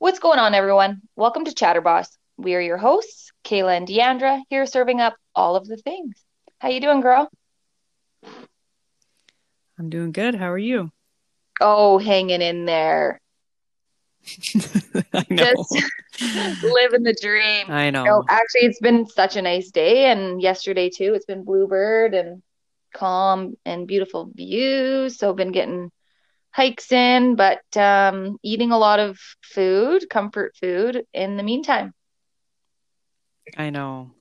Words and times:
What's 0.00 0.20
going 0.20 0.38
on, 0.38 0.54
everyone? 0.54 1.00
Welcome 1.16 1.44
to 1.46 1.50
Chatterboss. 1.50 2.06
We 2.36 2.54
are 2.54 2.60
your 2.60 2.76
hosts, 2.76 3.32
Kayla 3.44 3.76
and 3.76 3.88
Deandra, 3.88 4.40
here 4.48 4.64
serving 4.64 5.00
up 5.00 5.16
all 5.34 5.56
of 5.56 5.66
the 5.66 5.76
things. 5.76 6.14
How 6.60 6.68
you 6.68 6.80
doing, 6.80 7.00
girl? 7.00 7.28
I'm 9.76 9.90
doing 9.90 10.12
good. 10.12 10.36
How 10.36 10.52
are 10.52 10.56
you? 10.56 10.92
Oh, 11.60 11.98
hanging 11.98 12.42
in 12.42 12.64
there. 12.64 13.20
I 15.12 15.26
know. 15.30 15.44
Just 15.44 15.82
living 16.62 17.02
the 17.02 17.16
dream. 17.20 17.66
I 17.68 17.90
know. 17.90 18.04
No, 18.04 18.24
actually, 18.28 18.68
it's 18.68 18.78
been 18.78 19.04
such 19.04 19.34
a 19.34 19.42
nice 19.42 19.72
day, 19.72 20.12
and 20.12 20.40
yesterday 20.40 20.90
too. 20.90 21.14
It's 21.14 21.26
been 21.26 21.42
bluebird 21.42 22.14
and 22.14 22.40
calm 22.94 23.56
and 23.64 23.88
beautiful 23.88 24.30
views. 24.32 25.18
So, 25.18 25.32
been 25.32 25.50
getting 25.50 25.90
hikes 26.50 26.92
in, 26.92 27.36
but 27.36 27.60
um, 27.76 28.38
eating 28.42 28.72
a 28.72 28.78
lot 28.78 29.00
of 29.00 29.18
food, 29.42 30.08
comfort 30.10 30.54
food 30.60 31.04
in 31.12 31.36
the 31.36 31.42
meantime. 31.42 31.92
I 33.56 33.70
know. 33.70 34.12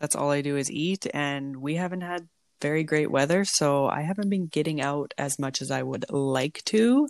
That's 0.00 0.16
all 0.16 0.30
I 0.30 0.42
do 0.42 0.56
is 0.56 0.70
eat, 0.70 1.06
and 1.12 1.56
we 1.56 1.76
haven't 1.76 2.02
had 2.02 2.28
very 2.60 2.84
great 2.84 3.10
weather, 3.10 3.44
so 3.44 3.86
I 3.86 4.02
haven't 4.02 4.30
been 4.30 4.46
getting 4.46 4.80
out 4.80 5.12
as 5.18 5.38
much 5.38 5.60
as 5.62 5.70
I 5.70 5.82
would 5.82 6.06
like 6.10 6.62
to. 6.66 7.08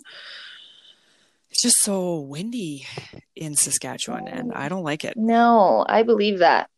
It's 1.49 1.61
just 1.61 1.77
so 1.81 2.19
windy 2.19 2.85
in 3.35 3.55
Saskatchewan, 3.55 4.27
and 4.27 4.53
I 4.53 4.69
don't 4.69 4.83
like 4.83 5.05
it. 5.05 5.15
No, 5.15 5.85
I 5.87 6.03
believe 6.03 6.39
that. 6.39 6.69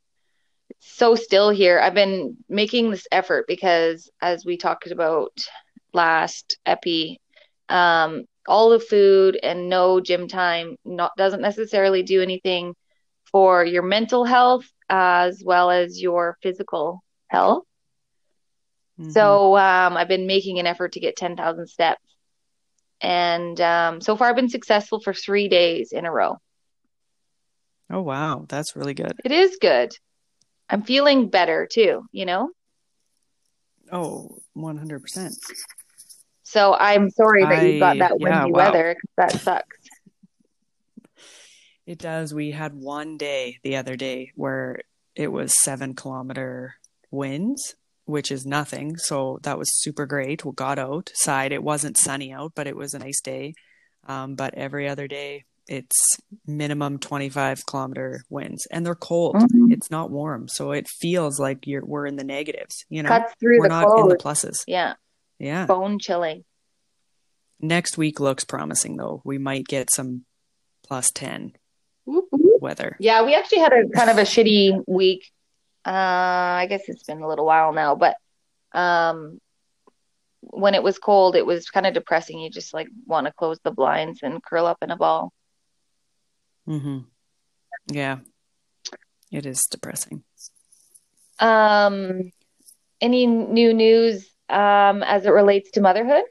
It's 0.70 0.98
so 0.98 1.16
still 1.16 1.50
here. 1.50 1.80
I've 1.80 1.96
been 1.96 2.38
making 2.48 2.92
this 2.92 3.08
effort 3.12 3.46
because, 3.48 4.10
as 4.22 4.46
we 4.46 4.58
talked 4.58 4.92
about 4.92 5.32
last 5.94 6.58
epi, 6.66 7.20
um, 7.70 8.26
all 8.48 8.70
the 8.70 8.80
food 8.80 9.40
and 9.42 9.70
no 9.70 10.00
gym 10.00 10.28
time 10.28 10.76
not 10.84 11.12
doesn't 11.18 11.42
necessarily 11.42 12.04
do 12.04 12.22
anything 12.22 12.74
for 13.32 13.64
your 13.64 13.84
mental 13.84 14.26
health 14.26 14.66
as 14.90 15.44
well 15.46 15.70
as 15.70 16.02
your 16.02 16.38
physical 16.42 17.04
health. 17.28 17.64
Mhm. 19.00 19.12
So 19.12 19.56
um, 19.58 19.96
I've 19.98 20.08
been 20.08 20.28
making 20.28 20.60
an 20.60 20.68
effort 20.68 20.94
to 20.94 21.00
get 21.00 21.16
10,000 21.16 21.68
steps. 21.68 22.02
And 23.02 23.60
um, 23.62 24.02
so 24.02 24.18
far, 24.18 24.30
I've 24.30 24.36
been 24.36 24.50
successful 24.50 25.00
for 25.00 25.14
three 25.14 25.48
days 25.48 25.94
in 25.94 26.06
a 26.06 26.12
row. 26.12 26.38
Oh, 27.90 28.02
wow. 28.02 28.46
That's 28.48 28.76
really 28.76 28.94
good. 28.94 29.14
It 29.24 29.32
is 29.32 29.58
good. 29.62 29.94
I'm 30.70 30.84
feeling 30.84 31.30
better 31.30 31.68
too, 31.72 32.06
you 32.12 32.26
know? 32.26 32.52
Oh, 33.92 34.38
100%. 34.54 35.34
So 36.50 36.74
I'm 36.74 37.12
sorry 37.12 37.44
that 37.44 37.64
you 37.64 37.80
got 37.80 38.00
that 38.00 38.20
windy 38.20 38.36
yeah, 38.36 38.46
wow. 38.46 38.50
weather 38.52 38.96
'cause 38.96 39.14
that 39.18 39.42
sucks. 39.42 39.78
It 41.86 42.00
does. 42.00 42.34
We 42.34 42.52
had 42.52 42.74
one 42.74 43.18
day 43.18 43.60
the 43.62 43.76
other 43.78 43.96
day 43.96 44.32
where 44.36 44.80
it 45.16 45.28
was 45.28 45.54
seven 45.62 45.94
kilometer 45.94 46.76
winds, 47.12 47.76
which 48.06 48.32
is 48.32 48.48
nothing. 48.48 48.98
So 48.98 49.40
that 49.44 49.60
was 49.60 49.68
super 49.82 50.08
great. 50.08 50.44
We 50.44 50.52
got 50.54 50.80
outside. 50.80 51.52
It 51.52 51.64
wasn't 51.64 51.98
sunny 51.98 52.32
out, 52.34 52.54
but 52.56 52.66
it 52.66 52.76
was 52.76 52.96
a 52.96 53.00
nice 53.00 53.22
day. 53.22 53.54
Um, 54.08 54.34
but 54.34 54.56
every 54.56 54.88
other 54.90 55.08
day, 55.08 55.46
it's 55.68 55.96
minimum 56.48 56.98
25 56.98 57.64
kilometer 57.68 58.24
winds 58.30 58.66
and 58.72 58.84
they're 58.84 58.96
cold. 58.96 59.36
Mhm. 59.36 59.72
It's 59.72 59.92
not 59.92 60.10
warm. 60.10 60.48
So 60.48 60.72
it 60.72 60.88
feels 60.88 61.40
like 61.40 61.68
you're, 61.68 61.86
we're 61.86 62.08
in 62.08 62.16
the 62.16 62.24
negatives, 62.24 62.86
you 62.90 63.04
know, 63.04 63.10
Cuts 63.10 63.34
through 63.40 63.60
we're 63.60 63.66
the 63.66 63.70
not 63.70 64.00
in 64.00 64.08
the 64.08 64.16
pluses. 64.16 64.64
Yeah, 64.66 64.96
Yeah. 65.40 65.66
bone 65.66 66.00
chilling. 66.00 66.44
Next 67.62 67.98
week 67.98 68.20
looks 68.20 68.44
promising 68.44 68.98
though. 68.98 69.22
We 69.26 69.38
might 69.38 69.66
get 69.66 69.92
some 69.92 70.26
plus 70.88 71.12
10 71.12 71.54
Whoop, 72.06 72.26
whoop. 72.32 72.62
weather. 72.62 72.96
Yeah, 73.00 73.24
we 73.26 73.36
actually 73.36 73.60
had 73.60 73.74
a 73.74 73.88
kind 73.90 74.10
of 74.10 74.18
a 74.18 74.22
shitty 74.22 74.84
week. 74.88 75.30
Uh, 75.86 75.92
I 75.92 76.66
guess 76.70 76.82
it's 76.88 77.04
been 77.04 77.22
a 77.22 77.28
little 77.28 77.46
while 77.46 77.72
now, 77.74 77.96
but 77.96 78.16
um, 78.74 79.40
when 80.42 80.74
it 80.76 80.84
was 80.84 80.98
cold, 81.00 81.36
it 81.36 81.46
was 81.46 81.70
kind 81.70 81.86
of 81.86 81.94
depressing. 81.94 82.40
You 82.40 82.50
just 82.50 82.74
like 82.74 82.88
want 83.06 83.28
to 83.28 83.34
close 83.34 83.60
the 83.64 83.72
blinds 83.72 84.20
and 84.24 84.44
curl 84.44 84.66
up 84.66 84.78
in 84.82 84.92
a 84.92 84.98
ball. 84.98 85.32
hmm 86.66 87.00
Yeah. 87.88 88.20
It 89.32 89.46
is 89.46 89.68
depressing. 89.68 90.24
Um, 91.40 92.32
any 93.00 93.28
new 93.28 93.74
news 93.74 94.28
um, 94.50 95.04
as 95.04 95.26
it 95.26 95.30
relates 95.30 95.72
to 95.72 95.82
motherhood? 95.82 96.24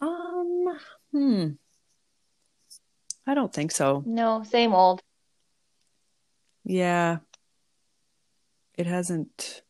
Um, 0.00 0.78
hmm. 1.12 1.48
I 3.26 3.34
don't 3.34 3.52
think 3.52 3.72
so. 3.72 4.02
No, 4.06 4.44
same 4.44 4.72
old. 4.72 5.02
Yeah. 6.64 7.18
It 8.76 8.86
hasn't, 8.86 9.62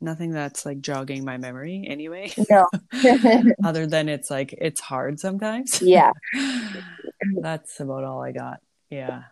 nothing 0.00 0.32
that's 0.32 0.66
like 0.66 0.80
jogging 0.80 1.24
my 1.24 1.36
memory 1.36 1.84
anyway, 1.88 2.32
No. 2.50 2.66
other 3.64 3.86
than 3.86 4.08
it's 4.08 4.30
like, 4.30 4.52
it's 4.52 4.80
hard 4.80 5.20
sometimes. 5.20 5.80
Yeah, 5.80 6.12
That's 7.40 7.78
about 7.80 8.04
all 8.04 8.22
I 8.22 8.32
got. 8.32 8.60
Yeah. 8.88 9.24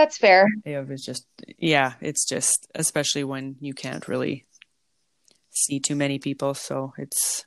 That's 0.00 0.16
fair. 0.16 0.46
It 0.64 0.88
was 0.88 1.04
just, 1.04 1.26
yeah, 1.58 1.92
it's 2.00 2.26
just, 2.26 2.66
especially 2.74 3.24
when 3.24 3.56
you 3.60 3.74
can't 3.74 4.08
really 4.08 4.46
see 5.50 5.78
too 5.78 5.94
many 5.94 6.18
people. 6.18 6.54
So 6.54 6.94
it's, 6.96 7.44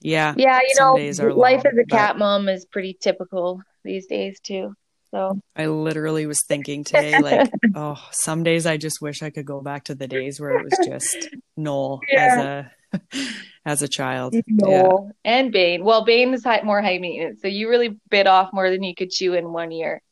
yeah. 0.00 0.34
Yeah, 0.36 0.58
you 0.68 0.74
know, 0.78 0.92
life 1.34 1.64
long, 1.64 1.72
as 1.72 1.78
a 1.78 1.84
but- 1.88 1.88
cat 1.88 2.18
mom 2.18 2.48
is 2.48 2.66
pretty 2.66 2.96
typical 3.00 3.62
these 3.84 4.06
days 4.06 4.38
too. 4.40 4.74
So, 5.10 5.40
I 5.56 5.68
literally 5.68 6.26
was 6.26 6.44
thinking 6.46 6.84
today, 6.84 7.18
like, 7.18 7.50
oh, 7.74 7.96
some 8.10 8.42
days 8.42 8.66
I 8.66 8.76
just 8.76 9.00
wish 9.00 9.22
I 9.22 9.30
could 9.30 9.46
go 9.46 9.62
back 9.62 9.84
to 9.84 9.94
the 9.94 10.06
days 10.06 10.38
where 10.38 10.58
it 10.58 10.64
was 10.64 10.86
just 10.86 11.30
Noel 11.56 12.00
as 12.14 12.38
a 12.38 12.72
as 13.64 13.80
a 13.80 13.88
child. 13.88 14.34
Yeah. 14.34 14.42
Noel 14.46 15.12
and 15.24 15.50
Bane. 15.50 15.82
Well, 15.82 16.04
Bane 16.04 16.34
is 16.34 16.44
high, 16.44 16.60
more 16.62 16.82
high 16.82 16.98
maintenance, 16.98 17.40
so 17.40 17.48
you 17.48 17.70
really 17.70 17.98
bit 18.10 18.26
off 18.26 18.50
more 18.52 18.68
than 18.68 18.82
you 18.82 18.94
could 18.94 19.08
chew 19.08 19.32
in 19.32 19.50
one 19.50 19.70
year. 19.70 20.02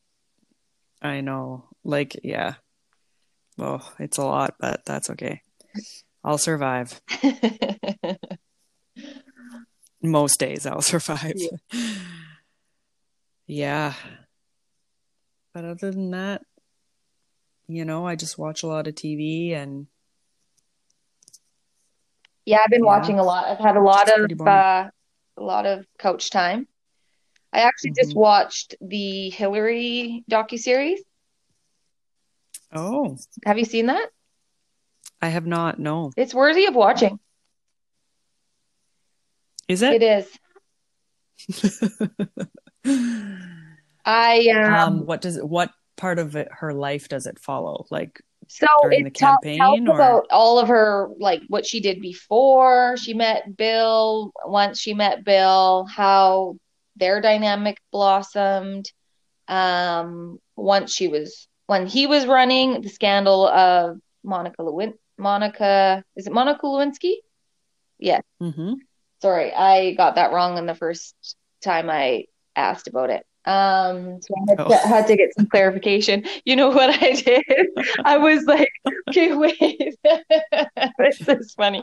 I 1.03 1.21
know. 1.21 1.69
Like, 1.85 2.19
yeah. 2.23 2.55
Well, 3.57 3.93
it's 3.99 4.19
a 4.19 4.25
lot, 4.25 4.57
but 4.59 4.85
that's 4.85 5.11
okay. 5.11 5.41
I'll 6.25 6.39
survive. 6.39 7.01
Most 10.03 10.39
days 10.39 10.67
I'll 10.67 10.83
survive. 10.83 11.35
Yeah. 13.47 13.95
But 15.55 15.65
other 15.65 15.91
than 15.91 16.11
that, 16.11 16.43
you 17.69 17.85
know, 17.85 18.07
I 18.07 18.17
just 18.17 18.39
watch 18.39 18.63
a 18.63 18.67
lot 18.67 18.87
of 18.87 18.95
TV 18.95 19.55
and 19.55 19.87
Yeah, 22.45 22.59
I've 22.63 22.71
been 22.71 22.85
Yeah. 22.85 22.99
watching 22.99 23.19
a 23.19 23.25
lot. 23.25 23.47
I've 23.47 23.59
had 23.59 23.77
a 23.77 23.81
lot 23.81 24.09
of 24.09 24.41
uh, 24.41 24.91
a 25.37 25.43
lot 25.43 25.67
of 25.67 25.85
couch 25.99 26.31
time. 26.31 26.69
I 27.57 27.61
actually 27.61 27.93
just 27.93 28.11
Mhm. 28.11 28.17
watched 28.17 28.75
the 28.83 29.31
Hillary 29.31 30.25
docu 30.31 30.59
series. 30.59 31.01
oh, 32.73 33.17
Have 33.47 33.59
you 33.59 33.65
seen 33.65 33.87
that? 33.87 34.11
I 35.23 35.29
have 35.29 35.47
not. 35.47 35.79
No. 35.79 36.13
It's 36.19 36.35
worthy 36.35 36.67
of 36.67 36.75
watching. 36.75 37.19
Is 39.69 39.81
It 39.81 40.03
it? 40.03 40.29
is. 41.39 42.47
I 44.05 44.49
um, 44.51 44.75
um 44.75 45.07
what 45.07 45.21
does 45.23 45.37
it 45.39 45.49
what 45.49 45.71
part 45.97 46.19
of 46.19 46.37
it 46.37 46.49
her 46.51 46.73
life 46.75 47.09
does 47.09 47.27
it 47.27 47.39
follow 47.41 47.87
like 47.91 48.21
So 48.49 48.67
during 48.83 49.05
the 49.05 49.11
ta- 49.11 49.39
campaign, 49.43 49.89
or- 49.89 49.95
about 49.95 50.27
all 50.31 50.59
of 50.59 50.69
her, 50.69 51.09
like 51.19 51.41
what 51.49 51.65
she 51.67 51.81
did 51.81 52.01
before 52.03 52.97
she 52.99 53.15
met 53.15 53.57
Bill, 53.57 54.31
once 54.45 54.79
she 54.79 54.93
met 54.95 55.25
Bill, 55.25 55.87
how 55.87 56.57
their 56.97 57.21
dynamic 57.21 57.79
blossomed. 57.93 58.91
Um, 59.49 60.39
once 60.57 60.93
she 60.93 61.09
was, 61.09 61.47
when 61.67 61.87
he 61.87 62.07
was 62.07 62.27
running, 62.27 62.81
the 62.81 62.89
scandal 62.89 63.47
of 63.47 63.99
Monica 64.25 64.63
Lewin, 64.63 64.95
Monica, 65.19 66.03
is 66.17 66.27
it 66.27 66.33
Monica 66.33 66.67
Lewinsky? 66.67 67.15
Yeah, 67.99 68.21
hmm 68.41 68.75
sorry, 69.23 69.53
I 69.53 69.95
got 69.95 70.17
that 70.17 70.33
wrong 70.33 70.59
in 70.59 70.67
the 70.67 70.75
first 70.75 71.15
time 71.63 71.89
I 71.89 72.25
asked 72.55 72.87
about 72.89 73.11
it. 73.11 73.25
Um, 73.47 74.21
so 74.21 74.35
I 74.35 74.51
had 74.51 74.59
to, 74.59 74.65
Oh. 74.67 74.89
had 74.89 75.07
to 75.07 75.17
get 75.17 75.35
some 75.35 75.47
clarification. 75.47 76.25
You 76.45 76.57
know 76.57 76.69
what 76.69 76.91
I 77.03 77.13
did? 77.13 77.45
I 78.05 78.19
was 78.19 78.45
like, 78.45 78.69
okay, 79.09 79.33
wait, 79.35 79.97
this 80.99 81.29
is 81.29 81.55
funny 81.55 81.83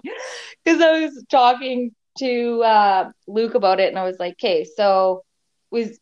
because 0.63 0.81
I 0.81 1.05
was 1.05 1.23
talking 1.29 1.95
to 2.19 2.63
uh, 2.63 3.11
Luke 3.27 3.55
about 3.55 3.79
it, 3.79 3.89
and 3.89 3.99
I 3.99 4.03
was 4.03 4.19
like, 4.19 4.33
okay, 4.33 4.65
so 4.65 5.23
was 5.71 5.99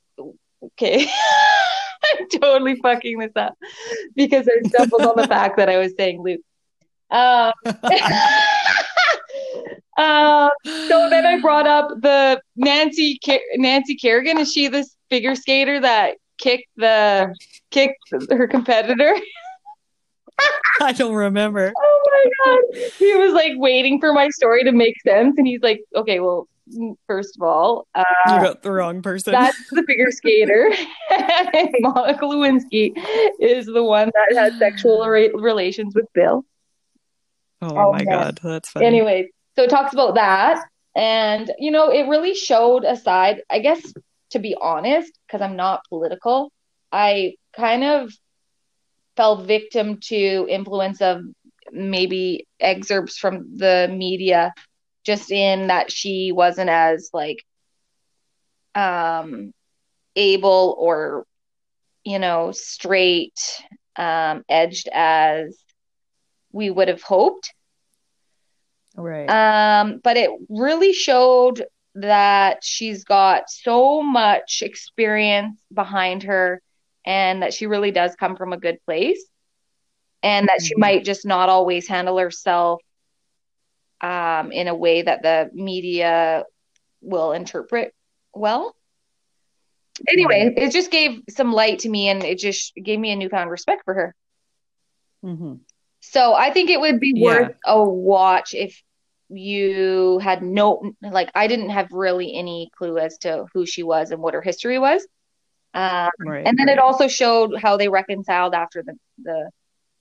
okay. 0.64 1.08
I'm 2.20 2.28
totally 2.42 2.76
fucking 2.76 3.20
this 3.20 3.32
up 3.36 3.56
because 4.16 4.48
I 4.48 4.68
stumbled 4.68 5.04
on 5.04 5.16
the 5.16 5.28
fact 5.28 5.58
that 5.58 5.70
I 5.70 5.78
was 5.78 5.94
saying 5.98 6.24
Luke. 6.24 6.42
Um, 7.12 7.54
Um, 9.98 10.50
so 10.66 11.10
then 11.10 11.26
I 11.26 11.40
brought 11.40 11.68
up 11.68 11.90
the 12.02 12.42
Nancy 12.56 13.20
Nancy 13.56 13.96
Kerrigan. 13.96 14.40
Is 14.40 14.52
she 14.52 14.68
this 14.68 14.96
figure 15.10 15.36
skater 15.36 15.80
that 15.80 16.18
kicked 16.38 16.70
the 16.78 17.36
kicked 17.70 18.00
her 18.32 18.48
competitor? 18.48 19.16
I 20.82 20.94
don't 20.94 21.14
remember. 21.14 21.72
Oh 21.76 22.02
my 22.12 22.46
god. 22.46 22.92
He 22.98 23.14
was 23.16 23.34
like 23.34 23.54
waiting 23.56 24.00
for 24.00 24.14
my 24.14 24.30
story 24.30 24.64
to 24.64 24.72
make 24.72 25.00
sense 25.02 25.38
and 25.38 25.46
he's 25.46 25.62
like, 25.62 25.82
"Okay, 25.96 26.20
well, 26.20 26.48
first 27.08 27.36
of 27.36 27.44
all, 27.44 27.88
uh, 27.94 28.04
you 28.28 28.42
got 28.42 28.64
the 28.64 28.72
wrong 28.72 29.02
person. 29.02 29.34
That's 29.34 29.70
the 29.70 29.84
figure 29.84 30.12
skater. 30.12 30.72
Monica 31.80 32.26
Lewinsky 32.26 32.94
is 33.40 33.66
the 33.66 33.84
one 33.84 34.12
that 34.14 34.38
had 34.38 34.58
sexual 34.58 35.06
re- 35.08 35.32
relations 35.34 35.94
with 35.96 36.06
Bill. 36.14 36.46
Oh, 37.62 37.70
oh 37.76 37.92
my 37.92 38.04
man. 38.04 38.06
god, 38.06 38.40
that's 38.42 38.70
funny. 38.70 38.86
Anyway, 38.86 39.30
so 39.56 39.64
it 39.64 39.70
talks 39.70 39.94
about 39.94 40.16
that 40.16 40.64
and 40.96 41.52
you 41.58 41.72
know, 41.72 41.92
it 41.92 42.08
really 42.08 42.34
showed 42.34 42.84
a 42.84 42.96
side, 42.96 43.42
I 43.50 43.60
guess 43.60 43.82
to 44.32 44.40
be 44.40 44.56
honest, 44.60 45.12
because 45.28 45.42
I'm 45.42 45.56
not 45.56 45.82
political, 45.90 46.52
I 46.92 47.36
kind 47.54 47.84
of 47.84 48.14
fell 49.16 49.38
victim 49.44 49.98
to 50.02 50.46
influence 50.50 51.02
of 51.02 51.22
maybe 51.72 52.48
excerpts 52.60 53.18
from 53.18 53.58
the 53.58 53.90
media 53.92 54.54
just 55.06 55.32
in 55.32 55.68
that 55.68 55.92
she 55.92 56.32
wasn't 56.34 56.70
as 56.70 57.10
like 57.14 57.38
um 58.76 59.52
able 60.16 60.76
or 60.80 61.26
you 62.04 62.20
know 62.20 62.52
straight 62.52 63.40
um 63.98 64.44
edged 64.50 64.88
as 64.94 65.58
we 66.52 66.70
would 66.70 66.88
have 66.88 67.02
hoped. 67.04 67.54
Right. 68.96 69.30
Um 69.30 70.00
but 70.04 70.18
it 70.18 70.30
really 70.50 70.94
showed 70.94 71.64
that 71.96 72.64
she's 72.64 73.04
got 73.04 73.50
so 73.50 74.02
much 74.02 74.62
experience 74.62 75.60
behind 75.74 76.24
her 76.24 76.62
and 77.06 77.42
that 77.42 77.54
she 77.54 77.68
really 77.68 77.92
does 77.92 78.16
come 78.16 78.36
from 78.36 78.54
a 78.54 78.58
good 78.58 78.78
place 78.86 79.24
and 80.24 80.48
that 80.48 80.60
mm-hmm. 80.60 80.66
she 80.66 80.76
might 80.76 81.04
just 81.04 81.26
not 81.26 81.50
always 81.50 81.88
handle 81.88 82.18
herself 82.18 82.82
um, 84.02 84.52
in 84.52 84.68
a 84.68 84.76
way 84.76 85.02
that 85.02 85.22
the 85.22 85.50
media 85.54 86.44
will 87.02 87.32
interpret 87.32 87.94
well. 88.34 88.76
Anyway, 90.08 90.54
it 90.58 90.72
just 90.72 90.90
gave 90.90 91.22
some 91.30 91.54
light 91.54 91.80
to 91.80 91.90
me 91.90 92.10
and 92.10 92.24
it 92.24 92.40
just 92.40 92.74
gave 92.76 93.00
me 93.00 93.12
a 93.12 93.16
newfound 93.16 93.52
respect 93.52 93.84
for 93.86 93.94
her. 93.94 94.16
Mm-hmm. 95.24 95.56
So 96.00 96.34
I 96.34 96.50
think 96.52 96.70
it 96.70 96.80
would 96.80 97.00
be 97.00 97.14
yeah. 97.16 97.26
worth 97.26 97.56
a 97.66 97.84
watch 97.84 98.56
if 98.56 98.82
you 99.30 100.20
had 100.20 100.42
no, 100.42 100.94
like, 101.02 101.30
I 101.36 101.48
didn't 101.48 101.70
have 101.70 101.92
really 101.92 102.34
any 102.34 102.72
clue 102.76 102.98
as 102.98 103.20
to 103.20 103.46
who 103.54 103.66
she 103.66 103.84
was 103.84 104.12
and 104.12 104.22
what 104.22 104.34
her 104.34 104.42
history 104.42 104.80
was. 104.80 105.06
Um, 105.74 106.10
right, 106.20 106.46
and 106.46 106.58
then 106.58 106.68
right. 106.68 106.78
it 106.78 106.80
also 106.80 107.08
showed 107.08 107.58
how 107.60 107.78
they 107.78 107.88
reconciled 107.88 108.54
after 108.54 108.84
the, 108.84 108.98
the 109.24 109.50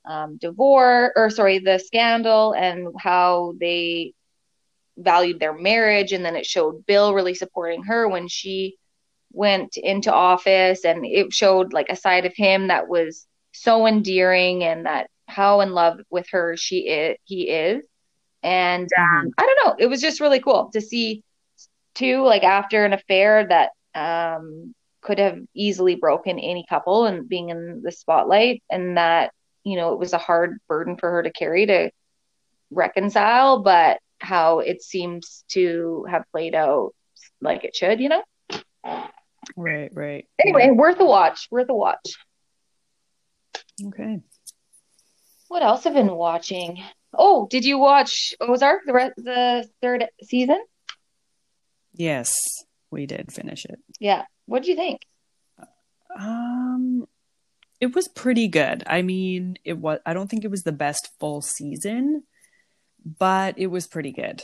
um, 0.05 0.37
divorce 0.38 1.12
or 1.14 1.31
sorry 1.31 1.58
the 1.58 1.78
scandal 1.78 2.55
and 2.55 2.88
how 2.99 3.55
they 3.61 4.14
valued 4.96 5.38
their 5.38 5.52
marriage 5.52 6.12
and 6.12 6.25
then 6.25 6.37
it 6.37 6.46
showed 6.46 6.84
bill 6.87 7.14
really 7.14 7.34
supporting 7.34 7.82
her 7.84 8.08
when 8.08 8.28
she 8.28 8.76
went 9.32 9.76
into 9.76 10.12
office 10.12 10.84
and 10.84 11.06
it 11.06 11.32
showed 11.32 11.73
like 11.73 11.88
a 11.88 11.96
side 11.96 12.26
of 12.26 12.34
him 12.34 12.69
that 12.69 12.88
was 12.88 13.26
so 13.52 13.87
endearing 13.87 14.64
and 14.64 14.87
that 14.87 15.08
how 15.26 15.61
in 15.61 15.73
love 15.73 16.00
with 16.11 16.26
her 16.31 16.56
she 16.56 16.88
is 16.88 17.16
he 17.25 17.49
is 17.49 17.87
and 18.43 18.88
um, 18.99 19.06
mm-hmm. 19.06 19.28
i 19.38 19.46
don't 19.46 19.66
know 19.66 19.76
it 19.78 19.87
was 19.87 20.00
just 20.00 20.20
really 20.20 20.40
cool 20.40 20.70
to 20.73 20.81
see 20.81 21.23
too 21.94 22.25
like 22.25 22.43
after 22.43 22.84
an 22.84 22.93
affair 22.93 23.46
that 23.46 23.70
um, 23.94 24.75
could 25.02 25.19
have 25.19 25.38
easily 25.55 25.94
broken 25.94 26.38
any 26.38 26.64
couple 26.69 27.06
and 27.06 27.29
being 27.29 27.49
in 27.49 27.82
the 27.82 27.93
spotlight 27.93 28.62
and 28.70 28.97
that 28.97 29.32
you 29.64 29.76
know, 29.76 29.93
it 29.93 29.99
was 29.99 30.12
a 30.12 30.19
hard 30.19 30.58
burden 30.69 30.97
for 30.97 31.11
her 31.11 31.23
to 31.23 31.32
carry 31.32 31.67
to 31.67 31.91
reconcile, 32.70 33.62
but 33.62 33.99
how 34.19 34.61
it 34.61 34.82
seems 34.82 35.44
to 35.49 36.06
have 36.08 36.25
played 36.32 36.55
out 36.55 36.94
like 37.41 37.64
it 37.64 37.76
should, 37.76 38.00
you 38.00 38.08
know? 38.08 38.23
Right, 39.56 39.91
right. 39.93 40.26
Anyway, 40.43 40.67
yeah. 40.67 40.73
worth 40.73 41.00
a 41.00 41.05
watch. 41.05 41.49
Worth 41.50 41.69
a 41.69 41.75
watch. 41.75 42.17
Okay. 43.82 44.20
What 45.49 45.62
else 45.62 45.85
have 45.85 45.94
been 45.94 46.14
watching? 46.14 46.82
Oh, 47.12 47.49
did 47.50 47.64
you 47.64 47.79
watch 47.79 48.35
Ozark 48.41 48.82
the 48.87 48.93
re- 48.93 49.12
the 49.17 49.69
third 49.82 50.06
season? 50.23 50.62
Yes, 51.93 52.32
we 52.91 53.06
did 53.06 53.32
finish 53.32 53.64
it. 53.64 53.81
Yeah. 53.99 54.25
What 54.50 54.64
do 54.64 54.70
you 54.70 54.76
think? 54.76 55.02
Um, 56.19 57.06
it 57.81 57.94
was 57.94 58.08
pretty 58.08 58.49
good. 58.49 58.82
I 58.85 59.02
mean, 59.02 59.56
it 59.64 59.79
was 59.79 60.00
I 60.05 60.12
don't 60.12 60.29
think 60.29 60.44
it 60.44 60.50
was 60.50 60.64
the 60.64 60.73
best 60.73 61.08
full 61.20 61.41
season, 61.41 62.25
but 63.05 63.56
it 63.61 63.69
was 63.69 63.87
pretty 63.87 64.11
good. 64.11 64.43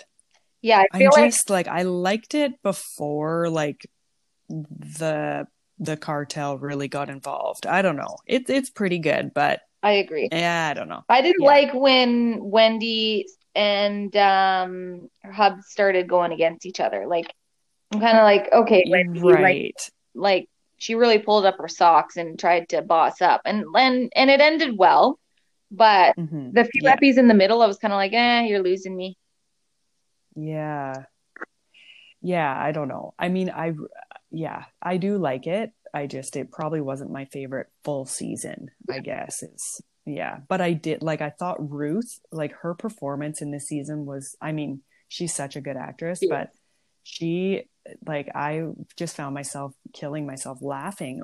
Yeah, 0.63 0.85
I 0.93 0.99
feel 0.99 1.11
I 1.17 1.27
just 1.27 1.51
like... 1.51 1.67
like 1.67 1.77
I 1.77 1.83
liked 1.83 2.37
it 2.37 2.63
before 2.63 3.51
like 3.51 3.85
the 4.49 5.49
the 5.81 5.97
cartel 5.97 6.57
really 6.57 6.87
got 6.87 7.11
involved. 7.11 7.67
I 7.67 7.83
don't 7.83 7.97
know. 7.97 8.17
It's 8.27 8.49
it's 8.49 8.71
pretty 8.71 9.01
good, 9.01 9.35
but 9.35 9.63
I 9.83 9.95
agree. 9.95 10.29
Yeah, 10.31 10.69
I 10.71 10.75
don't 10.75 10.89
know. 10.89 11.03
I 11.09 11.21
didn't 11.21 11.43
yeah. 11.43 11.49
like 11.49 11.75
when 11.75 12.39
Wendy 12.49 13.27
and 13.57 14.17
um 14.17 15.09
Hub 15.29 15.63
started 15.63 16.09
going 16.09 16.31
against 16.31 16.65
each 16.65 16.79
other. 16.79 17.09
Like 17.09 17.35
I'm 17.93 18.01
kind 18.01 18.19
of 18.19 18.23
like, 18.23 18.53
okay, 18.53 18.85
Wendy, 18.89 19.21
right. 19.21 19.43
like, 19.43 19.75
like 20.17 20.49
she 20.79 20.95
really 20.95 21.19
pulled 21.19 21.47
up 21.47 21.57
her 21.59 21.69
socks 21.69 22.17
and 22.17 22.39
tried 22.39 22.69
to 22.71 22.83
boss 22.83 23.21
up. 23.23 23.43
And 23.45 23.65
and 23.77 24.13
and 24.15 24.31
it 24.31 24.41
ended 24.41 24.77
well 24.77 25.19
but 25.71 26.17
mm-hmm. 26.17 26.53
the 26.53 26.65
few 26.65 26.83
yeah. 26.85 26.97
in 27.01 27.29
the 27.29 27.35
middle 27.35 27.63
i 27.63 27.67
was 27.67 27.79
kind 27.79 27.93
of 27.93 27.97
like 27.97 28.13
eh 28.13 28.43
you're 28.43 28.63
losing 28.63 28.97
me. 28.97 29.17
Yeah. 30.35 31.05
Yeah 32.23 32.55
i 32.57 32.73
don't 32.73 32.89
know. 32.89 33.15
I 33.19 33.29
mean 33.29 33.51
i 33.51 33.73
yeah 34.31 34.65
i 34.83 34.97
do 34.97 35.19
like 35.19 35.47
it. 35.47 35.73
I 35.95 36.07
just 36.07 36.37
it 36.37 36.53
probably 36.53 36.81
wasn't 36.81 37.11
my 37.11 37.25
favorite 37.27 37.69
full 37.85 38.05
season 38.05 38.71
i 38.91 38.99
guess 39.01 39.43
is 39.43 39.81
yeah. 40.05 40.39
But 40.49 40.61
i 40.61 40.73
did 40.73 41.03
like 41.03 41.21
i 41.21 41.31
thought 41.31 41.71
ruth 41.71 42.21
like 42.31 42.53
her 42.63 42.75
performance 42.75 43.43
in 43.43 43.51
this 43.51 43.67
season 43.67 44.07
was 44.07 44.37
i 44.41 44.53
mean 44.53 44.83
she's 45.09 45.35
such 45.35 45.57
a 45.57 45.61
good 45.61 45.77
actress 45.77 46.21
but 46.29 46.51
she 47.03 47.69
like 48.07 48.29
I 48.35 48.67
just 48.97 49.17
found 49.17 49.35
myself 49.35 49.73
killing 49.93 50.27
myself 50.27 50.59
laughing 50.61 51.23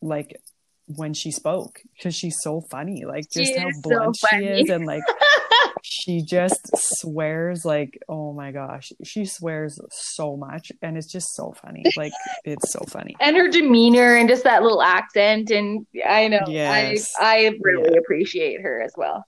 like 0.00 0.40
when 0.86 1.12
she 1.12 1.30
spoke 1.30 1.80
because 1.96 2.14
she's 2.14 2.38
so 2.40 2.62
funny 2.70 3.04
like 3.04 3.24
just 3.30 3.56
how 3.58 3.68
blunt 3.82 4.16
so 4.16 4.26
she 4.30 4.44
is 4.44 4.70
and 4.70 4.86
like 4.86 5.02
she 5.82 6.22
just 6.22 6.60
swears 6.74 7.64
like 7.64 7.98
oh 8.08 8.32
my 8.32 8.52
gosh 8.52 8.90
she 9.04 9.26
swears 9.26 9.78
so 9.90 10.36
much 10.36 10.72
and 10.80 10.96
it's 10.96 11.10
just 11.10 11.34
so 11.34 11.52
funny 11.62 11.84
like 11.96 12.12
it's 12.44 12.72
so 12.72 12.80
funny 12.88 13.14
and 13.20 13.36
her 13.36 13.48
demeanor 13.48 14.16
and 14.16 14.28
just 14.28 14.44
that 14.44 14.62
little 14.62 14.82
accent 14.82 15.50
and 15.50 15.86
i 16.06 16.26
know 16.26 16.40
yes. 16.48 17.12
i 17.20 17.36
i 17.36 17.52
really 17.60 17.90
yeah. 17.92 17.98
appreciate 17.98 18.62
her 18.62 18.80
as 18.80 18.92
well 18.96 19.24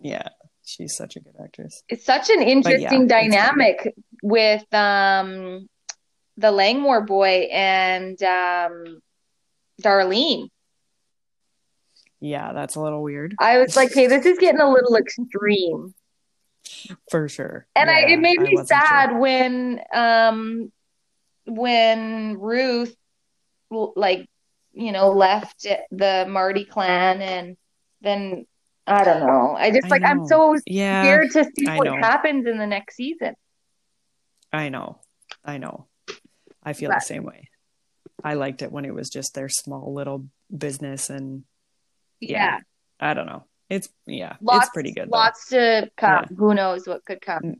yeah 0.00 0.28
she's 0.64 0.96
such 0.96 1.16
a 1.16 1.20
good 1.20 1.34
actress. 1.42 1.82
It's 1.88 2.04
such 2.04 2.30
an 2.30 2.42
interesting 2.42 3.02
yeah, 3.02 3.20
dynamic 3.20 3.94
with 4.24 4.64
um 4.72 5.68
the 6.38 6.50
Langmore 6.50 7.02
boy 7.02 7.46
and 7.52 8.20
um 8.22 9.00
Darlene. 9.82 10.48
Yeah, 12.20 12.54
that's 12.54 12.74
a 12.76 12.80
little 12.80 13.02
weird. 13.02 13.34
I 13.38 13.58
was 13.58 13.76
like, 13.76 13.92
hey, 13.92 14.06
this 14.06 14.24
is 14.24 14.38
getting 14.38 14.62
a 14.62 14.70
little 14.70 14.96
extreme. 14.96 15.94
For 17.10 17.28
sure. 17.28 17.66
And 17.76 17.90
yeah, 17.90 17.96
I 17.96 18.00
it 18.12 18.18
made 18.18 18.40
me 18.40 18.56
sad 18.64 19.10
sure. 19.10 19.18
when 19.18 19.80
um 19.92 20.72
when 21.46 22.38
Ruth 22.40 22.96
like 23.70 24.26
you 24.72 24.90
know 24.90 25.10
left 25.10 25.66
the 25.90 26.24
Marty 26.26 26.64
clan 26.64 27.20
and 27.20 27.56
then 28.00 28.46
I 28.86 29.04
don't 29.04 29.20
know. 29.20 29.54
I 29.58 29.70
just 29.70 29.86
I 29.86 29.88
like 29.88 30.02
know. 30.02 30.08
I'm 30.08 30.26
so 30.26 30.56
yeah, 30.64 31.02
scared 31.02 31.30
to 31.32 31.44
see 31.58 31.68
I 31.68 31.76
what 31.76 31.88
know. 31.88 31.96
happens 31.96 32.46
in 32.46 32.56
the 32.56 32.66
next 32.66 32.96
season. 32.96 33.34
I 34.54 34.68
know. 34.68 35.00
I 35.44 35.58
know. 35.58 35.86
I 36.62 36.72
feel 36.72 36.90
but, 36.90 37.00
the 37.00 37.06
same 37.06 37.24
way. 37.24 37.48
I 38.22 38.34
liked 38.34 38.62
it 38.62 38.72
when 38.72 38.84
it 38.84 38.94
was 38.94 39.10
just 39.10 39.34
their 39.34 39.48
small 39.48 39.92
little 39.92 40.26
business 40.56 41.10
and 41.10 41.44
yeah. 42.20 42.58
yeah 42.58 42.58
I 43.00 43.14
don't 43.14 43.26
know. 43.26 43.44
It's 43.68 43.88
yeah, 44.06 44.36
lots, 44.40 44.66
it's 44.66 44.74
pretty 44.74 44.92
good. 44.92 45.08
Though. 45.08 45.16
Lots 45.16 45.48
to 45.48 45.90
come. 45.96 46.26
Yeah. 46.30 46.36
Who 46.36 46.54
knows 46.54 46.86
what 46.86 47.04
could 47.04 47.20
come? 47.20 47.42
Mm. 47.42 47.54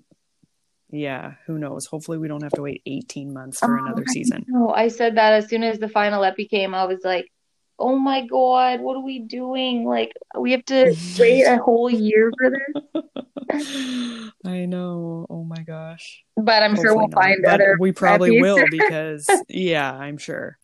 Yeah, 0.90 1.32
who 1.46 1.58
knows? 1.58 1.86
Hopefully 1.86 2.18
we 2.18 2.28
don't 2.28 2.42
have 2.42 2.52
to 2.52 2.62
wait 2.62 2.82
18 2.86 3.32
months 3.32 3.58
for 3.58 3.78
oh, 3.78 3.84
another 3.84 4.04
season. 4.06 4.44
No, 4.46 4.70
I 4.70 4.88
said 4.88 5.16
that 5.16 5.32
as 5.32 5.48
soon 5.48 5.64
as 5.64 5.80
the 5.80 5.88
final 5.88 6.22
epi 6.22 6.46
came, 6.46 6.72
I 6.72 6.84
was 6.84 7.00
like, 7.02 7.32
oh 7.78 7.96
my 7.98 8.26
God, 8.26 8.80
what 8.80 8.96
are 8.96 9.02
we 9.04 9.18
doing? 9.20 9.84
Like, 9.84 10.12
we 10.38 10.52
have 10.52 10.64
to 10.66 10.94
wait 11.18 11.44
a 11.44 11.58
whole 11.58 11.90
year 11.90 12.30
for 12.38 12.50
this. 12.50 14.30
I 14.46 14.66
know. 14.66 15.26
Oh 15.28 15.44
my 15.44 15.62
gosh. 15.62 16.22
But 16.36 16.62
I'm 16.62 16.76
sure 16.76 16.94
we'll 16.96 17.08
not. 17.08 17.20
find 17.22 17.38
But 17.42 17.54
other. 17.54 17.76
we 17.78 17.92
probably 17.92 18.36
Eppie. 18.36 18.42
will 18.42 18.64
because 18.70 19.28
yeah, 19.48 19.92
I'm 19.92 20.18
sure. 20.18 20.58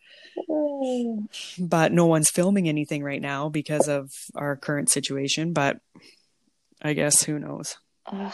But 1.59 1.91
no 1.91 2.05
one's 2.05 2.29
filming 2.29 2.67
anything 2.69 3.03
right 3.03 3.21
now 3.21 3.49
because 3.49 3.87
of 3.87 4.11
our 4.35 4.55
current 4.55 4.89
situation, 4.89 5.53
but 5.53 5.79
I 6.81 6.93
guess 6.93 7.21
who 7.23 7.37
knows. 7.39 7.77
Ugh. 8.07 8.33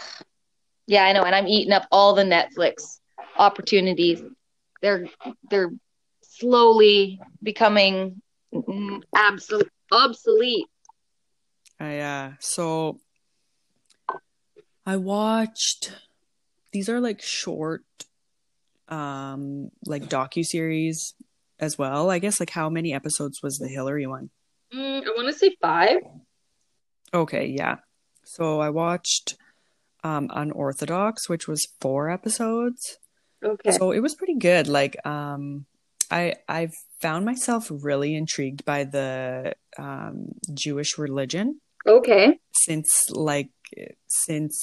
Yeah, 0.85 1.03
I 1.03 1.11
know, 1.13 1.23
and 1.23 1.35
I'm 1.35 1.47
eating 1.47 1.73
up 1.73 1.85
all 1.91 2.13
the 2.13 2.23
Netflix 2.23 2.99
opportunities. 3.37 4.21
They're 4.81 5.07
they're 5.49 5.71
slowly 6.21 7.19
becoming 7.43 8.21
absolute 9.15 9.71
obsolete. 9.91 10.67
I 11.79 11.99
uh 11.99 12.31
so 12.39 12.99
I 14.85 14.97
watched 14.97 15.93
these 16.71 16.89
are 16.89 16.99
like 16.99 17.21
short 17.21 17.83
um 18.87 19.69
like 19.85 20.09
docu 20.09 20.45
series 20.45 21.13
as 21.59 21.77
well. 21.77 22.09
I 22.09 22.19
guess 22.19 22.39
like 22.39 22.51
how 22.51 22.69
many 22.69 22.93
episodes 22.93 23.41
was 23.43 23.57
the 23.57 23.67
Hillary 23.67 24.07
one? 24.07 24.29
Mm, 24.73 25.03
I 25.05 25.09
want 25.15 25.27
to 25.27 25.33
say 25.33 25.55
five. 25.61 25.99
Okay, 27.13 27.47
yeah. 27.47 27.77
So 28.23 28.59
I 28.59 28.69
watched 28.69 29.37
um 30.03 30.29
Unorthodox, 30.33 31.29
which 31.29 31.47
was 31.47 31.67
four 31.79 32.09
episodes. 32.09 32.97
Okay. 33.43 33.71
So 33.71 33.91
it 33.91 33.99
was 33.99 34.15
pretty 34.15 34.35
good. 34.35 34.67
Like 34.67 34.95
um 35.05 35.65
I 36.11 36.35
I've 36.47 36.73
found 37.01 37.25
myself 37.25 37.67
really 37.69 38.15
intrigued 38.15 38.65
by 38.65 38.83
the 38.83 39.53
um 39.77 40.29
Jewish 40.53 40.97
religion 40.97 41.61
Okay. 41.85 42.39
since 42.51 43.09
like 43.11 43.49
since 44.07 44.59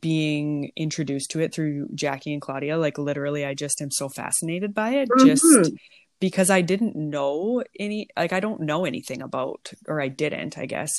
being 0.00 0.70
introduced 0.76 1.30
to 1.30 1.40
it 1.40 1.54
through 1.54 1.88
Jackie 1.94 2.32
and 2.32 2.42
Claudia. 2.42 2.76
Like 2.76 2.98
literally 2.98 3.44
I 3.44 3.54
just 3.54 3.80
am 3.80 3.90
so 3.90 4.08
fascinated 4.08 4.74
by 4.74 4.90
it. 4.90 5.08
Just 5.16 5.42
Mhm. 5.42 5.76
because 6.20 6.50
I 6.50 6.60
didn't 6.60 6.96
know 6.96 7.64
any 7.78 8.08
like 8.16 8.32
I 8.32 8.40
don't 8.40 8.60
know 8.60 8.84
anything 8.84 9.22
about 9.22 9.72
or 9.86 10.00
I 10.00 10.08
didn't, 10.08 10.58
I 10.58 10.66
guess. 10.66 10.90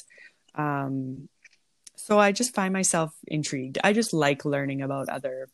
Um 0.55 1.29
so 1.95 2.17
I 2.17 2.31
just 2.31 2.55
find 2.55 2.73
myself 2.73 3.11
intrigued. 3.27 3.77
I 3.83 3.93
just 3.93 4.13
like 4.13 4.43
learning 4.45 4.81
about 4.81 5.09
other, 5.09 5.49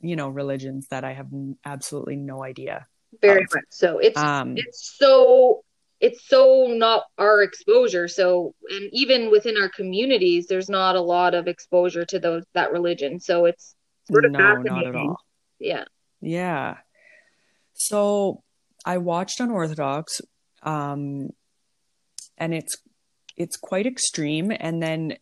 you 0.00 0.16
know, 0.16 0.28
religions 0.30 0.86
that 0.90 1.04
I 1.04 1.12
have 1.12 1.28
absolutely 1.64 2.16
no 2.16 2.42
idea. 2.42 2.86
Very 3.20 3.42
of. 3.42 3.54
much 3.54 3.64
so. 3.70 3.98
It's 3.98 4.18
Um 4.18 4.54
it's 4.56 4.96
so 4.98 5.64
it's 6.00 6.26
so 6.26 6.66
not 6.68 7.04
our 7.18 7.42
exposure. 7.42 8.08
So 8.08 8.54
and 8.68 8.88
even 8.92 9.30
within 9.30 9.56
our 9.56 9.68
communities, 9.68 10.46
there's 10.46 10.70
not 10.70 10.96
a 10.96 11.00
lot 11.00 11.34
of 11.34 11.46
exposure 11.46 12.04
to 12.06 12.18
those 12.18 12.44
that 12.54 12.72
religion. 12.72 13.20
So 13.20 13.44
it's 13.44 13.74
sort 14.10 14.24
of 14.24 14.32
no, 14.32 14.56
not 14.56 14.86
at 14.86 14.96
all. 14.96 15.18
Yeah. 15.58 15.84
Yeah. 16.20 16.78
So 17.74 18.42
I 18.84 18.98
watched 18.98 19.40
Unorthodox, 19.40 20.20
um, 20.62 21.30
and 22.38 22.54
it's 22.54 22.76
it's 23.36 23.56
quite 23.56 23.86
extreme. 23.86 24.52
And 24.58 24.82
then 24.82 25.16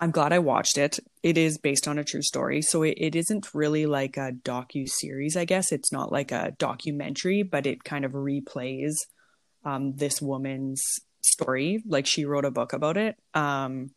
I'm 0.00 0.10
glad 0.10 0.32
I 0.32 0.38
watched 0.38 0.78
it. 0.78 0.98
It 1.22 1.36
is 1.36 1.58
based 1.58 1.86
on 1.86 1.98
a 1.98 2.04
true 2.04 2.22
story, 2.22 2.62
so 2.62 2.82
it, 2.82 2.94
it 2.96 3.14
isn't 3.14 3.54
really 3.54 3.86
like 3.86 4.16
a 4.16 4.32
docu 4.32 4.88
series. 4.88 5.36
I 5.36 5.44
guess 5.44 5.70
it's 5.70 5.92
not 5.92 6.10
like 6.10 6.32
a 6.32 6.54
documentary, 6.58 7.42
but 7.42 7.66
it 7.66 7.84
kind 7.84 8.04
of 8.04 8.12
replays 8.12 8.94
um, 9.64 9.96
this 9.96 10.22
woman's 10.22 10.82
story. 11.20 11.82
Like 11.86 12.06
she 12.06 12.24
wrote 12.24 12.46
a 12.46 12.50
book 12.50 12.72
about 12.72 12.96
it. 12.96 13.16
Um, 13.34 13.90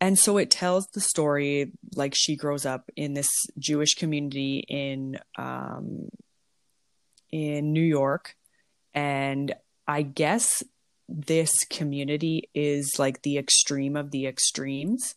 and 0.00 0.18
so 0.18 0.36
it 0.36 0.50
tells 0.50 0.86
the 0.88 1.00
story 1.00 1.72
like 1.94 2.14
she 2.14 2.36
grows 2.36 2.66
up 2.66 2.90
in 2.96 3.14
this 3.14 3.28
Jewish 3.58 3.94
community 3.94 4.64
in 4.68 5.18
um, 5.38 6.08
in 7.30 7.72
New 7.72 7.82
York, 7.82 8.36
and 8.92 9.54
I 9.86 10.02
guess 10.02 10.62
this 11.08 11.52
community 11.70 12.50
is 12.54 12.96
like 12.98 13.22
the 13.22 13.38
extreme 13.38 13.96
of 13.96 14.10
the 14.10 14.26
extremes. 14.26 15.14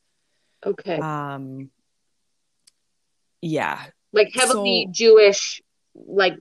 Okay. 0.66 0.98
Um, 0.98 1.70
yeah, 3.42 3.86
like 4.12 4.30
heavily 4.34 4.86
so- 4.88 4.92
Jewish, 4.94 5.62
like 5.96 6.38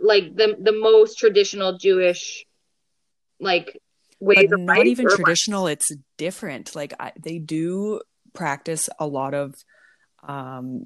like 0.00 0.34
the 0.34 0.56
the 0.60 0.72
most 0.72 1.18
traditional 1.18 1.78
Jewish, 1.78 2.44
like 3.40 3.78
ways 4.20 4.52
of 4.52 4.60
not 4.60 4.78
life. 4.78 4.86
even 4.86 5.08
traditional. 5.08 5.66
It's 5.66 5.90
different. 6.16 6.76
Like 6.76 6.94
I, 7.00 7.12
they 7.20 7.38
do 7.38 8.00
practice 8.34 8.88
a 8.98 9.06
lot 9.06 9.34
of 9.34 9.54
um 10.26 10.84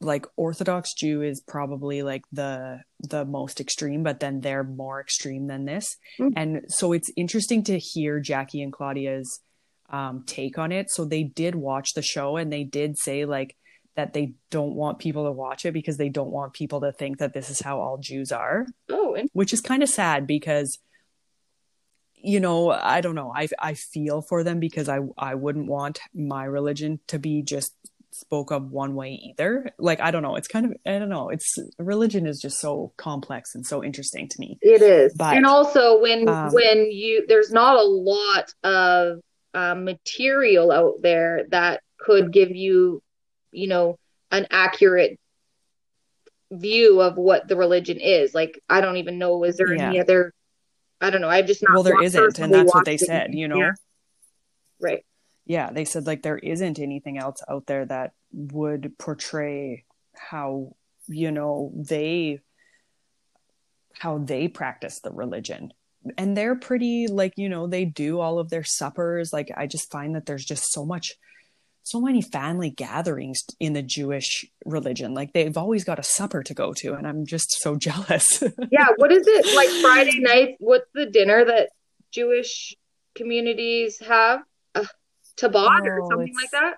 like 0.00 0.26
Orthodox 0.36 0.94
Jew 0.94 1.22
is 1.22 1.40
probably 1.40 2.02
like 2.02 2.22
the 2.32 2.80
the 3.00 3.24
most 3.24 3.60
extreme, 3.60 4.02
but 4.02 4.20
then 4.20 4.40
they're 4.40 4.64
more 4.64 5.00
extreme 5.00 5.46
than 5.46 5.64
this. 5.64 5.96
Mm. 6.20 6.32
And 6.36 6.60
so 6.68 6.92
it's 6.92 7.10
interesting 7.16 7.64
to 7.64 7.78
hear 7.78 8.20
Jackie 8.20 8.62
and 8.62 8.72
Claudia's 8.72 9.40
um, 9.90 10.24
take 10.26 10.58
on 10.58 10.72
it. 10.72 10.90
So 10.90 11.04
they 11.04 11.22
did 11.22 11.54
watch 11.54 11.94
the 11.94 12.02
show 12.02 12.36
and 12.36 12.52
they 12.52 12.64
did 12.64 12.98
say 12.98 13.24
like 13.24 13.56
that 13.96 14.12
they 14.12 14.34
don't 14.50 14.74
want 14.74 15.00
people 15.00 15.24
to 15.24 15.32
watch 15.32 15.66
it 15.66 15.72
because 15.72 15.96
they 15.96 16.08
don't 16.08 16.30
want 16.30 16.52
people 16.52 16.82
to 16.82 16.92
think 16.92 17.18
that 17.18 17.34
this 17.34 17.50
is 17.50 17.60
how 17.60 17.80
all 17.80 17.98
Jews 17.98 18.30
are 18.30 18.64
Oh, 18.88 19.14
and 19.14 19.28
which 19.32 19.52
is 19.52 19.60
kind 19.60 19.82
of 19.82 19.88
sad 19.88 20.26
because 20.26 20.78
you 22.14 22.38
know 22.40 22.70
i 22.70 23.00
don't 23.00 23.16
know. 23.16 23.32
I 23.34 23.48
i 23.58 23.74
feel 23.74 24.22
for 24.22 24.44
them 24.44 24.60
because 24.60 24.88
i 24.88 25.00
i 25.16 25.34
wouldn't 25.34 25.66
want 25.66 25.98
my 26.14 26.44
religion 26.44 27.00
to 27.08 27.18
be 27.18 27.42
just 27.42 27.74
spoke 28.12 28.50
of 28.50 28.70
one 28.70 28.94
way 28.94 29.20
either. 29.30 29.70
Like 29.78 30.00
i 30.00 30.12
don't 30.12 30.22
know. 30.22 30.36
It's 30.36 30.48
kind 30.48 30.66
of 30.66 30.74
i 30.86 30.98
don't 30.98 31.08
know. 31.08 31.30
It's 31.30 31.58
religion 31.78 32.26
is 32.26 32.40
just 32.40 32.60
so 32.60 32.92
complex 32.98 33.56
and 33.56 33.66
so 33.66 33.82
interesting 33.82 34.28
to 34.28 34.36
me. 34.38 34.58
It 34.60 34.80
is. 34.80 35.12
But, 35.16 35.36
and 35.36 35.44
also 35.44 36.00
when 36.00 36.28
um, 36.28 36.52
when 36.52 36.90
you 36.90 37.24
there's 37.26 37.50
not 37.50 37.76
a 37.76 37.82
lot 37.82 38.54
of 38.62 39.18
um, 39.58 39.84
material 39.84 40.70
out 40.70 40.94
there 41.02 41.44
that 41.50 41.82
could 41.98 42.32
give 42.32 42.50
you, 42.50 43.02
you 43.50 43.66
know, 43.66 43.98
an 44.30 44.46
accurate 44.50 45.18
view 46.50 47.00
of 47.00 47.16
what 47.16 47.48
the 47.48 47.56
religion 47.56 47.98
is. 48.00 48.34
Like 48.34 48.60
I 48.68 48.80
don't 48.80 48.98
even 48.98 49.18
know. 49.18 49.44
Is 49.44 49.56
there 49.56 49.72
any 49.72 49.98
other? 49.98 50.32
I 51.00 51.10
don't 51.10 51.20
know. 51.20 51.28
I've 51.28 51.46
just 51.46 51.62
not. 51.62 51.74
well 51.74 51.82
there 51.82 52.02
isn't 52.02 52.38
and 52.38 52.52
that's 52.52 52.74
what 52.74 52.84
they 52.84 52.96
said 52.96 53.32
you 53.32 53.48
know 53.48 53.58
Yeah. 53.58 53.72
Right. 54.80 55.04
yeah 55.46 55.70
they 55.70 55.84
said 55.84 56.06
like 56.06 56.22
there 56.22 56.38
isn't 56.38 56.78
anything 56.78 57.18
else 57.18 57.40
out 57.48 57.66
there 57.66 57.84
that 57.86 58.12
would 58.32 58.96
portray 58.98 59.84
how 60.16 60.74
you 61.06 61.30
know 61.30 61.72
they 61.74 62.40
how 63.92 64.18
they 64.18 64.48
practice 64.48 65.00
the 65.00 65.12
religion 65.12 65.72
and 66.16 66.36
they're 66.36 66.56
pretty 66.56 67.06
like 67.08 67.34
you 67.36 67.48
know 67.48 67.66
they 67.66 67.84
do 67.84 68.20
all 68.20 68.38
of 68.38 68.48
their 68.50 68.64
suppers 68.64 69.32
like 69.32 69.50
i 69.56 69.66
just 69.66 69.90
find 69.90 70.14
that 70.14 70.26
there's 70.26 70.44
just 70.44 70.72
so 70.72 70.84
much 70.84 71.14
so 71.82 72.00
many 72.00 72.20
family 72.20 72.70
gatherings 72.70 73.42
in 73.60 73.72
the 73.72 73.82
jewish 73.82 74.44
religion 74.64 75.14
like 75.14 75.32
they've 75.32 75.56
always 75.56 75.84
got 75.84 75.98
a 75.98 76.02
supper 76.02 76.42
to 76.42 76.54
go 76.54 76.72
to 76.72 76.94
and 76.94 77.06
i'm 77.06 77.26
just 77.26 77.50
so 77.60 77.76
jealous 77.86 78.42
Yeah, 78.70 78.88
what 78.96 79.10
is 79.12 79.26
it 79.26 79.54
like 79.56 79.70
Friday 79.82 80.20
night? 80.20 80.56
What's 80.58 80.90
the 80.94 81.06
dinner 81.06 81.44
that 81.44 81.70
Jewish 82.10 82.74
communities 83.14 83.98
have? 84.00 84.40
Uh, 84.74 84.84
Tabat 85.36 85.86
or 85.86 86.02
Oh, 86.02 86.08
something 86.10 86.34
like 86.34 86.50
that? 86.52 86.76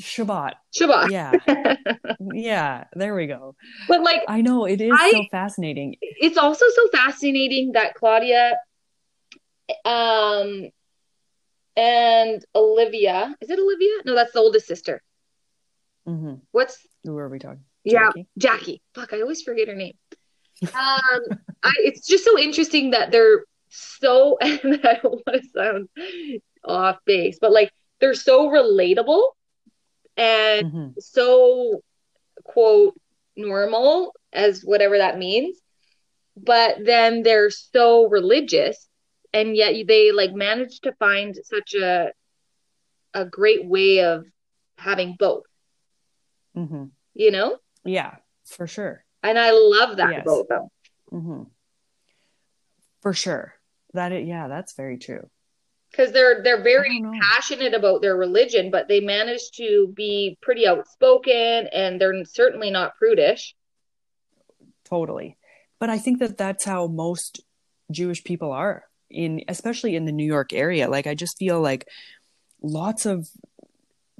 Shabbat 0.00 0.54
Shabbat. 0.78 1.10
yeah 1.10 1.32
yeah 2.32 2.84
there 2.94 3.14
we 3.14 3.26
go 3.26 3.54
But 3.88 4.02
like, 4.02 4.22
i 4.28 4.40
know 4.40 4.64
it 4.66 4.80
is 4.80 4.92
I- 4.94 5.10
so 5.12 5.24
fascinating 5.30 5.96
it's 6.00 6.38
also 6.38 6.64
so 6.74 6.88
fascinating 6.88 7.72
that 7.72 7.94
Claudia 7.94 8.56
um 9.84 10.68
and 11.76 12.44
Olivia, 12.56 13.36
is 13.40 13.50
it 13.50 13.58
Olivia? 13.60 13.92
No, 14.04 14.16
that's 14.16 14.32
the 14.32 14.40
oldest 14.40 14.66
sister. 14.66 15.00
Mm-hmm. 16.08 16.34
What's 16.50 16.76
who 17.04 17.16
are 17.18 17.28
we 17.28 17.38
talking 17.38 17.62
yeah, 17.84 18.06
Jackie? 18.08 18.26
Jackie. 18.36 18.82
Fuck, 18.94 19.12
I 19.12 19.20
always 19.20 19.42
forget 19.42 19.68
her 19.68 19.76
name. 19.76 19.94
Um, 20.62 21.20
I, 21.62 21.72
it's 21.78 22.04
just 22.06 22.24
so 22.24 22.36
interesting 22.36 22.90
that 22.90 23.12
they're 23.12 23.44
so, 23.68 24.38
and 24.40 24.80
I 24.84 24.98
don't 25.00 25.22
want 25.24 25.42
to 25.42 25.48
sound 25.54 25.88
off 26.64 26.98
base, 27.04 27.38
but 27.40 27.52
like 27.52 27.70
they're 28.00 28.14
so 28.14 28.48
relatable 28.48 29.22
and 30.18 30.66
Mhm. 30.72 30.94
so 31.00 31.80
quote 32.44 32.94
normal 33.36 34.14
as 34.32 34.62
whatever 34.62 34.98
that 34.98 35.16
means. 35.18 35.58
But 36.36 36.84
then 36.84 37.22
they're 37.22 37.50
so 37.50 38.06
religious, 38.08 38.88
and 39.32 39.56
yet 39.56 39.86
they 39.86 40.12
like 40.12 40.32
manage 40.32 40.80
to 40.80 40.92
find 40.94 41.34
such 41.44 41.74
a 41.74 42.12
a 43.14 43.24
great 43.24 43.64
way 43.64 44.02
of 44.04 44.26
having 44.76 45.16
both, 45.18 45.44
Mhm. 46.54 46.90
you 47.14 47.30
know? 47.30 47.58
yeah 47.84 48.16
for 48.44 48.66
sure 48.66 49.04
And 49.22 49.38
I 49.38 49.50
love 49.52 49.96
that 49.96 50.10
Yes. 50.10 50.22
about 50.26 50.48
them. 50.48 50.68
hmm 51.10 51.42
For 53.00 53.12
sure. 53.14 53.54
That 53.94 54.12
it, 54.12 54.26
yeah, 54.26 54.48
that's 54.48 54.74
very 54.74 54.98
true. 54.98 55.30
Because 55.98 56.12
they're 56.12 56.42
they're 56.42 56.62
very 56.62 56.98
I 56.98 57.00
don't 57.00 57.12
know. 57.12 57.18
passionate 57.20 57.74
about 57.74 58.02
their 58.02 58.16
religion, 58.16 58.70
but 58.70 58.88
they 58.88 59.00
manage 59.00 59.50
to 59.56 59.92
be 59.96 60.38
pretty 60.40 60.66
outspoken, 60.66 61.68
and 61.72 62.00
they're 62.00 62.24
certainly 62.24 62.70
not 62.70 62.96
prudish. 62.96 63.56
Totally. 64.84 65.36
But 65.80 65.90
I 65.90 65.98
think 65.98 66.20
that 66.20 66.38
that's 66.38 66.64
how 66.64 66.86
most 66.86 67.40
Jewish 67.90 68.22
people 68.22 68.52
are 68.52 68.84
in 69.10 69.42
especially 69.48 69.96
in 69.96 70.04
the 70.04 70.12
New 70.12 70.26
York 70.26 70.52
area. 70.52 70.88
Like 70.88 71.06
I 71.06 71.14
just 71.14 71.36
feel 71.38 71.60
like 71.60 71.88
lots 72.62 73.04
of 73.04 73.28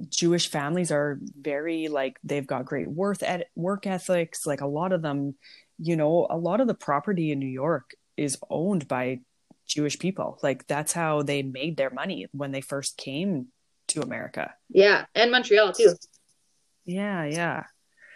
Jewish 0.09 0.49
families 0.49 0.91
are 0.91 1.19
very 1.39 1.87
like 1.87 2.17
they've 2.23 2.47
got 2.47 2.65
great 2.65 2.89
worth 2.89 3.23
et- 3.23 3.49
work 3.55 3.87
ethics. 3.87 4.45
Like 4.45 4.61
a 4.61 4.67
lot 4.67 4.91
of 4.91 5.01
them, 5.01 5.35
you 5.77 5.95
know, 5.95 6.27
a 6.29 6.37
lot 6.37 6.59
of 6.59 6.67
the 6.67 6.73
property 6.73 7.31
in 7.31 7.39
New 7.39 7.47
York 7.47 7.91
is 8.17 8.37
owned 8.49 8.87
by 8.87 9.19
Jewish 9.69 9.97
people. 9.99 10.39
Like 10.43 10.67
that's 10.67 10.91
how 10.91 11.21
they 11.21 11.41
made 11.43 11.77
their 11.77 11.89
money 11.89 12.27
when 12.31 12.51
they 12.51 12.61
first 12.61 12.97
came 12.97 13.47
to 13.89 14.01
America. 14.01 14.53
Yeah, 14.69 15.05
and 15.15 15.31
Montreal 15.31 15.73
too. 15.73 15.95
Yeah, 16.85 17.23
yeah. 17.25 17.63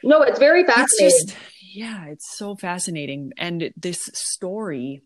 No, 0.04 0.22
it's 0.22 0.40
very 0.40 0.62
It's 0.62 0.74
fascinating. 0.74 1.28
just 1.28 1.38
yeah, 1.74 2.06
it's 2.08 2.38
so 2.38 2.56
fascinating. 2.56 3.32
And 3.38 3.72
this 3.78 4.10
story, 4.14 5.02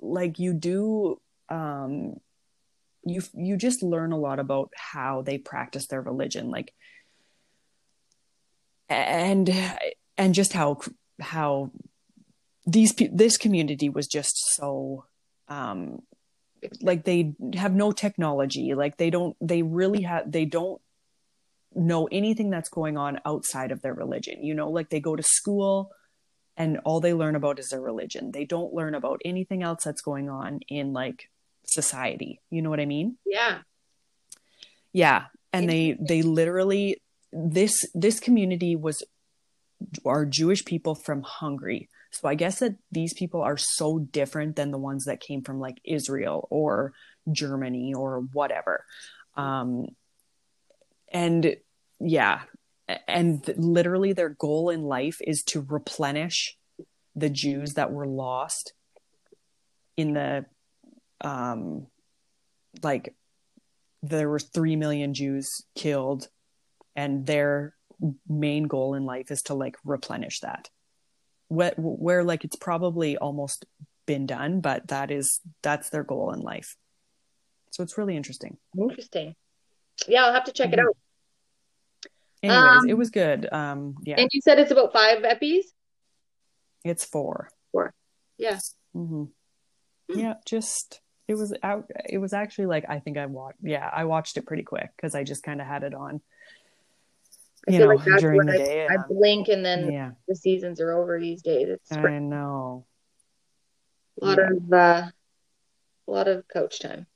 like 0.00 0.38
you 0.38 0.54
do 0.54 1.20
um 1.48 2.14
you 3.04 3.22
you 3.34 3.56
just 3.56 3.82
learn 3.82 4.12
a 4.12 4.18
lot 4.18 4.38
about 4.38 4.70
how 4.76 5.22
they 5.22 5.38
practice 5.38 5.86
their 5.88 6.00
religion 6.02 6.50
like 6.50 6.72
and 8.88 9.50
and 10.18 10.34
just 10.34 10.52
how 10.52 10.78
how 11.20 11.70
these 12.66 12.94
this 13.12 13.36
community 13.36 13.88
was 13.88 14.06
just 14.06 14.36
so 14.54 15.04
um 15.50 16.00
like 16.80 17.04
they 17.04 17.34
have 17.54 17.74
no 17.74 17.92
technology. 17.92 18.74
Like 18.74 18.96
they 18.96 19.10
don't 19.10 19.36
they 19.40 19.62
really 19.62 20.02
have 20.02 20.30
they 20.30 20.44
don't 20.44 20.80
know 21.74 22.08
anything 22.10 22.50
that's 22.50 22.68
going 22.68 22.96
on 22.96 23.20
outside 23.24 23.72
of 23.72 23.82
their 23.82 23.94
religion. 23.94 24.42
You 24.44 24.54
know 24.54 24.70
like 24.70 24.90
they 24.90 25.00
go 25.00 25.16
to 25.16 25.22
school 25.22 25.90
and 26.56 26.78
all 26.84 27.00
they 27.00 27.14
learn 27.14 27.36
about 27.36 27.58
is 27.58 27.68
their 27.68 27.80
religion. 27.80 28.32
They 28.32 28.44
don't 28.44 28.74
learn 28.74 28.94
about 28.94 29.20
anything 29.24 29.62
else 29.62 29.84
that's 29.84 30.02
going 30.02 30.28
on 30.28 30.60
in 30.68 30.92
like 30.92 31.28
society. 31.64 32.40
You 32.50 32.62
know 32.62 32.70
what 32.70 32.80
i 32.80 32.86
mean? 32.86 33.16
Yeah, 33.24 33.58
yeah. 34.92 35.26
And 35.52 35.68
they 35.68 35.96
they 36.00 36.22
literally 36.22 37.02
this 37.32 37.84
this 37.94 38.20
community 38.20 38.76
was 38.76 39.02
are 40.04 40.26
jewish 40.26 40.64
people 40.64 40.94
from 40.94 41.22
hungary 41.22 41.88
so 42.10 42.28
i 42.28 42.34
guess 42.34 42.58
that 42.58 42.76
these 42.90 43.14
people 43.14 43.40
are 43.42 43.56
so 43.56 43.98
different 43.98 44.56
than 44.56 44.70
the 44.70 44.78
ones 44.78 45.04
that 45.04 45.20
came 45.20 45.42
from 45.42 45.60
like 45.60 45.80
israel 45.84 46.46
or 46.50 46.92
germany 47.30 47.94
or 47.94 48.20
whatever. 48.32 48.84
Um 49.36 49.86
and 51.12 51.56
yeah 51.98 52.42
and 53.06 53.42
literally 53.56 54.12
their 54.12 54.30
goal 54.30 54.70
in 54.70 54.82
life 54.82 55.18
is 55.20 55.42
to 55.44 55.60
replenish 55.60 56.56
the 57.14 57.30
jews 57.30 57.74
that 57.74 57.92
were 57.92 58.06
lost 58.06 58.72
in 59.96 60.14
the 60.14 60.44
um 61.20 61.86
like 62.82 63.14
there 64.02 64.28
were 64.28 64.38
3 64.38 64.76
million 64.76 65.14
jews 65.14 65.64
killed 65.74 66.28
and 66.96 67.26
their 67.26 67.74
main 68.28 68.64
goal 68.64 68.94
in 68.94 69.04
life 69.04 69.30
is 69.30 69.42
to 69.42 69.54
like 69.54 69.76
replenish 69.84 70.40
that 70.40 70.70
where, 71.50 71.74
where 71.76 72.22
like 72.24 72.44
it's 72.44 72.56
probably 72.56 73.16
almost 73.18 73.64
been 74.06 74.24
done 74.26 74.60
but 74.60 74.86
that 74.88 75.10
is 75.10 75.40
that's 75.62 75.90
their 75.90 76.04
goal 76.04 76.32
in 76.32 76.40
life 76.40 76.76
so 77.70 77.82
it's 77.82 77.98
really 77.98 78.16
interesting 78.16 78.56
interesting. 78.78 79.34
Yeah, 80.08 80.24
I'll 80.24 80.32
have 80.32 80.44
to 80.44 80.52
check 80.52 80.72
it 80.72 80.78
Mhm. 80.78 80.86
out. 80.88 80.96
anyways 82.42 82.82
Um, 82.84 82.88
it 82.88 82.94
was 82.96 83.10
good 83.10 83.52
um 83.52 83.96
yeah 84.04 84.16
And 84.18 84.30
you 84.32 84.40
said 84.40 84.58
it's 84.58 84.70
about 84.70 84.92
five 84.92 85.18
epis. 85.18 85.64
it's 86.84 87.04
four 87.04 87.48
Yeah. 88.38 88.58
hmm 88.94 89.24
Hmm. 90.10 90.18
yeah 90.18 90.34
just 90.46 91.00
it 91.28 91.34
was 91.34 91.54
out 91.62 91.84
it 92.08 92.18
was 92.18 92.32
actually 92.32 92.66
like 92.66 92.84
i 92.88 92.98
think 92.98 93.16
i 93.18 93.26
watched 93.26 93.58
yeah 93.62 93.88
i 93.92 94.04
watched 94.04 94.36
it 94.36 94.46
pretty 94.46 94.62
quick 94.64 94.88
because 94.96 95.14
i 95.14 95.22
just 95.22 95.42
kind 95.44 95.60
of 95.60 95.66
had 95.66 95.82
it 95.84 95.94
on 95.94 96.20
I 97.68 97.72
you 97.72 97.78
feel 97.78 97.88
know 97.88 97.94
like 97.94 98.04
that's 98.04 98.22
when 98.22 98.46
the 98.46 98.52
I, 98.54 98.56
day 98.56 98.86
I 98.90 98.96
blink 99.08 99.48
and 99.48 99.64
then 99.64 99.90
yeah 99.92 100.10
the 100.28 100.34
seasons 100.34 100.80
are 100.80 100.92
over 100.92 101.20
these 101.20 101.42
days. 101.42 101.68
It's 101.68 101.92
i 101.92 102.18
know 102.18 102.86
a 104.20 104.24
lot 104.24 104.38
yeah. 104.38 104.48
of 104.56 104.72
uh, 104.72 105.10
a 106.08 106.10
lot 106.10 106.28
of 106.28 106.44
coach 106.52 106.80
time. 106.80 107.06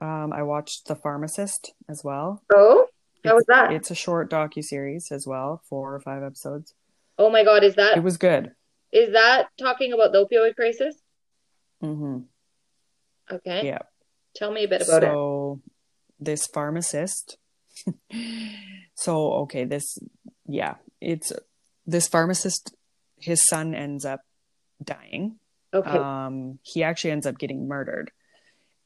um 0.00 0.32
i 0.32 0.42
watched 0.42 0.86
the 0.86 0.94
pharmacist 0.94 1.72
as 1.88 2.02
well 2.04 2.42
Oh, 2.54 2.86
how 3.24 3.34
was 3.34 3.44
that? 3.48 3.72
it's 3.72 3.90
a 3.90 3.94
short 3.94 4.30
docu-series 4.30 5.10
as 5.10 5.26
well 5.26 5.62
four 5.68 5.94
or 5.94 6.00
five 6.00 6.22
episodes 6.22 6.74
Oh 7.18 7.30
my 7.30 7.44
God, 7.44 7.64
is 7.64 7.74
that 7.76 7.96
it 7.96 8.02
was 8.02 8.18
good 8.18 8.52
is 8.92 9.12
that 9.14 9.48
talking 9.58 9.92
about 9.92 10.12
the 10.12 10.24
opioid 10.24 10.54
crisis? 10.54 10.94
Mm-hmm. 11.82 12.18
Okay, 13.34 13.66
yeah 13.66 13.78
tell 14.34 14.52
me 14.52 14.64
a 14.64 14.68
bit 14.68 14.82
about 14.82 15.02
it. 15.02 15.06
so 15.06 15.60
this 16.20 16.46
pharmacist 16.46 17.38
so 18.94 19.32
okay 19.32 19.64
this 19.64 19.98
yeah 20.46 20.74
it's 21.00 21.32
this 21.86 22.08
pharmacist 22.08 22.74
his 23.18 23.46
son 23.46 23.74
ends 23.74 24.04
up 24.04 24.20
dying. 24.82 25.38
Okay, 25.74 25.90
um 25.90 26.58
he 26.62 26.82
actually 26.82 27.10
ends 27.10 27.26
up 27.26 27.38
getting 27.38 27.68
murdered. 27.68 28.10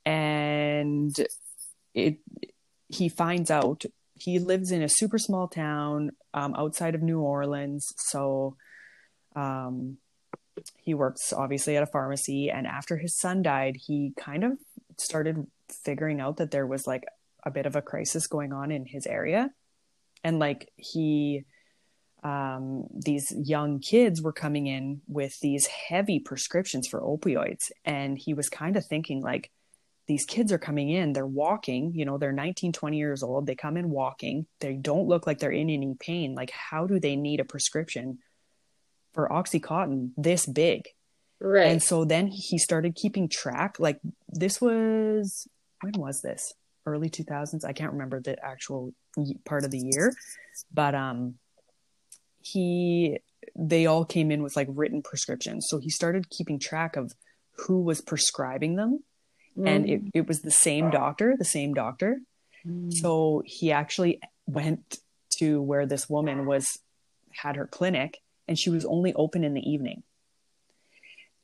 And 0.05 1.15
it 1.95 2.19
he 2.89 3.09
finds 3.09 3.51
out 3.51 3.85
he 4.15 4.39
lives 4.39 4.71
in 4.71 4.83
a 4.83 4.89
super 4.89 5.19
small 5.19 5.49
town 5.49 6.11
um, 6.35 6.55
outside 6.55 6.95
of 6.95 7.03
new 7.03 7.21
orleans. 7.21 7.87
So 7.97 8.57
um 9.37 9.99
he 10.77 10.95
works 10.95 11.33
obviously 11.33 11.77
at 11.77 11.83
a 11.83 11.87
pharmacy. 11.87 12.51
And 12.51 12.67
after 12.67 12.97
his 12.97 13.19
son 13.19 13.43
died 13.43 13.77
he 13.87 14.13
kind 14.19 14.45
of 14.45 14.53
started 14.99 15.47
figuring 15.85 16.21
out 16.21 16.37
that 16.39 16.51
there 16.51 16.67
was 16.67 16.87
like 16.87 17.05
a 17.45 17.51
bit 17.51 17.67
of 17.67 17.77
a 17.77 17.83
crisis 17.83 18.27
going 18.27 18.53
on 18.53 18.71
in 18.71 18.87
his 18.87 19.07
area 19.07 19.51
and 20.25 20.39
like 20.39 20.71
he 20.77 21.45
um 22.23 22.85
these 22.95 23.33
young 23.37 23.81
kids 23.81 24.21
were 24.21 24.33
coming 24.33 24.67
in 24.67 25.01
with 25.09 25.39
these 25.41 25.67
heavy 25.67 26.19
prescriptions 26.19 26.87
for 26.87 27.01
opioids 27.01 27.71
and 27.85 28.19
he 28.19 28.35
was 28.35 28.49
kind 28.49 28.77
of 28.77 28.85
thinking 28.85 29.23
like 29.23 29.51
these 30.07 30.27
kids 30.27 30.53
are 30.53 30.59
coming 30.59 30.91
in 30.91 31.13
they're 31.13 31.27
walking 31.27 31.93
you 31.95 32.05
know 32.05 32.19
they're 32.19 32.33
19 32.33 32.73
20 32.73 32.97
years 32.99 33.23
old 33.23 33.47
they 33.47 33.55
come 33.55 33.77
in 33.77 33.91
walking 33.91 34.47
they 34.61 34.75
don't 34.75 35.09
look 35.09 35.27
like 35.27 35.39
they're 35.39 35.51
in 35.51 35.71
any 35.71 35.95
pain 35.99 36.35
like 36.35 36.51
how 36.51 36.87
do 36.87 37.01
they 37.01 37.17
need 37.17 37.41
a 37.41 37.45
prescription 37.45 38.19
for 39.13 39.29
oxycontin 39.29 40.11
this 40.17 40.45
big 40.47 40.89
right. 41.41 41.67
and 41.67 41.83
so 41.83 42.05
then 42.05 42.29
he 42.29 42.59
started 42.59 42.95
keeping 42.95 43.29
track. 43.29 43.77
Like 43.79 44.01
this 44.29 44.61
was 44.61 45.49
when 45.81 45.95
was 45.97 46.23
this? 46.23 46.55
Early 46.87 47.11
2000s. 47.11 47.65
I 47.65 47.73
can't 47.73 47.93
remember 47.93 48.21
the 48.21 48.43
actual 48.45 48.95
part 49.45 49.65
of 49.65 49.71
the 49.71 49.79
year, 49.79 50.13
but 50.73 50.95
um 50.95 51.35
he 52.43 53.19
they 53.57 53.87
all 53.87 54.05
came 54.05 54.31
in 54.31 54.43
with 54.43 54.57
like 54.57 54.69
written 54.71 55.03
prescriptions. 55.03 55.67
So 55.69 55.79
he 55.79 55.91
started 55.91 56.31
keeping 56.31 56.59
track 56.59 56.97
of 56.97 57.13
who 57.67 57.83
was 57.83 58.01
prescribing 58.01 58.77
them 58.77 59.03
and 59.67 59.89
it, 59.89 60.03
it 60.15 60.29
was 60.29 60.41
the 60.41 60.51
same 60.51 60.91
doctor, 60.91 61.35
the 61.37 61.45
same 61.45 61.75
doctor. 61.75 62.21
Mm. 62.67 62.93
So 62.93 63.43
he 63.45 63.73
actually 63.73 64.21
went 64.47 64.99
to 65.39 65.61
where 65.61 65.87
this 65.87 66.09
woman 66.09 66.47
was 66.47 66.79
had 67.33 67.57
her 67.57 67.67
clinic 67.67 68.19
and 68.49 68.59
she 68.59 68.71
was 68.71 68.85
only 68.85 69.13
open 69.15 69.45
in 69.45 69.55
the 69.55 69.69
evening. 69.69 70.03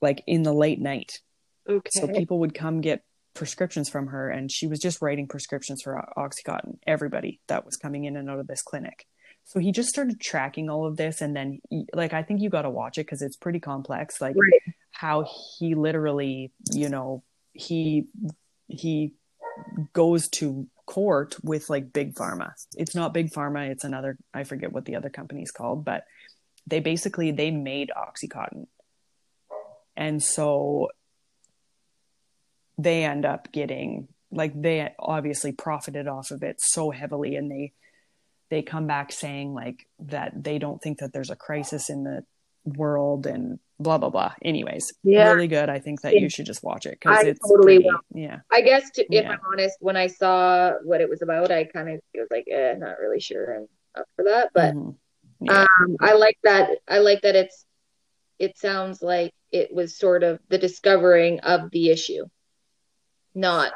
Like 0.00 0.22
in 0.26 0.42
the 0.42 0.52
late 0.52 0.80
night. 0.80 1.20
okay. 1.68 1.90
So 1.90 2.06
people 2.06 2.40
would 2.40 2.54
come 2.54 2.80
get 2.80 3.02
prescriptions 3.36 3.88
from 3.88 4.08
her, 4.08 4.28
and 4.28 4.50
she 4.50 4.66
was 4.66 4.80
just 4.80 5.00
writing 5.00 5.28
prescriptions 5.28 5.82
for 5.82 6.02
Oxycontin. 6.16 6.78
Everybody 6.86 7.40
that 7.48 7.64
was 7.64 7.76
coming 7.76 8.04
in 8.04 8.16
and 8.16 8.28
out 8.28 8.40
of 8.40 8.46
this 8.46 8.62
clinic. 8.62 9.06
So 9.44 9.60
he 9.60 9.70
just 9.70 9.88
started 9.90 10.20
tracking 10.20 10.68
all 10.68 10.86
of 10.86 10.96
this, 10.96 11.20
and 11.20 11.36
then 11.36 11.60
like 11.94 12.12
I 12.12 12.22
think 12.24 12.40
you 12.40 12.50
got 12.50 12.62
to 12.62 12.70
watch 12.70 12.98
it 12.98 13.06
because 13.06 13.22
it's 13.22 13.36
pretty 13.36 13.60
complex. 13.60 14.20
Like 14.20 14.34
Right. 14.36 14.74
how 14.90 15.26
he 15.58 15.74
literally, 15.76 16.50
you 16.72 16.88
know, 16.88 17.22
he 17.52 18.06
he 18.66 19.12
goes 19.92 20.28
to 20.28 20.66
court 20.86 21.36
with 21.42 21.70
like 21.70 21.92
big 21.92 22.14
pharma. 22.14 22.52
It's 22.76 22.94
not 22.94 23.14
big 23.14 23.30
pharma. 23.30 23.68
It's 23.70 23.84
another. 23.84 24.18
I 24.34 24.42
forget 24.44 24.72
what 24.72 24.84
the 24.84 24.96
other 24.96 25.10
company's 25.10 25.52
called, 25.52 25.84
but 25.84 26.04
they 26.66 26.80
basically 26.80 27.30
they 27.30 27.52
made 27.52 27.92
Oxycontin, 27.96 28.66
and 29.96 30.20
so 30.22 30.88
they 32.78 33.04
end 33.04 33.24
up 33.24 33.50
getting 33.52 34.08
like 34.30 34.60
they 34.60 34.92
obviously 34.98 35.52
profited 35.52 36.08
off 36.08 36.30
of 36.30 36.42
it 36.42 36.56
so 36.60 36.90
heavily 36.90 37.36
and 37.36 37.50
they 37.50 37.72
they 38.50 38.62
come 38.62 38.86
back 38.86 39.12
saying 39.12 39.54
like 39.54 39.86
that 39.98 40.32
they 40.44 40.58
don't 40.58 40.80
think 40.82 40.98
that 40.98 41.12
there's 41.12 41.30
a 41.30 41.36
crisis 41.36 41.88
in 41.90 42.04
the 42.04 42.24
world 42.64 43.26
and 43.26 43.58
blah 43.78 43.98
blah 43.98 44.10
blah. 44.10 44.32
Anyways, 44.42 44.92
Yeah. 45.02 45.32
really 45.32 45.48
good. 45.48 45.68
I 45.68 45.78
think 45.78 46.00
that 46.02 46.14
Yeah. 46.14 46.20
you 46.20 46.28
should 46.28 46.46
just 46.46 46.62
watch 46.64 46.86
it 46.86 46.98
because 47.00 47.24
it's 47.24 47.40
totally 47.48 47.78
pretty, 47.78 47.90
yeah. 48.14 48.40
I 48.52 48.60
guess 48.62 48.90
to, 48.92 49.02
if 49.02 49.08
Yeah. 49.24 49.32
I'm 49.32 49.40
honest, 49.52 49.76
when 49.80 49.96
I 49.96 50.06
saw 50.08 50.72
what 50.84 51.00
it 51.00 51.08
was 51.08 51.22
about, 51.22 51.50
I 51.50 51.64
kind 51.64 51.88
of 51.90 52.00
was 52.14 52.28
like, 52.30 52.46
eh, 52.50 52.74
not 52.78 52.98
really 52.98 53.20
sure 53.20 53.56
I'm 53.56 53.68
up 53.94 54.06
for 54.16 54.24
that. 54.24 54.50
But 54.54 54.74
Mhm. 54.74 54.96
yeah. 55.40 55.66
um, 55.80 55.96
I 56.00 56.14
like 56.14 56.38
that. 56.44 56.70
I 56.88 56.98
like 56.98 57.22
that 57.22 57.36
it's. 57.36 57.64
It 58.38 58.58
sounds 58.58 59.00
like 59.02 59.32
it 59.50 59.72
was 59.72 59.96
sort 59.96 60.22
of 60.22 60.40
the 60.48 60.58
discovering 60.58 61.40
of 61.40 61.70
the 61.70 61.90
issue, 61.90 62.26
not 63.36 63.72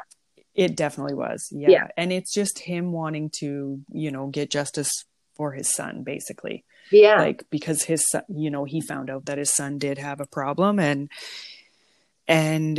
It 0.53 0.75
definitely 0.75 1.13
was. 1.13 1.47
Yeah. 1.51 1.69
Yeah. 1.69 1.87
And 1.95 2.11
it's 2.11 2.33
just 2.33 2.59
him 2.59 2.91
wanting 2.91 3.31
to, 3.39 3.79
you 3.91 4.11
know, 4.11 4.27
get 4.27 4.49
justice 4.49 4.91
for 5.35 5.53
his 5.53 5.73
son, 5.73 6.03
basically. 6.03 6.65
yeah, 6.91 7.15
Like, 7.15 7.45
because 7.49 7.83
his 7.83 8.03
son, 8.09 8.23
you 8.27 8.49
know, 8.49 8.65
he 8.65 8.81
found 8.81 9.09
out 9.09 9.25
that 9.25 9.37
his 9.37 9.53
son 9.53 9.77
did 9.77 9.97
have 9.97 10.19
a 10.19 10.25
problem 10.25 10.79
and, 10.79 11.09
and 12.27 12.77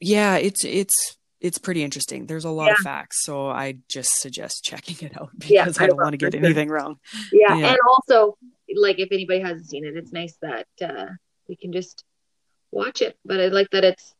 yeah, 0.00 0.36
it's, 0.36 0.64
it's, 0.64 1.16
it's 1.40 1.58
pretty 1.58 1.82
interesting. 1.84 2.26
There's 2.26 2.46
a 2.46 2.50
lot 2.50 2.72
of 2.72 2.78
facts. 2.78 3.24
So 3.24 3.48
I 3.48 3.76
just 3.90 4.10
suggest 4.20 4.64
checking 4.64 5.06
it 5.06 5.20
out 5.20 5.30
because 5.38 5.78
I 5.78 5.84
I 5.84 5.86
don't 5.88 5.98
want 5.98 6.12
to 6.12 6.16
get 6.16 6.34
anything 6.34 6.70
wrong. 6.70 6.98
yeah, 7.32 7.56
yeah. 7.56 7.68
and 7.68 7.78
also 7.86 8.38
like 8.74 8.98
if 8.98 9.08
anybody 9.12 9.40
hasn't 9.40 9.66
seen 9.66 9.84
it, 9.84 9.94
it's 9.94 10.10
nice 10.10 10.36
that 10.40 10.66
uh, 10.82 11.06
we 11.48 11.56
can 11.56 11.70
just 11.72 12.02
watch 12.70 13.02
it. 13.02 13.18
But 13.24 13.40
I 13.40 13.48
like 13.48 13.68
that 13.72 13.84
it's. 13.84 14.13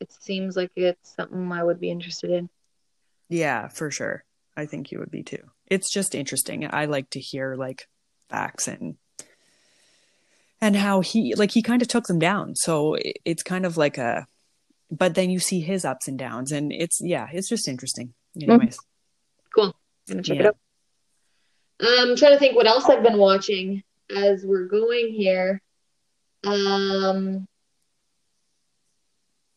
It 0.00 0.12
seems 0.12 0.56
like 0.56 0.70
it's 0.76 1.14
something 1.14 1.50
I 1.52 1.64
would 1.64 1.80
be 1.80 1.90
interested 1.90 2.30
in. 2.30 2.48
Yeah, 3.28 3.68
for 3.68 3.90
sure. 3.90 4.24
I 4.56 4.66
think 4.66 4.90
you 4.90 4.98
would 4.98 5.10
be 5.10 5.22
too. 5.22 5.42
It's 5.66 5.92
just 5.92 6.14
interesting. 6.14 6.68
I 6.72 6.86
like 6.86 7.10
to 7.10 7.20
hear 7.20 7.54
like 7.54 7.88
facts 8.28 8.68
and 8.68 8.96
and 10.60 10.76
how 10.76 11.00
he 11.00 11.34
like 11.34 11.50
he 11.50 11.62
kind 11.62 11.82
of 11.82 11.88
took 11.88 12.06
them 12.06 12.18
down. 12.18 12.56
So 12.56 12.96
it's 13.24 13.42
kind 13.42 13.66
of 13.66 13.76
like 13.76 13.98
a 13.98 14.26
but 14.90 15.14
then 15.14 15.30
you 15.30 15.40
see 15.40 15.60
his 15.60 15.84
ups 15.84 16.08
and 16.08 16.18
downs 16.18 16.52
and 16.52 16.72
it's 16.72 17.00
yeah, 17.02 17.28
it's 17.32 17.48
just 17.48 17.68
interesting. 17.68 18.14
Anyways. 18.40 18.78
Cool. 19.54 19.74
I'm 20.08 20.14
gonna 20.14 20.22
check 20.22 20.38
it 20.38 20.46
out. 20.46 20.56
Um, 21.80 22.10
I'm 22.10 22.16
trying 22.16 22.32
to 22.32 22.38
think 22.38 22.56
what 22.56 22.66
else 22.66 22.88
I've 22.88 23.02
been 23.02 23.18
watching 23.18 23.82
as 24.14 24.44
we're 24.44 24.66
going 24.66 25.12
here. 25.12 25.60
Um, 26.44 27.46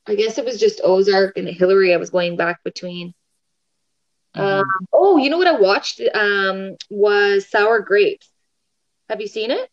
I 0.09 0.15
guess 0.15 0.39
it 0.39 0.45
was 0.45 0.59
just 0.59 0.81
Ozark 0.83 1.37
and 1.37 1.47
Hillary. 1.47 1.93
I 1.93 1.97
was 1.97 2.09
going 2.09 2.35
back 2.35 2.63
between. 2.63 3.13
Mhm. 4.35 4.61
Um, 4.61 4.87
oh, 4.91 5.17
you 5.17 5.29
know 5.29 5.37
what 5.37 5.47
I 5.47 5.59
watched? 5.59 6.01
Um, 6.13 6.75
was 6.89 7.47
Sour 7.47 7.81
Grapes. 7.81 8.27
Have 9.07 9.21
you 9.21 9.27
seen 9.27 9.51
it? 9.51 9.69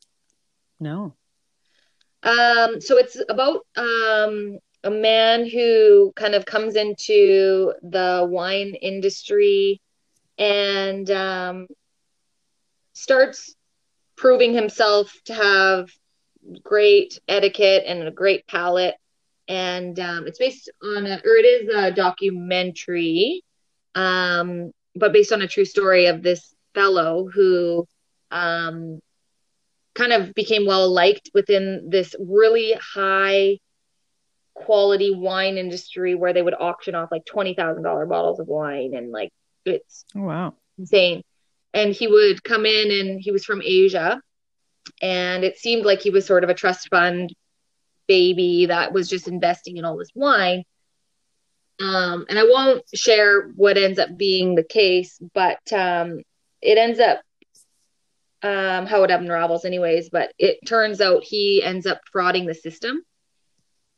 No. 0.79 1.15
Um, 2.23 2.81
so 2.83 2.99
it's 2.99 3.17
about 3.29 3.67
um, 3.77 4.59
a 4.85 4.91
man 4.91 5.49
who 5.49 6.13
kind 6.17 6.35
of 6.35 6.45
comes 6.45 6.77
into 6.77 7.73
the 7.83 8.27
wine 8.29 8.75
industry 8.75 9.81
and 10.37 11.11
um, 11.11 11.67
starts 12.93 13.55
proving 14.17 14.53
himself 14.53 15.15
to 15.27 15.35
have 15.35 15.89
great 16.63 17.21
etiquette 17.27 17.85
and 17.87 18.03
a 18.03 18.11
great 18.11 18.47
palate. 18.47 18.97
And 19.49 19.99
um, 20.01 20.27
it's 20.27 20.39
based 20.39 20.71
on 20.83 21.07
a, 21.07 21.17
or 21.25 21.37
it 21.37 21.45
is 21.45 21.75
a 21.75 21.93
documentary, 21.93 23.43
um, 23.95 24.73
but 24.95 25.13
based 25.13 25.33
on 25.33 25.43
a 25.43 25.49
true 25.49 25.65
story 25.65 26.07
of 26.07 26.23
this 26.23 26.55
fellow 26.75 27.29
who 27.33 27.87
um, 28.31 29.01
kind 29.95 30.13
of 30.13 30.35
became 30.35 30.67
well 30.67 30.91
liked 30.91 31.31
within 31.35 31.89
this 31.91 32.15
really 32.19 32.75
high 32.95 33.59
quality 34.55 35.15
wine 35.15 35.59
industry 35.59 36.15
where 36.15 36.33
they 36.33 36.43
would 36.43 36.55
auction 36.59 36.95
off 36.95 37.11
like 37.13 37.25
$20,000 37.25 38.09
bottles 38.09 38.41
of 38.41 38.47
wine 38.49 38.95
and 38.95 39.11
like 39.11 39.31
it's 39.65 40.05
Oh 40.17 40.23
wow. 40.23 40.55
insane. 40.79 41.23
And 41.75 41.93
he 41.93 42.07
would 42.09 42.43
come 42.43 42.65
in 42.65 42.91
and 42.91 43.21
he 43.21 43.31
was 43.31 43.45
from 43.45 43.61
Asia 43.63 44.21
and 45.03 45.45
it 45.45 45.59
seemed 45.59 45.85
like 45.85 46.01
he 46.01 46.11
was 46.11 46.25
sort 46.27 46.43
of 46.45 46.51
a 46.51 46.55
trust 46.55 46.89
fund 46.89 47.35
baby 48.07 48.67
that 48.67 48.93
was 48.93 49.09
just 49.09 49.29
investing 49.29 49.77
in 49.77 49.85
all 49.85 49.97
this 49.97 50.13
wine. 50.15 50.65
Um, 51.79 52.27
and 52.29 52.39
I 52.39 52.45
won't 52.45 52.85
share 52.95 53.49
what 53.55 53.77
ends 53.77 53.99
up 53.99 54.17
being 54.17 54.55
the 54.55 54.65
case, 54.65 55.19
but 55.35 55.61
um, 55.73 56.23
it 56.63 56.79
ends 56.79 57.01
up 57.01 57.21
um, 58.43 58.87
how 58.87 59.03
it 59.03 59.11
unravels, 59.11 59.65
anyways. 59.65 60.09
But 60.09 60.33
it 60.39 60.59
turns 60.67 61.01
out 61.01 61.25
he 61.25 61.63
ends 61.63 61.87
up 61.87 62.01
frauding 62.15 62.47
the 62.47 62.55
system, 62.55 63.03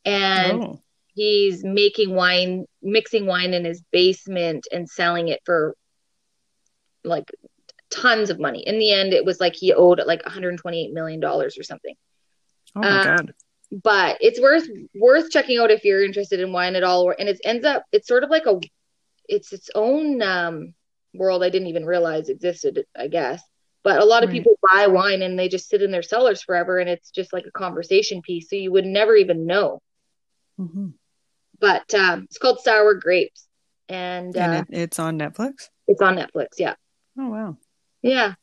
and 0.03 0.63
oh. 0.63 0.81
he's 1.13 1.63
making 1.63 2.13
wine, 2.13 2.65
mixing 2.81 3.25
wine 3.25 3.53
in 3.53 3.63
his 3.63 3.81
basement 3.91 4.67
and 4.71 4.89
selling 4.89 5.29
it 5.29 5.39
for 5.45 5.73
like 7.05 7.31
tons 7.89 8.29
of 8.29 8.39
money. 8.39 8.67
In 8.67 8.77
the 8.79 8.91
end, 8.91 9.13
it 9.13 9.23
was 9.23 9.39
like 9.39 9.55
he 9.55 9.73
owed 9.73 10.01
like 10.05 10.25
128 10.25 10.93
million 10.93 11.19
dollars 11.19 11.57
or 11.57 11.63
something. 11.63 11.95
Oh 12.75 12.81
my 12.81 12.87
uh, 12.87 13.03
god. 13.03 13.33
But 13.71 14.17
it's 14.21 14.41
worth 14.41 14.67
worth 14.95 15.29
checking 15.29 15.59
out 15.59 15.71
if 15.71 15.83
you're 15.83 16.03
interested 16.03 16.39
in 16.39 16.51
wine 16.51 16.75
at 16.75 16.83
all. 16.83 17.13
And 17.17 17.29
it 17.29 17.39
ends 17.43 17.65
up 17.65 17.83
it's 17.91 18.07
sort 18.07 18.23
of 18.23 18.29
like 18.29 18.45
a 18.47 18.59
it's 19.27 19.53
its 19.53 19.69
own 19.75 20.21
um, 20.23 20.73
world 21.13 21.43
I 21.43 21.49
didn't 21.49 21.67
even 21.67 21.85
realize 21.85 22.29
existed. 22.29 22.83
I 22.95 23.07
guess. 23.07 23.41
But 23.83 24.01
a 24.01 24.05
lot 24.05 24.23
of 24.23 24.29
Right. 24.29 24.37
people 24.37 24.59
buy 24.71 24.87
wine 24.87 25.21
and 25.21 25.37
they 25.39 25.47
just 25.47 25.69
sit 25.69 25.81
in 25.81 25.91
their 25.91 26.01
cellars 26.01 26.41
forever, 26.43 26.79
and 26.79 26.89
it's 26.89 27.11
just 27.11 27.31
like 27.31 27.45
a 27.45 27.51
conversation 27.51 28.21
piece, 28.21 28.49
so 28.49 28.55
you 28.57 28.71
would 28.71 28.85
never 28.85 29.15
even 29.15 29.45
know. 29.45 29.79
hmm 30.57 30.89
But 31.59 31.93
um, 31.93 32.23
it's 32.23 32.37
called 32.37 32.59
Sour 32.59 32.95
Grapes, 32.95 33.47
and, 33.87 34.35
uh, 34.35 34.39
And 34.39 34.67
it, 34.69 34.77
it's 34.81 34.99
on 34.99 35.17
Netflix? 35.17 35.69
it's 35.87 36.01
on 36.01 36.17
Netflix. 36.17 36.47
Yeah. 36.57 36.75
Oh 37.17 37.29
wow. 37.29 37.57
Yeah. 38.01 38.33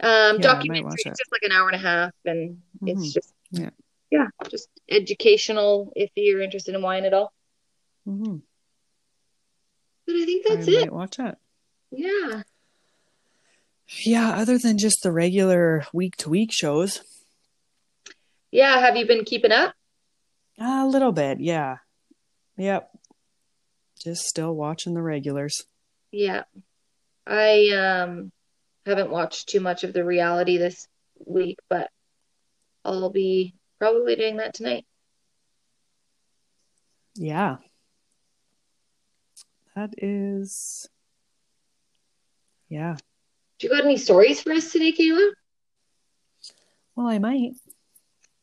Um, 0.00 0.36
Yeah, 0.36 0.42
documentary. 0.42 0.92
It's 0.94 1.04
just 1.04 1.32
like 1.32 1.42
an 1.42 1.52
hour 1.52 1.66
and 1.68 1.76
a 1.76 1.78
half, 1.78 2.12
and 2.24 2.62
Mhm. 2.80 2.88
it's 2.90 3.12
just 3.12 3.32
Yeah. 3.50 3.70
Yeah, 4.14 4.28
just 4.48 4.68
educational 4.88 5.92
if 5.96 6.10
you're 6.14 6.40
interested 6.40 6.74
in 6.74 6.82
wine 6.82 7.04
at 7.04 7.12
all. 7.14 7.32
hmm 8.04 8.36
But 10.06 10.14
I 10.16 10.24
think 10.24 10.46
I 10.48 10.54
that's 10.54 10.68
it. 10.68 10.80
might 10.82 10.92
watch 10.92 11.18
it. 11.18 11.36
Yeah. 11.90 12.42
Yeah, 14.04 14.30
other 14.36 14.56
than 14.56 14.78
just 14.78 15.02
the 15.02 15.10
regular 15.12 15.84
week 15.92 16.16
to 16.18 16.30
week 16.30 16.50
shows. 16.52 17.02
Yeah. 18.50 18.78
Have 18.78 18.96
you 18.96 19.06
been 19.06 19.24
keeping 19.24 19.52
up? 19.52 19.74
A 20.58 20.86
little 20.86 21.12
bit, 21.12 21.40
yeah. 21.40 21.78
Yep. 22.56 22.88
Just 24.00 24.22
still 24.26 24.54
watching 24.54 24.94
the 24.94 25.02
regulars. 25.02 25.64
Yeah. 26.12 26.44
I 27.26 27.68
um 27.70 28.30
haven't 28.86 29.10
watched 29.10 29.48
too 29.48 29.60
much 29.60 29.82
of 29.82 29.92
the 29.92 30.04
reality 30.04 30.56
this 30.58 30.86
week, 31.26 31.58
but 31.68 31.90
I'll 32.84 33.10
be 33.10 33.54
probably 33.78 34.16
doing 34.16 34.38
that 34.38 34.54
tonight. 34.54 34.84
Yeah. 37.16 37.56
That 39.76 39.94
is 39.98 40.88
Yeah. 42.68 42.96
Do 43.58 43.66
you 43.66 43.72
got 43.72 43.84
any 43.84 43.96
stories 43.96 44.40
for 44.40 44.52
us 44.52 44.72
today, 44.72 44.92
Kayla? 44.92 45.30
Well, 46.96 47.08
I 47.08 47.18
might. 47.18 47.52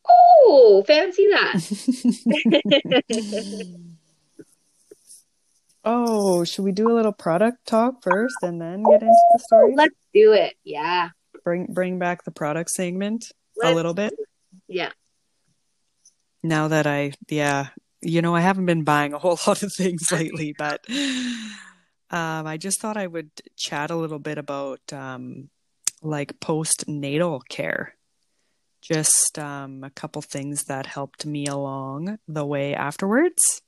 Oh, 0.08 0.82
fancy 0.86 1.26
that. 1.30 1.54
oh, 5.84 6.44
should 6.44 6.64
we 6.64 6.72
do 6.72 6.90
a 6.90 6.94
little 6.94 7.12
product 7.12 7.66
talk 7.66 8.02
first 8.02 8.36
and 8.42 8.60
then 8.60 8.82
get 8.82 9.02
into 9.02 9.14
the 9.32 9.38
story? 9.38 9.74
Let's 9.76 9.94
do 10.14 10.32
it. 10.32 10.54
Yeah. 10.64 11.10
Bring 11.44 11.66
bring 11.66 11.98
back 11.98 12.24
the 12.24 12.30
product 12.30 12.70
segment 12.70 13.26
a 13.62 13.66
Let's- 13.66 13.76
little 13.76 13.94
bit. 13.94 14.14
Yeah. 14.68 14.90
Now 16.42 16.68
that 16.68 16.86
I, 16.86 17.12
yeah, 17.28 17.68
you 18.00 18.22
know, 18.22 18.34
I 18.34 18.40
haven't 18.40 18.66
been 18.66 18.84
buying 18.84 19.12
a 19.12 19.18
whole 19.18 19.38
lot 19.46 19.62
of 19.62 19.72
things 19.72 20.10
lately, 20.10 20.54
but 20.56 20.84
um, 20.88 22.46
I 22.46 22.56
just 22.58 22.80
thought 22.80 22.96
I 22.96 23.06
would 23.06 23.30
chat 23.56 23.90
a 23.90 23.96
little 23.96 24.18
bit 24.18 24.38
about 24.38 24.80
um, 24.92 25.48
like 26.02 26.38
postnatal 26.40 27.40
care. 27.48 27.96
Just 28.80 29.38
um, 29.38 29.84
a 29.84 29.90
couple 29.90 30.22
things 30.22 30.64
that 30.64 30.86
helped 30.86 31.24
me 31.24 31.46
along 31.46 32.18
the 32.26 32.44
way 32.44 32.74
afterwards. 32.74 33.62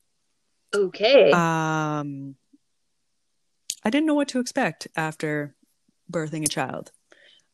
Okay. 0.75 1.31
Um, 1.31 2.35
I 3.85 3.91
didn't 3.91 4.07
know 4.07 4.15
what 4.15 4.29
to 4.29 4.41
expect 4.41 4.89
after 4.97 5.55
birthing 6.11 6.45
a 6.45 6.49
child. 6.49 6.91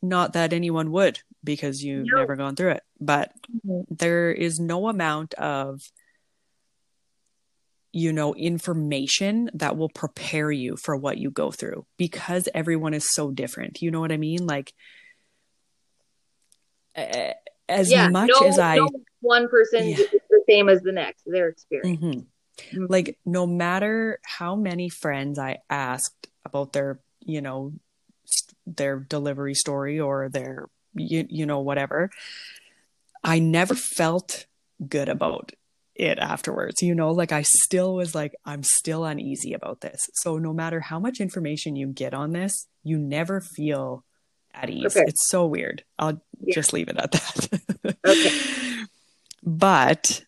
Not 0.01 0.33
that 0.33 0.55
anyone 0.55 0.91
would, 0.93 1.21
because 1.45 1.83
you've 1.85 2.07
No. 2.11 2.21
never 2.21 2.35
gone 2.37 2.57
through 2.57 2.71
it, 2.71 2.83
but 3.01 3.33
Mhm. 3.67 3.85
there 3.91 4.31
is 4.31 4.61
no 4.61 4.89
amount 4.89 5.35
of 5.35 5.81
you 7.93 8.13
know 8.13 8.35
information 8.35 9.51
that 9.55 9.77
will 9.77 9.89
prepare 9.89 10.53
you 10.53 10.77
for 10.77 10.97
what 10.97 11.19
you 11.19 11.31
go 11.31 11.51
through 11.51 11.85
because 11.97 12.49
everyone 12.55 12.95
is 12.95 13.09
so 13.11 13.33
different 13.33 13.83
you 13.83 13.91
know 13.91 13.99
what 13.99 14.13
i 14.13 14.17
mean 14.17 14.47
like 14.47 14.73
as 17.71 17.91
yeah, 17.91 18.09
much 18.09 18.31
no, 18.31 18.47
as 18.47 18.59
I 18.59 18.77
no 18.77 18.89
one 19.21 19.49
person 19.49 19.89
Yeah. 19.89 19.97
is 19.97 20.11
the 20.29 20.43
same 20.49 20.69
as 20.69 20.83
the 20.83 20.93
next. 20.93 21.23
Their 21.25 21.49
experience. 21.49 22.01
Mhm. 22.03 22.27
Mhm. 22.73 22.91
like 22.91 23.19
no 23.25 23.47
matter 23.47 24.19
how 24.23 24.55
many 24.55 24.91
friends 24.91 25.39
I 25.39 25.59
asked 25.71 26.29
about 26.45 26.73
their, 26.75 27.01
you 27.21 27.41
know, 27.41 27.73
their 28.67 28.99
delivery 28.99 29.55
story 29.55 29.99
or 29.99 30.29
their 30.29 30.69
you, 30.95 31.25
you 31.29 31.47
know 31.47 31.61
whatever, 31.61 32.11
I 33.23 33.39
never 33.39 33.75
felt 33.75 34.47
good 34.89 35.09
about 35.09 35.53
it 35.95 36.19
afterwards. 36.19 36.83
You 36.83 36.95
know, 36.95 37.11
like 37.11 37.33
I 37.33 37.43
still 37.43 37.95
was 37.95 38.15
like 38.15 38.35
I'm 38.45 38.63
still 38.63 39.05
uneasy 39.05 39.53
about 39.53 39.81
this. 39.81 40.01
So 40.15 40.39
no 40.39 40.53
matter 40.53 40.81
how 40.81 40.99
much 40.99 41.21
information 41.21 41.77
you 41.77 41.89
get 41.89 42.15
on 42.15 42.33
this, 42.33 42.67
you 42.83 42.99
never 42.99 43.41
feel 43.41 44.05
at 44.55 44.71
ease. 44.71 44.97
Okay. 44.97 45.05
It's 45.07 45.29
so 45.29 45.47
weird. 45.47 45.85
I'll 45.99 46.21
Yeah. 46.41 46.55
just 46.55 46.73
leave 46.73 46.89
it 46.89 46.97
at 46.97 47.13
that. 47.13 47.97
Okay. 48.07 48.31
But 49.43 50.23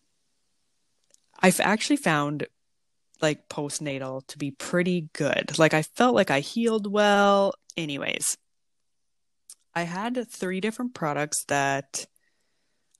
I've 1.39 1.59
actually 1.59 1.97
found 1.97 2.47
like 3.21 3.47
postnatal 3.47 4.25
to 4.27 4.37
be 4.39 4.49
pretty 4.51 5.09
good. 5.13 5.57
Like 5.59 5.73
I 5.75 5.83
felt 5.83 6.15
like 6.15 6.31
I 6.31 6.39
healed 6.39 6.91
well. 6.91 7.53
Anyways, 7.77 8.37
I 9.75 9.83
had 9.83 10.27
three 10.29 10.61
different 10.61 10.93
products 10.95 11.43
that 11.47 12.05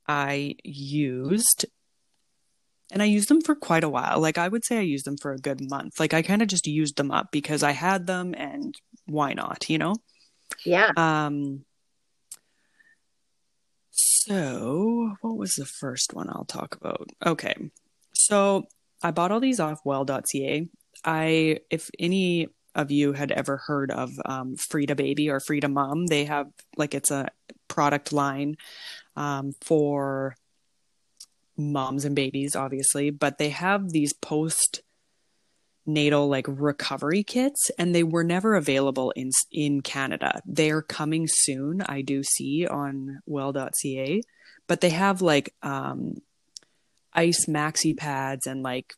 I 0.08 0.56
used 0.64 1.66
and 2.92 3.02
I 3.02 3.06
used 3.06 3.28
them 3.28 3.42
for 3.42 3.56
quite 3.56 3.84
a 3.84 3.90
while. 3.90 4.20
Like 4.20 4.38
I 4.38 4.48
would 4.48 4.64
say 4.64 4.78
I 4.78 4.82
used 4.82 5.06
them 5.06 5.18
for 5.18 5.34
a 5.34 5.40
good 5.40 5.68
month. 5.70 6.00
Like 6.00 6.14
I 6.14 6.22
kind 6.22 6.42
of 6.42 6.48
just 6.48 6.68
used 6.68 6.96
them 6.96 7.12
up 7.12 7.32
because 7.32 7.64
I 7.64 7.72
had 7.72 8.06
them 8.06 8.36
and 8.38 8.76
why 9.06 9.34
not, 9.34 9.70
you 9.70 9.80
know? 9.80 9.96
Yeah. 10.64 10.92
Um, 10.96 11.66
so 13.92 15.16
what 15.22 15.38
was 15.38 15.54
the 15.54 15.66
first 15.66 16.14
one 16.14 16.30
I'll 16.30 16.46
talk 16.46 16.76
about? 16.76 17.10
Okay. 17.26 17.56
So 18.14 18.66
I 19.02 19.12
bought 19.12 19.32
all 19.32 19.40
these 19.40 19.60
off 19.60 19.80
well.ca. 19.84 20.68
I, 21.04 21.60
if 21.70 21.90
any 22.00 22.48
of 22.76 22.92
you 22.92 23.14
had 23.14 23.32
ever 23.32 23.58
heard 23.58 23.92
of 23.92 24.12
um, 24.26 24.56
Frida 24.56 24.96
Baby 24.96 25.30
or 25.30 25.40
Frida 25.40 25.68
Mom, 25.68 26.06
they 26.08 26.26
have 26.26 26.48
like 26.78 26.94
it's 26.94 27.12
a 27.12 27.30
product 27.68 28.14
line 28.14 28.56
um, 29.16 29.54
for 29.62 30.36
moms 31.58 32.06
and 32.06 32.16
babies, 32.16 32.56
obviously, 32.56 33.10
but 33.10 33.38
they 33.38 33.50
have 33.50 33.92
these 33.92 34.14
post 34.14 34.82
natal 35.86 36.30
like 36.30 36.46
recovery 36.48 37.24
kits 37.24 37.70
and 37.78 37.94
they 37.94 38.04
were 38.04 38.24
never 38.24 38.56
available 38.56 39.12
in 39.12 39.30
in 39.52 39.82
Canada. 39.82 40.40
They're 40.46 40.82
coming 40.82 41.28
soon, 41.30 41.82
I 41.82 42.02
do 42.02 42.24
see 42.24 42.66
on 42.66 43.20
well.ca, 43.26 44.22
but 44.68 44.82
they 44.82 44.92
have 44.92 45.22
like 45.22 45.54
um 45.62 46.16
ice 47.14 47.46
maxi 47.48 47.96
pads 47.96 48.48
and 48.48 48.64
like 48.64 48.94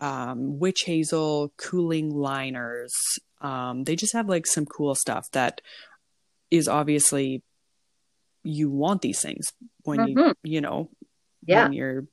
um 0.00 0.58
witch 0.58 0.82
hazel 0.86 1.52
cooling 1.56 2.10
liners. 2.14 2.94
Um 3.40 3.84
they 3.84 3.96
just 3.96 4.12
have 4.12 4.28
like 4.28 4.46
some 4.46 4.64
cool 4.64 4.94
stuff 4.94 5.26
that 5.32 5.60
is 6.50 6.68
obviously 6.68 7.42
you 8.42 8.70
want 8.70 9.02
these 9.02 9.20
things 9.20 9.52
when 9.84 10.06
you 10.08 10.14
Mhm. 10.16 10.34
you 10.42 10.60
know 10.60 10.90
Yeah. 11.46 11.64
when 11.64 11.72
you're 11.72 12.04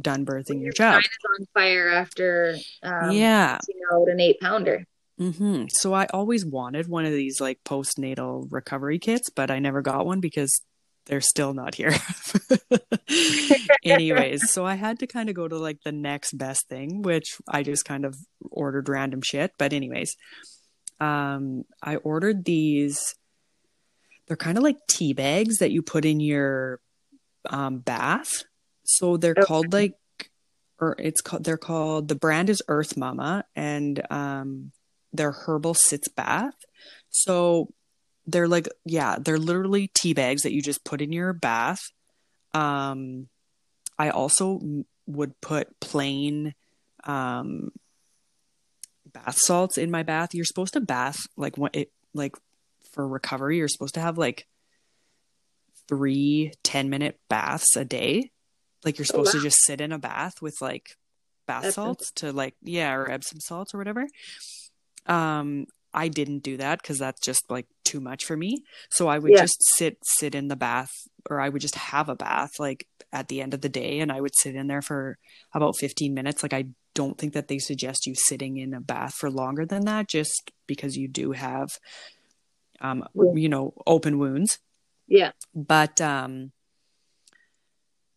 done 0.00 0.24
birthing 0.24 0.56
your 0.56 0.64
Your 0.66 0.72
child. 0.72 1.04
on 1.38 1.46
fire 1.54 1.88
after 1.88 2.56
um, 2.82 3.10
yeah. 3.12 3.58
you 3.68 3.80
know 3.90 4.06
an 4.06 4.20
eight 4.20 4.38
pounder. 4.40 4.84
mm-hmm. 5.20 5.64
So 5.68 5.92
I 5.92 6.06
always 6.12 6.44
wanted 6.46 6.86
one 6.88 7.04
of 7.04 7.12
these 7.12 7.40
like 7.40 7.58
postnatal 7.64 8.46
recovery 8.50 8.98
kits, 8.98 9.30
but 9.30 9.50
I 9.50 9.58
never 9.58 9.82
got 9.82 10.06
one 10.06 10.20
because 10.20 10.62
they're 11.06 11.20
still 11.20 11.54
not 11.54 11.74
here. 11.74 11.92
Anyways, 13.84 14.50
so 14.50 14.64
I 14.64 14.74
had 14.74 14.98
to 15.00 15.06
kind 15.06 15.28
of 15.28 15.34
go 15.34 15.48
to 15.48 15.56
like 15.58 15.78
the 15.84 15.92
next 15.92 16.36
best 16.36 16.68
thing, 16.68 17.02
which 17.02 17.36
I 17.48 17.62
just 17.62 17.84
kind 17.84 18.04
of 18.04 18.14
ordered 18.50 18.88
random 18.88 19.20
shit. 19.22 19.52
But 19.58 19.72
anyways, 19.72 20.14
um, 21.00 21.64
I 21.82 21.96
ordered 21.96 22.44
these. 22.44 23.14
They're 24.30 24.36
kind 24.36 24.56
of 24.56 24.62
like 24.62 24.76
tea 24.88 25.12
bags 25.12 25.58
that 25.58 25.72
you 25.72 25.82
put 25.82 26.04
in 26.04 26.20
your 26.20 26.78
um, 27.48 27.78
bath. 27.80 28.44
So 28.84 29.16
they're 29.16 29.34
Okay. 29.36 29.44
called 29.44 29.72
like, 29.72 29.94
or 30.78 30.94
it's 31.00 31.20
called. 31.20 31.42
They're 31.42 31.58
called. 31.58 32.06
The 32.06 32.14
brand 32.14 32.48
is 32.48 32.62
Earth 32.68 32.96
Mama, 32.96 33.44
and 33.56 34.00
um, 34.08 34.70
they're 35.12 35.32
herbal 35.32 35.74
sitz 35.74 36.06
bath. 36.06 36.54
So 37.08 37.70
they're 38.24 38.46
like, 38.46 38.68
yeah, 38.84 39.16
they're 39.18 39.36
literally 39.36 39.90
tea 39.94 40.14
bags 40.14 40.42
that 40.42 40.52
you 40.52 40.62
just 40.62 40.84
put 40.84 41.02
in 41.02 41.10
your 41.10 41.32
bath. 41.32 41.80
Um, 42.54 43.26
I 43.98 44.10
also 44.10 44.60
would 45.08 45.40
put 45.40 45.80
plain 45.80 46.54
um, 47.02 47.72
bath 49.12 49.38
salts 49.38 49.76
in 49.76 49.90
my 49.90 50.04
bath. 50.04 50.36
You're 50.36 50.44
supposed 50.44 50.74
to 50.74 50.80
bath 50.80 51.18
like 51.36 51.58
what 51.58 51.74
it 51.74 51.90
like 52.14 52.36
for 52.92 53.06
recovery. 53.06 53.58
You're 53.58 53.68
supposed 53.68 53.94
to 53.94 54.00
have 54.00 54.18
like 54.18 54.46
three 55.88 56.52
10 56.62 56.88
minute 56.90 57.18
baths 57.28 57.76
a 57.76 57.84
day. 57.84 58.30
Like 58.84 58.98
you're 58.98 59.04
Oh, 59.06 59.08
supposed 59.08 59.32
to 59.32 59.40
just 59.40 59.58
sit 59.64 59.80
in 59.80 59.92
a 59.92 59.98
bath 59.98 60.34
with 60.40 60.56
like 60.60 60.96
bath 61.46 61.66
Epsom. 61.66 61.84
salts 61.84 62.10
to 62.16 62.32
like 62.32 62.54
yeah 62.62 62.94
or 62.94 63.10
Epsom 63.10 63.40
salts 63.40 63.74
or 63.74 63.78
whatever. 63.78 64.06
Um, 65.06 65.66
I 65.92 66.08
didn't 66.08 66.40
do 66.44 66.56
that 66.58 66.80
because 66.80 66.98
that's 66.98 67.20
just 67.20 67.50
like 67.50 67.66
too 67.84 68.00
much 68.00 68.24
for 68.24 68.36
me. 68.36 68.62
So 68.90 69.08
I 69.08 69.18
would 69.18 69.32
Yeah. 69.34 69.42
just 69.42 69.56
sit 69.76 69.98
sit 70.04 70.34
in 70.34 70.48
the 70.48 70.56
bath, 70.56 70.90
or 71.28 71.40
I 71.40 71.48
would 71.48 71.60
just 71.60 71.74
have 71.74 72.08
a 72.08 72.14
bath 72.14 72.50
like 72.58 72.86
at 73.12 73.28
the 73.28 73.40
end 73.42 73.54
of 73.54 73.60
the 73.60 73.68
day, 73.68 73.98
and 73.98 74.12
I 74.12 74.20
would 74.20 74.36
sit 74.36 74.54
in 74.54 74.68
there 74.68 74.82
for 74.82 75.18
about 75.52 75.76
fifteen 75.76 76.14
minutes. 76.14 76.42
Like 76.42 76.52
I 76.52 76.66
don't 76.94 77.18
think 77.18 77.32
that 77.34 77.48
they 77.48 77.58
suggest 77.58 78.06
you 78.06 78.14
sitting 78.14 78.56
in 78.56 78.72
a 78.74 78.80
bath 78.80 79.14
for 79.14 79.30
longer 79.30 79.66
than 79.66 79.84
that, 79.86 80.08
just 80.08 80.52
because 80.66 80.96
you 80.96 81.08
do 81.08 81.32
have, 81.32 81.68
um, 82.80 83.04
Yeah. 83.14 83.32
you 83.34 83.48
know, 83.48 83.74
open 83.86 84.18
wounds. 84.18 84.58
Yeah. 85.06 85.32
but 85.54 86.00
um 86.00 86.52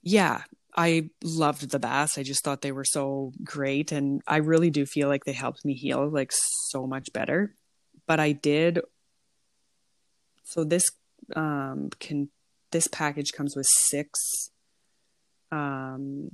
yeah 0.03 0.43
i 0.75 1.09
loved 1.23 1.69
the 1.71 1.79
baths. 1.79 2.17
I 2.17 2.23
just 2.23 2.43
thought 2.43 2.61
they 2.61 2.71
were 2.71 2.85
so 2.85 3.31
great. 3.43 3.91
And 3.91 4.21
i 4.27 4.37
really 4.37 4.69
do 4.69 4.85
feel 4.85 5.07
like 5.07 5.23
they 5.25 5.33
helped 5.33 5.65
me 5.65 5.73
heal 5.73 6.07
like 6.09 6.31
so 6.69 6.85
much 6.87 7.11
better. 7.13 7.55
But 8.07 8.19
i 8.19 8.31
did 8.31 8.79
so 10.43 10.63
this 10.63 10.83
um 11.35 11.89
can 11.99 12.29
this 12.71 12.87
package 12.87 13.31
comes 13.31 13.55
with 13.55 13.65
six 13.89 14.51
um 15.51 16.31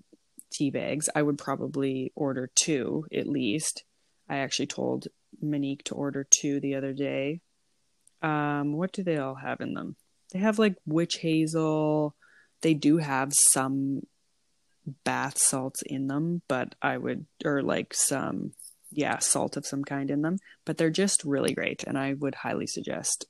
tea 0.51 0.71
bags 0.71 1.09
i 1.15 1.21
would 1.21 1.37
probably 1.37 2.11
order 2.15 2.49
two 2.55 3.05
at 3.13 3.27
least. 3.27 3.83
I 4.27 4.37
actually 4.37 4.67
told 4.67 5.07
monique 5.41 5.83
to 5.85 5.95
order 5.95 6.25
two 6.29 6.59
the 6.59 6.75
other 6.75 6.93
day 6.93 7.41
um 8.21 8.73
what 8.73 8.91
do 8.91 9.03
they 9.03 9.17
all 9.17 9.35
have 9.35 9.61
in 9.61 9.73
them 9.73 9.95
they 10.31 10.39
have 10.39 10.59
like 10.59 10.75
witch 10.85 11.17
hazel. 11.17 12.15
They 12.61 12.73
do 12.73 12.97
have 12.97 13.31
some 13.53 14.01
bath 15.03 15.37
salts 15.37 15.81
in 15.85 16.07
them, 16.07 16.41
but 16.47 16.75
I 16.81 16.97
would, 16.97 17.25
or 17.43 17.61
like 17.61 17.93
some, 17.93 18.51
yeah, 18.91 19.19
salt 19.19 19.57
of 19.57 19.65
some 19.65 19.83
kind 19.83 20.11
in 20.11 20.21
them. 20.21 20.37
But 20.65 20.77
they're 20.77 20.89
just 20.89 21.23
really 21.23 21.53
great, 21.53 21.83
and 21.83 21.97
I 21.97 22.13
would 22.13 22.35
highly 22.35 22.67
suggest 22.67 23.25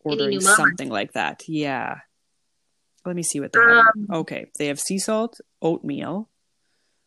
ordering 0.00 0.40
something 0.40 0.88
like 0.88 1.12
that. 1.12 1.42
Yeah. 1.48 1.98
Let 3.04 3.16
me 3.16 3.24
see 3.24 3.40
what 3.40 3.52
they 3.52 3.60
have. 3.60 3.86
Um, 3.96 4.06
okay, 4.12 4.46
they 4.58 4.66
have 4.66 4.78
sea 4.78 4.98
salt, 4.98 5.40
oatmeal, 5.60 6.28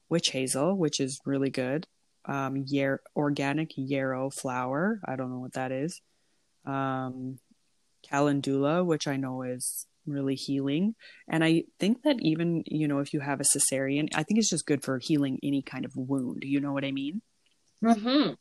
witch 0.09 0.29
hazel, 0.31 0.75
which 0.75 0.99
is 0.99 1.19
really 1.25 1.49
good. 1.49 1.87
Um, 2.27 2.63
yer- 2.65 3.01
organic 3.15 3.71
yarrow 3.75 4.29
flower. 4.29 4.99
I 5.05 5.15
don't 5.15 5.31
know 5.31 5.39
what 5.39 5.53
that 5.53 5.71
is. 5.71 6.01
Um, 6.65 7.39
calendula, 8.03 8.83
which 8.83 9.07
I 9.07 9.17
know 9.17 9.43
is 9.43 9.85
really 10.07 10.35
healing. 10.35 10.95
And 11.27 11.43
I 11.43 11.63
think 11.79 12.03
that 12.03 12.17
even, 12.21 12.63
you 12.65 12.87
know, 12.87 12.99
if 12.99 13.13
you 13.13 13.19
have 13.19 13.39
a 13.39 13.43
cesarean, 13.43 14.09
I 14.15 14.23
think 14.23 14.39
it's 14.39 14.49
just 14.49 14.65
good 14.65 14.83
for 14.83 14.99
healing 14.99 15.39
any 15.43 15.61
kind 15.61 15.85
of 15.85 15.95
wound. 15.95 16.43
You 16.43 16.59
know 16.59 16.73
what 16.73 16.85
I 16.85 16.91
mean? 16.91 17.21
Mm-hmm. 17.83 18.33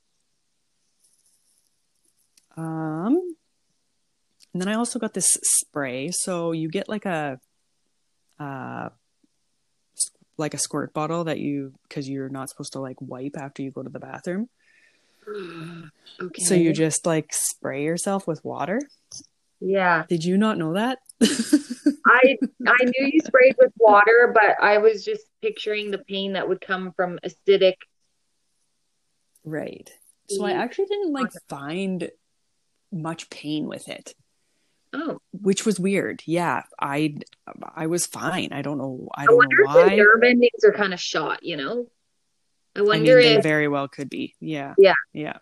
Um, 2.57 3.37
and 4.53 4.63
then 4.63 4.69
I 4.69 4.75
also 4.75 4.99
got 4.99 5.15
this 5.15 5.29
spray. 5.43 6.11
So 6.13 6.53
you 6.53 6.69
get 6.69 6.89
like 6.89 7.05
a, 7.05 7.41
uh, 8.39 8.91
like 10.37 10.55
a 10.55 10.59
squirt 10.59 10.93
bottle 10.93 11.25
that 11.25 11.39
you, 11.39 11.73
because 11.89 12.09
you're 12.09 12.29
not 12.29 12.49
supposed 12.49 12.73
to 12.73 12.81
like 12.81 13.01
wipe 13.01 13.37
after 13.39 13.63
you 13.63 13.71
go 13.71 13.83
to 13.83 13.91
the 13.91 14.01
bathroom. 14.01 14.49
Okay. 16.21 16.45
So 16.45 16.55
you 16.55 16.73
just 16.73 17.07
like 17.07 17.31
spray 17.33 17.83
yourself 17.83 18.27
with 18.29 18.45
water. 18.45 18.81
yeah. 19.59 20.05
Did 20.09 20.23
you 20.23 20.37
not 20.37 20.59
know 20.59 20.75
that? 20.75 20.99
I 21.23 22.37
I 22.67 22.85
knew 22.85 23.11
you 23.13 23.21
sprayed 23.25 23.57
with 23.59 23.73
water, 23.79 24.33
but 24.33 24.63
I 24.63 24.79
was 24.79 25.05
just 25.05 25.25
picturing 25.43 25.91
the 25.91 25.99
pain 25.99 26.35
that 26.35 26.49
would 26.49 26.61
come 26.61 26.93
from 26.93 27.19
acidic. 27.25 27.75
Right. 29.45 29.91
So 30.29 30.45
I 30.45 30.53
actually 30.53 30.87
didn't 30.87 31.13
like 31.13 31.33
find 31.49 32.11
much 32.93 33.29
pain 33.31 33.67
with 33.67 33.89
it. 33.89 34.15
Oh, 34.95 35.19
which 35.33 35.67
was 35.67 35.81
weird. 35.81 36.23
Yeah, 36.25 36.63
I 36.81 37.17
I 37.75 37.89
was 37.89 38.07
fine. 38.07 38.51
I 38.53 38.63
don't 38.63 38.79
know. 38.79 39.09
I 39.15 39.25
I 39.25 39.27
don't 39.27 39.37
wonder 39.37 39.57
know 39.65 39.79
if 39.81 39.91
the 39.91 39.97
nerve 39.97 40.23
endings 40.23 40.65
are 40.65 40.73
kind 40.73 40.95
of 40.95 41.01
shot. 41.01 41.43
You 41.43 41.57
know, 41.57 41.87
I 42.77 42.81
I 42.81 42.83
wonder 42.83 43.17
mean, 43.19 43.25
they 43.27 43.35
if 43.37 43.43
very 43.43 43.69
well 43.69 43.89
could 43.89 44.09
be. 44.09 44.35
Yeah. 44.41 44.75
Yeah. 44.79 44.95
Yeah. 45.13 45.39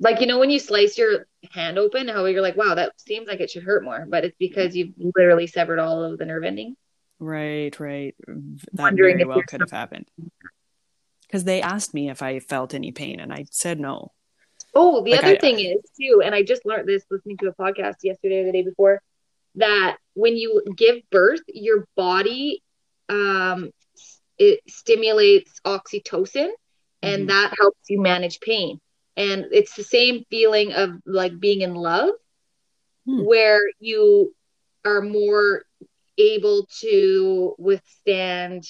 like 0.00 0.20
you 0.20 0.26
know 0.26 0.38
when 0.38 0.50
you 0.50 0.58
slice 0.58 0.98
your 0.98 1.26
hand 1.52 1.78
open, 1.78 2.08
how 2.08 2.24
you're 2.26 2.42
like, 2.42 2.56
wow, 2.56 2.74
that 2.74 3.00
seems 3.00 3.26
like 3.28 3.40
it 3.40 3.50
should 3.50 3.62
hurt 3.64 3.84
more, 3.84 4.04
but 4.08 4.24
it's 4.24 4.36
because 4.38 4.76
you've 4.76 4.94
literally 4.98 5.46
severed 5.46 5.78
all 5.78 6.04
of 6.04 6.18
the 6.18 6.26
nerve 6.26 6.44
endings. 6.44 6.76
Right. 7.18 7.78
Right. 7.78 8.14
That 8.26 8.82
Wondering 8.82 9.18
very 9.18 9.28
well 9.28 9.42
could 9.42 9.60
have 9.60 9.70
happened. 9.70 10.10
Because 11.26 11.44
they 11.44 11.62
asked 11.62 11.94
me 11.94 12.10
if 12.10 12.22
I 12.22 12.40
felt 12.40 12.74
any 12.74 12.92
pain, 12.92 13.20
and 13.20 13.32
I 13.32 13.46
said 13.50 13.78
no. 13.78 14.12
Oh, 14.74 15.02
the 15.04 15.12
Like, 15.12 15.18
other 15.18 15.34
I- 15.34 15.36
thing 15.36 15.58
is 15.58 15.80
too, 16.00 16.22
and 16.24 16.34
I 16.34 16.42
just 16.42 16.64
learned 16.64 16.88
this 16.88 17.04
listening 17.10 17.36
to 17.38 17.48
a 17.48 17.54
podcast 17.54 17.96
yesterday 18.02 18.40
or 18.40 18.44
the 18.46 18.52
day 18.52 18.62
before, 18.62 19.00
that 19.56 19.96
when 20.14 20.36
you 20.36 20.62
give 20.76 20.96
birth, 21.10 21.40
your 21.48 21.86
body 21.96 22.62
um 23.08 23.70
it 24.38 24.60
stimulates 24.68 25.60
oxytocin 25.66 26.50
and 27.02 27.28
Mhm. 27.28 27.28
that 27.28 27.54
helps 27.58 27.90
you 27.90 28.00
manage 28.00 28.40
pain. 28.40 28.78
And 29.16 29.46
it's 29.52 29.74
the 29.76 29.82
same 29.84 30.24
feeling 30.30 30.72
of 30.72 30.90
like 31.06 31.38
being 31.40 31.60
in 31.62 31.74
love 31.74 32.10
Hmm. 33.06 33.24
where 33.24 33.60
you 33.80 34.32
are 34.84 35.02
more 35.02 35.62
able 36.18 36.66
to 36.80 37.54
withstand 37.58 38.64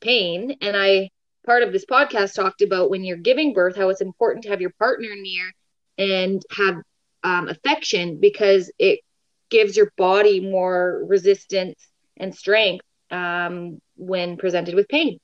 pain. 0.00 0.56
And 0.60 0.76
I 0.76 1.10
part 1.50 1.64
of 1.64 1.72
this 1.72 1.84
podcast 1.84 2.32
talked 2.34 2.62
about 2.62 2.90
when 2.90 3.02
you're 3.02 3.16
giving 3.16 3.52
birth 3.52 3.74
how 3.76 3.88
it's 3.88 4.00
important 4.00 4.44
to 4.44 4.50
have 4.50 4.60
your 4.60 4.70
partner 4.78 5.08
near 5.16 5.50
and 5.98 6.40
have 6.56 6.76
um, 7.24 7.48
affection 7.48 8.20
because 8.20 8.70
it 8.78 9.00
gives 9.48 9.76
your 9.76 9.90
body 9.96 10.38
more 10.38 11.02
resistance 11.08 11.74
and 12.16 12.32
strength 12.32 12.84
um, 13.10 13.80
when 13.96 14.36
presented 14.36 14.76
with 14.76 14.86
pain. 14.86 15.18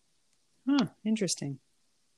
Huh. 0.69 0.87
Interesting. 1.05 1.61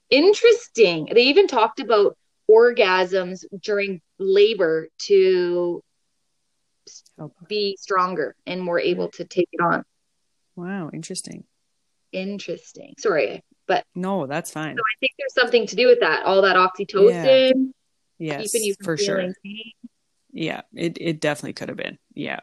Interesting. 0.09 1.11
They 1.13 1.25
even 1.25 1.47
talked 1.47 1.79
about 1.79 2.17
orgasms 2.51 3.45
during 3.63 4.01
labor 4.19 4.89
to 5.09 5.83
Oh, 7.19 7.31
be 7.47 7.77
stronger 7.79 8.35
and 8.47 8.63
more 8.63 8.81
able 8.81 9.11
to 9.11 9.25
take 9.27 9.49
it 9.53 9.61
on. 9.61 9.85
wow. 10.57 10.89
Interesting. 10.95 11.45
Interesting. 12.11 12.95
Sorry, 12.99 13.43
but 13.69 13.85
No, 13.95 14.27
that's 14.27 14.51
fine. 14.51 14.75
so 14.77 14.81
I 14.81 14.97
think 14.99 15.13
there's 15.19 15.35
something 15.35 15.67
to 15.67 15.77
do 15.77 15.87
with 15.87 16.01
that. 16.01 16.25
All 16.25 16.43
that 16.43 16.57
oxytocin 16.57 17.73
Yes, 18.19 18.51
you 18.55 18.75
for 18.83 18.97
sure. 18.97 19.33
pain. 19.45 19.73
Yeah, 20.33 20.63
it 20.75 20.99
it 21.01 21.21
definitely 21.21 21.53
could 21.53 21.69
have 21.69 21.79
been. 21.79 21.99
Yeah. 22.15 22.41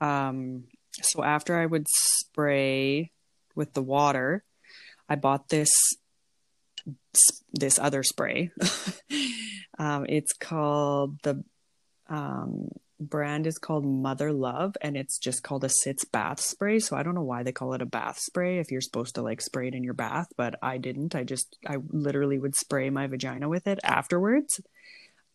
Um, 0.00 0.64
so 1.02 1.22
after 1.22 1.56
I 1.56 1.66
would 1.66 1.86
spray 1.88 3.12
with 3.54 3.74
the 3.74 3.82
water, 3.82 4.44
I 5.08 5.16
bought 5.16 5.48
this 5.48 5.68
this 7.52 7.78
other 7.78 8.02
spray. 8.02 8.50
um, 9.78 10.06
it's 10.08 10.32
called 10.32 11.20
the 11.22 11.44
um, 12.08 12.68
brand 13.00 13.46
is 13.46 13.58
called 13.58 13.84
Motherlove, 13.84 14.74
and 14.80 14.96
it's 14.96 15.18
just 15.18 15.42
called 15.42 15.64
a 15.64 15.68
Sitz 15.68 16.04
bath 16.04 16.40
spray. 16.40 16.78
So 16.78 16.96
I 16.96 17.02
don't 17.02 17.14
know 17.14 17.22
why 17.22 17.42
they 17.42 17.52
call 17.52 17.74
it 17.74 17.82
a 17.82 17.86
bath 17.86 18.18
spray 18.18 18.58
if 18.58 18.70
you're 18.70 18.80
supposed 18.80 19.14
to 19.16 19.22
like 19.22 19.40
spray 19.40 19.68
it 19.68 19.74
in 19.74 19.84
your 19.84 19.94
bath, 19.94 20.28
but 20.36 20.56
I 20.62 20.78
didn't. 20.78 21.14
I 21.14 21.24
just 21.24 21.56
I 21.66 21.76
literally 21.90 22.38
would 22.38 22.54
spray 22.56 22.90
my 22.90 23.06
vagina 23.06 23.48
with 23.48 23.66
it 23.66 23.78
afterwards 23.84 24.60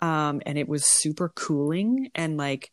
um, 0.04 0.42
and 0.46 0.58
it 0.58 0.68
was 0.68 0.86
super 0.86 1.30
cooling 1.30 2.12
and 2.14 2.36
like 2.38 2.72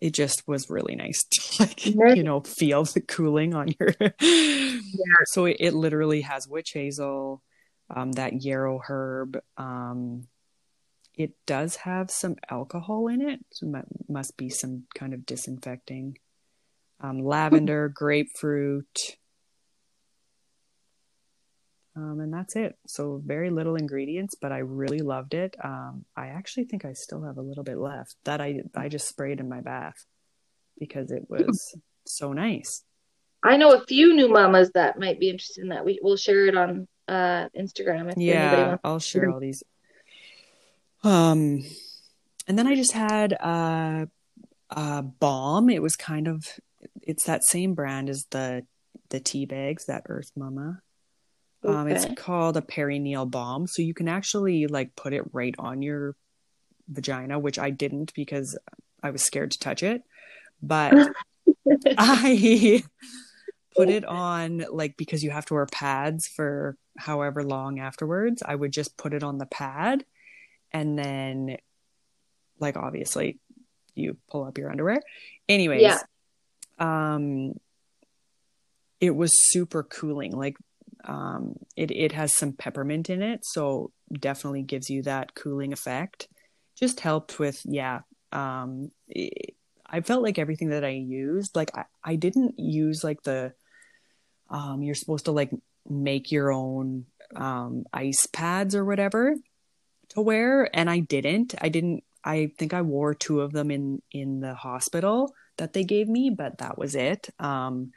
it 0.00 0.12
just 0.12 0.48
was 0.48 0.68
really 0.68 0.96
nice 0.96 1.22
to 1.30 1.40
like 1.62 1.86
Nice. 1.94 2.16
you 2.16 2.24
know 2.24 2.40
feel 2.40 2.84
the 2.84 3.00
cooling 3.00 3.54
on 3.54 3.68
your 3.78 3.94
so 5.26 5.44
it, 5.44 5.58
it 5.60 5.74
literally 5.74 6.22
has 6.22 6.48
witch 6.48 6.72
hazel 6.74 7.40
um, 7.94 8.12
that 8.12 8.42
yarrow 8.42 8.80
herb 8.84 9.38
um, 9.56 10.26
it 11.14 11.32
does 11.46 11.76
have 11.76 12.10
some 12.10 12.36
alcohol 12.50 13.08
in 13.08 13.20
it 13.20 13.40
so 13.50 13.66
mu- 13.66 13.82
must 14.08 14.36
be 14.36 14.48
some 14.48 14.84
kind 14.94 15.12
of 15.12 15.26
disinfecting 15.26 16.16
um, 17.00 17.18
lavender 17.18 17.88
grapefruit 17.88 19.16
um, 21.94 22.20
and 22.20 22.32
that's 22.32 22.56
it. 22.56 22.76
So 22.86 23.20
very 23.24 23.50
little 23.50 23.76
ingredients, 23.76 24.34
but 24.40 24.50
I 24.50 24.58
really 24.58 25.00
loved 25.00 25.34
it. 25.34 25.54
Um, 25.62 26.04
I 26.16 26.28
actually 26.28 26.64
think 26.64 26.84
I 26.84 26.94
still 26.94 27.22
have 27.24 27.36
a 27.36 27.42
little 27.42 27.64
bit 27.64 27.76
left 27.76 28.16
that 28.24 28.40
I 28.40 28.62
I 28.74 28.88
just 28.88 29.08
sprayed 29.08 29.40
in 29.40 29.48
my 29.48 29.60
bath 29.60 30.06
because 30.78 31.10
it 31.10 31.26
was 31.28 31.76
so 32.06 32.32
nice. 32.32 32.82
I 33.44 33.56
know 33.56 33.74
a 33.74 33.84
few 33.84 34.14
new 34.14 34.28
mamas 34.28 34.70
that 34.74 34.98
might 34.98 35.20
be 35.20 35.28
interested 35.28 35.62
in 35.62 35.68
that. 35.68 35.84
We 35.84 35.98
will 36.02 36.16
share 36.16 36.46
it 36.46 36.56
on 36.56 36.88
uh, 37.08 37.48
Instagram 37.58 38.08
if 38.08 38.16
anybody 38.16 38.22
Yeah. 38.24 38.76
I'll 38.84 39.00
share 39.00 39.28
all 39.28 39.40
these. 39.40 39.62
Um, 41.04 41.64
and 42.46 42.58
then 42.58 42.66
I 42.66 42.74
just 42.74 42.92
had 42.92 43.32
a, 43.32 44.08
a 44.70 45.02
balm. 45.02 45.70
It 45.70 45.82
was 45.82 45.96
kind 45.96 46.28
of 46.28 46.46
it's 47.02 47.24
that 47.24 47.44
same 47.44 47.74
brand 47.74 48.08
as 48.08 48.26
the 48.30 48.64
the 49.10 49.20
tea 49.20 49.46
bags, 49.46 49.86
that 49.86 50.04
Earth 50.08 50.30
Mama. 50.36 50.80
Um, 51.64 51.86
it's 51.86 52.06
called 52.16 52.56
a 52.56 52.60
perineal 52.60 53.30
balm, 53.30 53.66
so 53.66 53.82
you 53.82 53.94
can 53.94 54.08
actually 54.08 54.66
like 54.66 54.96
put 54.96 55.12
it 55.12 55.22
right 55.32 55.54
on 55.58 55.82
your 55.82 56.16
vagina, 56.88 57.38
which 57.38 57.58
I 57.58 57.70
didn't 57.70 58.12
because 58.14 58.58
I 59.02 59.10
was 59.10 59.22
scared 59.22 59.52
to 59.52 59.58
touch 59.58 59.82
it. 59.82 60.02
But 60.60 60.94
I 61.98 62.82
put 63.76 63.88
it 63.88 64.04
on 64.04 64.64
like 64.70 64.96
because 64.96 65.22
you 65.22 65.30
have 65.30 65.46
to 65.46 65.54
wear 65.54 65.66
pads 65.66 66.26
for 66.26 66.76
however 66.98 67.44
long 67.44 67.78
afterwards. 67.78 68.42
I 68.44 68.56
would 68.56 68.72
just 68.72 68.96
put 68.96 69.14
it 69.14 69.22
on 69.22 69.38
the 69.38 69.46
pad 69.46 70.04
and 70.72 70.98
then 70.98 71.56
like 72.58 72.76
obviously 72.76 73.38
you 73.94 74.16
pull 74.30 74.44
up 74.44 74.58
your 74.58 74.70
underwear. 74.70 75.02
Anyways, 75.48 75.82
Yeah. 75.82 75.98
um 76.78 77.54
it 79.00 79.14
was 79.14 79.32
super 79.50 79.82
cooling. 79.82 80.32
Like 80.32 80.56
um 81.04 81.56
it 81.76 81.90
it 81.90 82.12
has 82.12 82.36
some 82.36 82.52
peppermint 82.52 83.10
in 83.10 83.22
it, 83.22 83.40
so 83.44 83.90
definitely 84.12 84.62
gives 84.62 84.88
you 84.88 85.02
that 85.02 85.34
cooling 85.34 85.72
effect. 85.72 86.28
Just 86.78 87.00
helped 87.00 87.38
with 87.38 87.60
yeah, 87.64 88.00
um 88.30 88.90
it, 89.08 89.54
I 89.86 90.00
felt 90.00 90.22
like 90.22 90.38
everything 90.38 90.70
that 90.70 90.84
I 90.84 90.90
used, 90.90 91.54
like 91.54 91.76
I, 91.76 91.84
I 92.02 92.16
didn't 92.16 92.58
use 92.58 93.04
like 93.04 93.22
the 93.24 93.52
um 94.48 94.82
you're 94.82 94.94
supposed 94.94 95.26
to 95.26 95.32
like 95.32 95.50
make 95.88 96.30
your 96.32 96.50
own 96.52 97.06
um 97.34 97.84
ice 97.92 98.26
pads 98.26 98.74
or 98.74 98.84
whatever 98.84 99.34
to 100.14 100.20
wear 100.20 100.68
and 100.74 100.88
I 100.88 101.00
didn't. 101.00 101.54
I 101.60 101.68
didn't 101.68 102.04
I 102.24 102.52
think 102.56 102.72
I 102.72 102.82
wore 102.82 103.14
two 103.14 103.40
of 103.40 103.52
them 103.52 103.70
in 103.70 104.02
in 104.10 104.40
the 104.40 104.54
hospital 104.54 105.34
that 105.56 105.72
they 105.72 105.84
gave 105.84 106.08
me, 106.08 106.30
but 106.30 106.58
that 106.58 106.78
was 106.78 106.94
it. 106.94 107.30
Um 107.38 107.92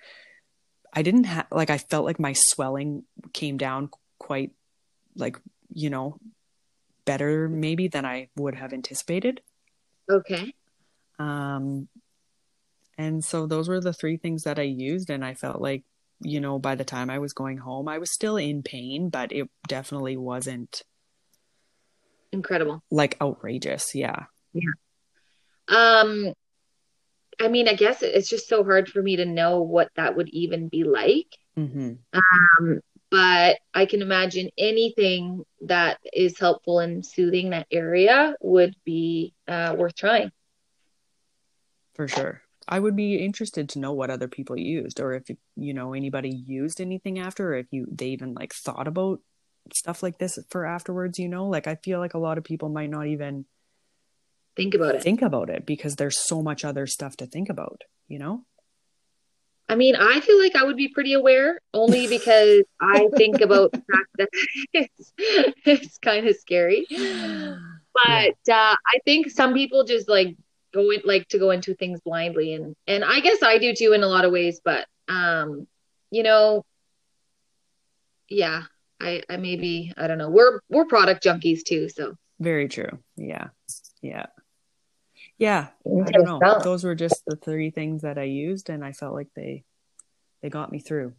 I 0.94 1.02
didn't 1.02 1.26
have 1.26 1.48
like 1.52 1.70
I 1.70 1.78
felt 1.78 2.06
like 2.06 2.20
my 2.20 2.34
swelling 2.34 3.04
came 3.34 3.58
down 3.58 3.90
quite 4.18 4.52
like, 5.16 5.38
you 5.74 5.90
know, 5.90 6.20
better 7.06 7.48
maybe 7.48 7.88
than 7.88 8.06
I 8.06 8.30
would 8.36 8.56
have 8.56 8.74
anticipated. 8.74 9.42
Okay. 10.10 10.54
Um, 11.20 11.88
and 12.98 13.24
so 13.24 13.46
those 13.46 13.68
were 13.68 13.82
the 13.82 13.94
three 13.94 14.18
things 14.18 14.44
that 14.44 14.60
I 14.60 14.64
used, 14.64 15.10
and 15.10 15.24
I 15.24 15.34
felt 15.34 15.62
like, 15.62 15.84
you 16.22 16.40
know, 16.40 16.60
by 16.60 16.76
the 16.76 16.86
time 16.86 17.10
I 17.10 17.20
was 17.20 17.34
going 17.34 17.58
home, 17.58 17.88
I 17.88 17.98
was 17.98 18.12
still 18.12 18.38
in 18.38 18.64
pain, 18.64 19.10
but 19.10 19.32
it 19.32 19.50
definitely 19.68 20.18
wasn't 20.18 20.84
Incredible. 22.36 22.84
like 22.92 23.18
outrageous. 23.22 23.96
Yeah. 23.96 24.26
Um, 25.68 26.34
I 27.40 27.48
mean, 27.48 27.68
I 27.68 27.74
guess 27.74 28.04
it's 28.04 28.30
just 28.30 28.48
so 28.48 28.64
hard 28.64 28.90
for 28.90 29.02
me 29.02 29.16
to 29.18 29.26
know 29.26 29.62
what 29.62 29.90
that 29.96 30.16
would 30.16 30.30
even 30.30 30.68
be 30.70 30.84
like. 30.84 31.28
hmm 31.56 31.94
Um, 32.14 32.82
but 33.10 33.58
I 33.74 33.86
can 33.86 34.02
imagine 34.02 34.50
anything 34.58 35.44
that 35.62 36.00
is 36.12 36.38
helpful 36.38 36.80
in 36.82 37.04
soothing 37.04 37.52
that 37.52 37.68
area 37.72 38.36
would 38.42 38.76
be 38.84 39.34
uh, 39.48 39.76
worth 39.78 39.96
trying. 39.96 40.32
For 41.94 42.08
sure. 42.08 42.42
I 42.68 42.80
would 42.80 42.96
be 42.96 43.16
interested 43.16 43.70
to 43.70 43.80
know 43.80 43.94
what 43.94 44.10
other 44.10 44.28
people 44.28 44.58
used, 44.58 45.00
or 45.00 45.14
if 45.14 45.24
you 45.56 45.74
know 45.74 45.94
anybody 45.94 46.30
used 46.30 46.82
anything 46.82 47.20
after, 47.20 47.54
or 47.54 47.58
if 47.58 47.68
you 47.72 47.86
they 47.92 48.08
even 48.08 48.34
like 48.34 48.54
thought 48.54 48.88
about 48.88 49.20
stuff 49.74 50.04
like 50.04 50.18
this 50.18 50.38
for 50.50 50.66
afterwards. 50.66 51.20
You 51.20 51.30
know, 51.30 51.48
like 51.48 51.68
I 51.68 51.76
feel 51.76 52.00
like 52.00 52.14
a 52.14 52.20
lot 52.20 52.38
of 52.38 52.44
people 52.44 52.70
might 52.70 52.90
not 52.90 53.08
even 53.08 53.46
Think 54.56 54.74
about 54.74 54.96
it. 54.96 55.04
think 55.04 55.22
about 55.22 55.50
it 55.50 55.66
because 55.66 55.96
there's 55.96 56.18
so 56.18 56.42
much 56.42 56.64
other 56.64 56.88
stuff 56.88 57.18
to 57.18 57.26
think 57.26 57.50
about. 57.50 57.82
You 58.08 58.20
know. 58.20 58.46
I 59.68 59.76
mean, 59.76 59.96
I 59.96 60.20
feel 60.20 60.40
like 60.40 60.56
I 60.56 60.64
would 60.64 60.78
be 60.78 60.90
pretty 60.90 61.14
aware 61.14 61.60
only 61.74 62.08
because 62.08 62.62
I 62.80 63.10
think 63.18 63.42
about 63.42 63.72
the 63.74 63.80
fact 63.92 64.10
that 64.20 64.30
it's, 64.74 65.14
it's 65.66 65.98
kind 65.98 66.28
of 66.28 66.36
scary. 66.36 66.86
But 66.90 68.36
uh, 68.48 68.76
I 68.76 69.00
think 69.06 69.32
some 69.32 69.54
people 69.54 69.84
just 69.84 70.08
like 70.08 70.36
go 70.74 70.92
in 70.92 71.02
like 71.04 71.28
to 71.30 71.40
go 71.40 71.50
into 71.52 71.74
things 71.74 72.00
blindly 72.02 72.54
and 72.54 72.76
and 72.86 73.04
I 73.04 73.22
guess 73.22 73.42
I 73.42 73.58
do 73.58 73.74
too 73.74 73.94
in 73.94 74.04
a 74.04 74.08
lot 74.08 74.26
of 74.26 74.32
ways, 74.32 74.62
but 74.64 74.86
um, 75.08 75.66
you 76.12 76.22
know, 76.22 76.64
yeah, 78.30 78.64
I 79.00 79.22
I 79.30 79.38
maybe 79.38 79.94
I 79.98 80.08
don't 80.08 80.18
know. 80.18 80.30
We're 80.30 80.60
we're 80.70 80.86
product 80.86 81.24
junkies 81.24 81.64
too, 81.64 81.90
so 81.90 82.16
very 82.40 82.68
true. 82.68 83.00
Yeah. 83.16 83.50
Yeah. 84.02 84.28
Yeah. 85.38 85.68
I 85.86 86.12
don't 86.12 86.26
know. 86.26 86.60
Those 86.64 86.84
were 86.84 86.96
just 86.96 87.24
the 87.26 87.36
three 87.36 87.72
things 87.72 88.02
that 88.02 88.18
I 88.18 88.24
used 88.24 88.70
and 88.70 88.84
I 88.84 88.92
felt 88.92 89.14
like 89.14 89.30
they 89.36 89.64
they 90.42 90.50
got 90.50 90.72
me 90.72 90.80
through. 90.80 91.14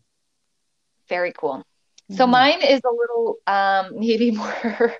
Very 1.08 1.32
cool. 1.32 1.62
So 2.10 2.24
mm-hmm. 2.24 2.30
mine 2.30 2.62
is 2.62 2.80
a 2.84 2.92
little 2.92 3.36
um 3.46 3.98
maybe 4.00 4.30
more 4.30 4.94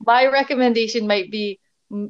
my 0.00 0.26
recommendation 0.26 1.06
might 1.06 1.30
be 1.30 1.60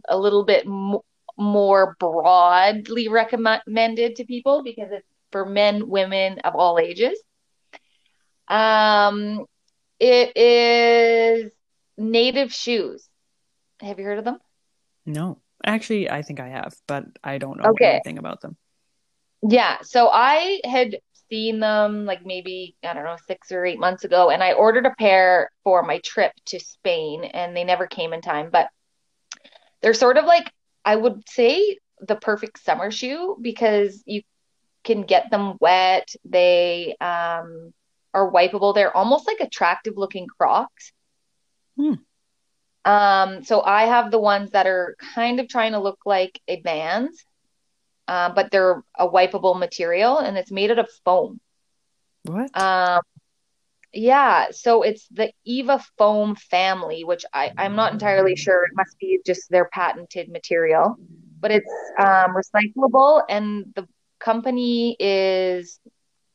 a 0.08 0.18
little 0.18 0.44
bit 0.44 0.66
m- 0.66 0.98
more 1.38 1.96
broadly 1.98 3.08
recommended 3.08 4.16
to 4.16 4.24
people 4.24 4.62
because 4.62 4.90
it's 4.92 5.06
for 5.32 5.46
men, 5.46 5.88
women 5.88 6.38
of 6.40 6.54
all 6.54 6.78
ages. 6.78 7.18
Um, 8.50 9.46
it 9.98 10.36
is 10.36 11.52
native 11.96 12.52
shoes. 12.52 13.08
Have 13.80 13.98
you 13.98 14.04
heard 14.04 14.18
of 14.18 14.24
them? 14.24 14.38
No, 15.06 15.38
actually, 15.64 16.10
I 16.10 16.22
think 16.22 16.40
I 16.40 16.48
have, 16.48 16.74
but 16.86 17.04
I 17.22 17.38
don't 17.38 17.58
know 17.58 17.70
okay. 17.70 17.92
anything 17.92 18.18
about 18.18 18.40
them. 18.40 18.56
Yeah, 19.42 19.78
so 19.82 20.10
I 20.12 20.60
had 20.64 20.98
seen 21.30 21.60
them 21.60 22.04
like 22.04 22.26
maybe 22.26 22.76
I 22.82 22.92
don't 22.92 23.04
know 23.04 23.16
six 23.26 23.52
or 23.52 23.64
eight 23.64 23.78
months 23.78 24.04
ago, 24.04 24.30
and 24.30 24.42
I 24.42 24.52
ordered 24.52 24.86
a 24.86 24.94
pair 24.98 25.50
for 25.64 25.82
my 25.82 25.98
trip 25.98 26.32
to 26.46 26.60
Spain, 26.60 27.24
and 27.24 27.56
they 27.56 27.64
never 27.64 27.86
came 27.86 28.12
in 28.12 28.20
time. 28.20 28.50
But 28.50 28.68
they're 29.80 29.94
sort 29.94 30.18
of 30.18 30.24
like 30.26 30.50
I 30.84 30.96
would 30.96 31.22
say 31.28 31.78
the 32.00 32.16
perfect 32.16 32.62
summer 32.62 32.90
shoe 32.90 33.36
because 33.40 34.02
you 34.06 34.22
can 34.84 35.02
get 35.02 35.30
them 35.30 35.56
wet. 35.60 36.08
They 36.24 36.96
um, 37.00 37.72
are 38.12 38.30
wipeable. 38.30 38.74
They're 38.74 38.96
almost 38.96 39.26
like 39.26 39.40
attractive 39.40 39.94
looking 39.96 40.26
Crocs. 40.26 40.92
Hmm. 41.76 41.94
Um, 42.84 43.44
so 43.44 43.62
I 43.62 43.84
have 43.84 44.10
the 44.10 44.18
ones 44.18 44.52
that 44.52 44.66
are 44.66 44.96
kind 45.14 45.38
of 45.38 45.48
trying 45.48 45.72
to 45.72 45.80
look 45.80 46.00
like 46.06 46.40
a 46.48 46.60
Vans, 46.62 47.22
uh, 48.08 48.30
but 48.30 48.50
they're 48.50 48.82
a 48.98 49.08
wipeable 49.08 49.58
material 49.58 50.18
and 50.18 50.36
it's 50.38 50.50
made 50.50 50.70
out 50.70 50.78
of 50.78 50.88
foam. 51.04 51.40
What? 52.24 52.56
Um, 52.58 53.00
yeah, 53.92 54.48
so 54.52 54.82
it's 54.82 55.06
the 55.08 55.32
Eva 55.44 55.82
foam 55.98 56.36
family, 56.36 57.02
which 57.04 57.24
I, 57.32 57.52
I'm 57.58 57.74
not 57.74 57.92
entirely 57.92 58.36
sure. 58.36 58.64
It 58.64 58.70
must 58.74 58.98
be 58.98 59.18
just 59.26 59.50
their 59.50 59.68
patented 59.72 60.28
material, 60.30 60.96
but 61.40 61.50
it's 61.50 61.72
um, 61.98 62.34
recyclable, 62.36 63.22
and 63.28 63.72
the 63.74 63.88
company 64.20 64.96
is 64.98 65.80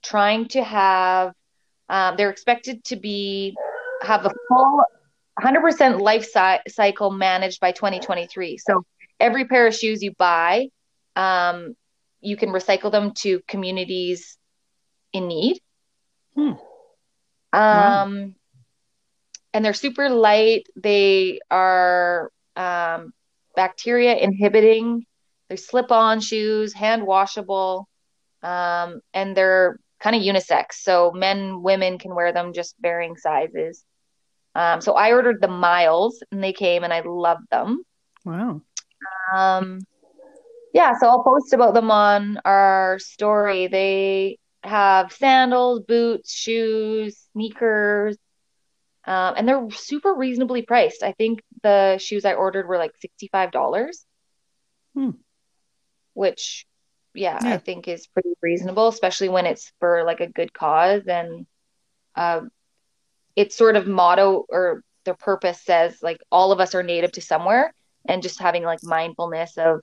trying 0.03 0.49
to 0.49 0.63
have. 0.63 1.33
Um, 1.89 2.15
they're 2.17 2.29
expected 2.29 2.83
to 2.85 2.95
be 2.95 3.55
have 4.01 4.25
a 4.25 4.31
full 4.47 4.81
100% 5.39 5.99
life 5.99 6.27
cycle 6.67 7.11
managed 7.11 7.59
by 7.59 7.71
2023. 7.71 8.57
So 8.57 8.85
every 9.19 9.45
pair 9.45 9.67
of 9.67 9.75
shoes 9.75 10.01
you 10.01 10.13
buy, 10.17 10.69
um, 11.15 11.75
you 12.21 12.37
can 12.37 12.49
recycle 12.49 12.91
them 12.91 13.11
to 13.15 13.41
communities 13.47 14.37
in 15.13 15.27
need. 15.27 15.59
Hmm. 16.35 16.51
Um, 16.51 16.57
wow. 17.53 18.31
and 19.53 19.65
they're 19.65 19.73
super 19.73 20.09
light. 20.09 20.67
They 20.75 21.39
are 21.49 22.31
um, 22.55 23.13
bacteria 23.55 24.15
inhibiting. 24.15 25.05
They're 25.47 25.57
slip 25.57 25.91
on 25.91 26.21
shoes, 26.21 26.73
hand 26.73 27.05
washable, 27.05 27.87
um, 28.41 29.01
and 29.13 29.37
they're 29.37 29.79
kind 30.05 30.15
of 30.15 30.21
unisex. 30.21 30.73
So 30.73 31.11
men, 31.11 31.63
women 31.63 31.97
can 31.97 32.13
wear 32.13 32.31
them 32.31 32.53
just 32.53 32.75
varying 32.79 33.17
sizes. 33.17 33.83
Um, 34.53 34.79
so 34.79 34.93
I 34.93 35.13
ordered 35.13 35.41
the 35.41 35.47
miles 35.47 36.23
and 36.31 36.43
they 36.43 36.53
came 36.53 36.83
and 36.83 36.93
I 36.93 37.01
loved 37.01 37.49
them. 37.49 37.83
Wow. 38.23 38.61
Um, 39.33 39.79
yeah, 40.73 40.93
so 40.99 41.07
I'll 41.07 41.23
post 41.23 41.53
about 41.53 41.73
them 41.73 41.89
on 41.89 42.39
our 42.45 42.99
story. 42.99 43.65
They 43.65 44.37
have 44.63 45.11
sandals, 45.11 45.81
boots, 45.81 46.31
shoes, 46.31 47.17
sneakers, 47.33 48.15
um, 49.05 49.33
and 49.37 49.47
they're 49.47 49.71
super 49.71 50.13
reasonably 50.13 50.61
priced. 50.61 51.01
I 51.01 51.13
think 51.13 51.41
the 51.63 51.97
shoes 51.97 52.25
I 52.25 52.35
ordered 52.35 52.67
were 52.67 52.77
like 52.77 52.91
$65, 53.23 53.87
hmm. 54.93 55.09
which, 56.13 56.67
yeah, 57.15 57.39
yeah, 57.41 57.53
I 57.53 57.57
think 57.57 57.87
is 57.87 58.07
pretty 58.07 58.33
reasonable, 58.41 58.87
especially 58.87 59.29
when 59.29 59.45
it's 59.45 59.71
for 59.79 60.03
like 60.03 60.19
a 60.19 60.27
good 60.27 60.53
cause. 60.53 61.07
And 61.07 61.45
uh, 62.15 62.41
it's 63.35 63.55
sort 63.55 63.75
of 63.75 63.87
motto 63.87 64.45
or 64.49 64.83
their 65.03 65.15
purpose 65.15 65.61
says 65.61 65.99
like 66.01 66.19
all 66.31 66.51
of 66.51 66.59
us 66.59 66.73
are 66.73 66.83
native 66.83 67.11
to 67.13 67.21
somewhere 67.21 67.73
and 68.07 68.23
just 68.23 68.39
having 68.39 68.63
like 68.63 68.79
mindfulness 68.83 69.57
of 69.57 69.81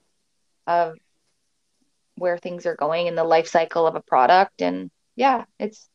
of 0.67 0.95
where 2.17 2.39
things 2.39 2.67
are 2.67 2.75
going 2.75 3.07
in 3.07 3.15
the 3.15 3.25
life 3.25 3.47
cycle 3.47 3.87
of 3.87 3.95
a 3.95 4.03
product 4.03 4.63
and 4.63 4.91
yeah 5.15 5.45
it's 5.61 5.89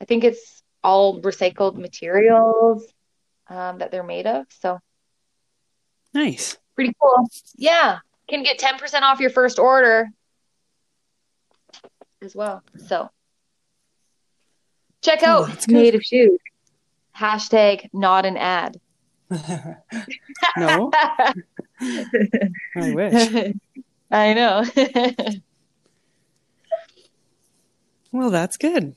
i 0.00 0.04
think 0.04 0.24
it's 0.24 0.62
all 0.84 1.22
recycled 1.22 1.76
materials 1.76 2.86
um, 3.48 3.78
that 3.78 3.90
they're 3.90 4.02
made 4.02 4.26
of 4.26 4.46
so. 4.48 4.78
Nice. 6.14 6.56
Pretty 6.74 6.92
cool. 7.00 7.28
Yeah. 7.56 7.98
Can 8.28 8.42
get 8.42 8.58
10% 8.58 9.02
off 9.02 9.20
your 9.20 9.30
first 9.30 9.58
order 9.58 10.08
as 12.22 12.34
well 12.34 12.62
so 12.86 13.08
check 15.02 15.22
out 15.22 15.48
oh, 15.48 15.52
out 15.52 15.68
native 15.68 16.02
shoes 16.02 16.38
hashtag 17.16 17.88
not 17.92 18.26
an 18.26 18.36
ad 18.36 18.80
no 20.56 20.90
i 21.80 22.94
wish 22.94 23.54
I 24.10 24.34
know. 24.34 24.64
well, 28.12 28.30
that's 28.30 28.56
good. 28.56 28.96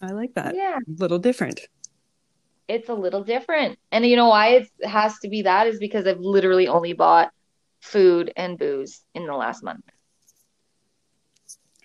I 0.00 0.12
like 0.12 0.34
that. 0.34 0.54
Yeah. 0.54 0.76
A 0.76 1.00
little 1.00 1.18
different. 1.18 1.60
It's 2.68 2.88
a 2.88 2.94
little 2.94 3.24
different. 3.24 3.78
And 3.90 4.06
you 4.06 4.16
know 4.16 4.28
why 4.28 4.48
it 4.48 4.68
has 4.84 5.18
to 5.20 5.28
be 5.28 5.42
that 5.42 5.66
is 5.66 5.78
because 5.78 6.06
I've 6.06 6.20
literally 6.20 6.68
only 6.68 6.92
bought 6.92 7.32
food 7.80 8.32
and 8.36 8.56
booze 8.56 9.02
in 9.14 9.26
the 9.26 9.34
last 9.34 9.62
month. 9.64 9.84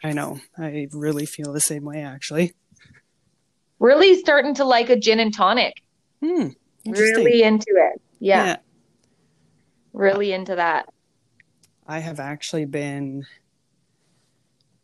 I 0.03 0.13
know. 0.13 0.39
I 0.57 0.87
really 0.91 1.25
feel 1.25 1.51
the 1.53 1.61
same 1.61 1.83
way 1.83 2.01
actually. 2.01 2.53
Really 3.79 4.19
starting 4.19 4.55
to 4.55 4.65
like 4.65 4.89
a 4.89 4.95
gin 4.95 5.19
and 5.19 5.33
tonic. 5.33 5.81
Hmm. 6.21 6.49
Really 6.85 7.43
into 7.43 7.67
it. 7.69 8.01
Yeah. 8.19 8.45
yeah. 8.45 8.55
Really 9.93 10.33
into 10.33 10.55
that. 10.55 10.89
I 11.87 11.99
have 11.99 12.19
actually 12.19 12.65
been 12.65 13.25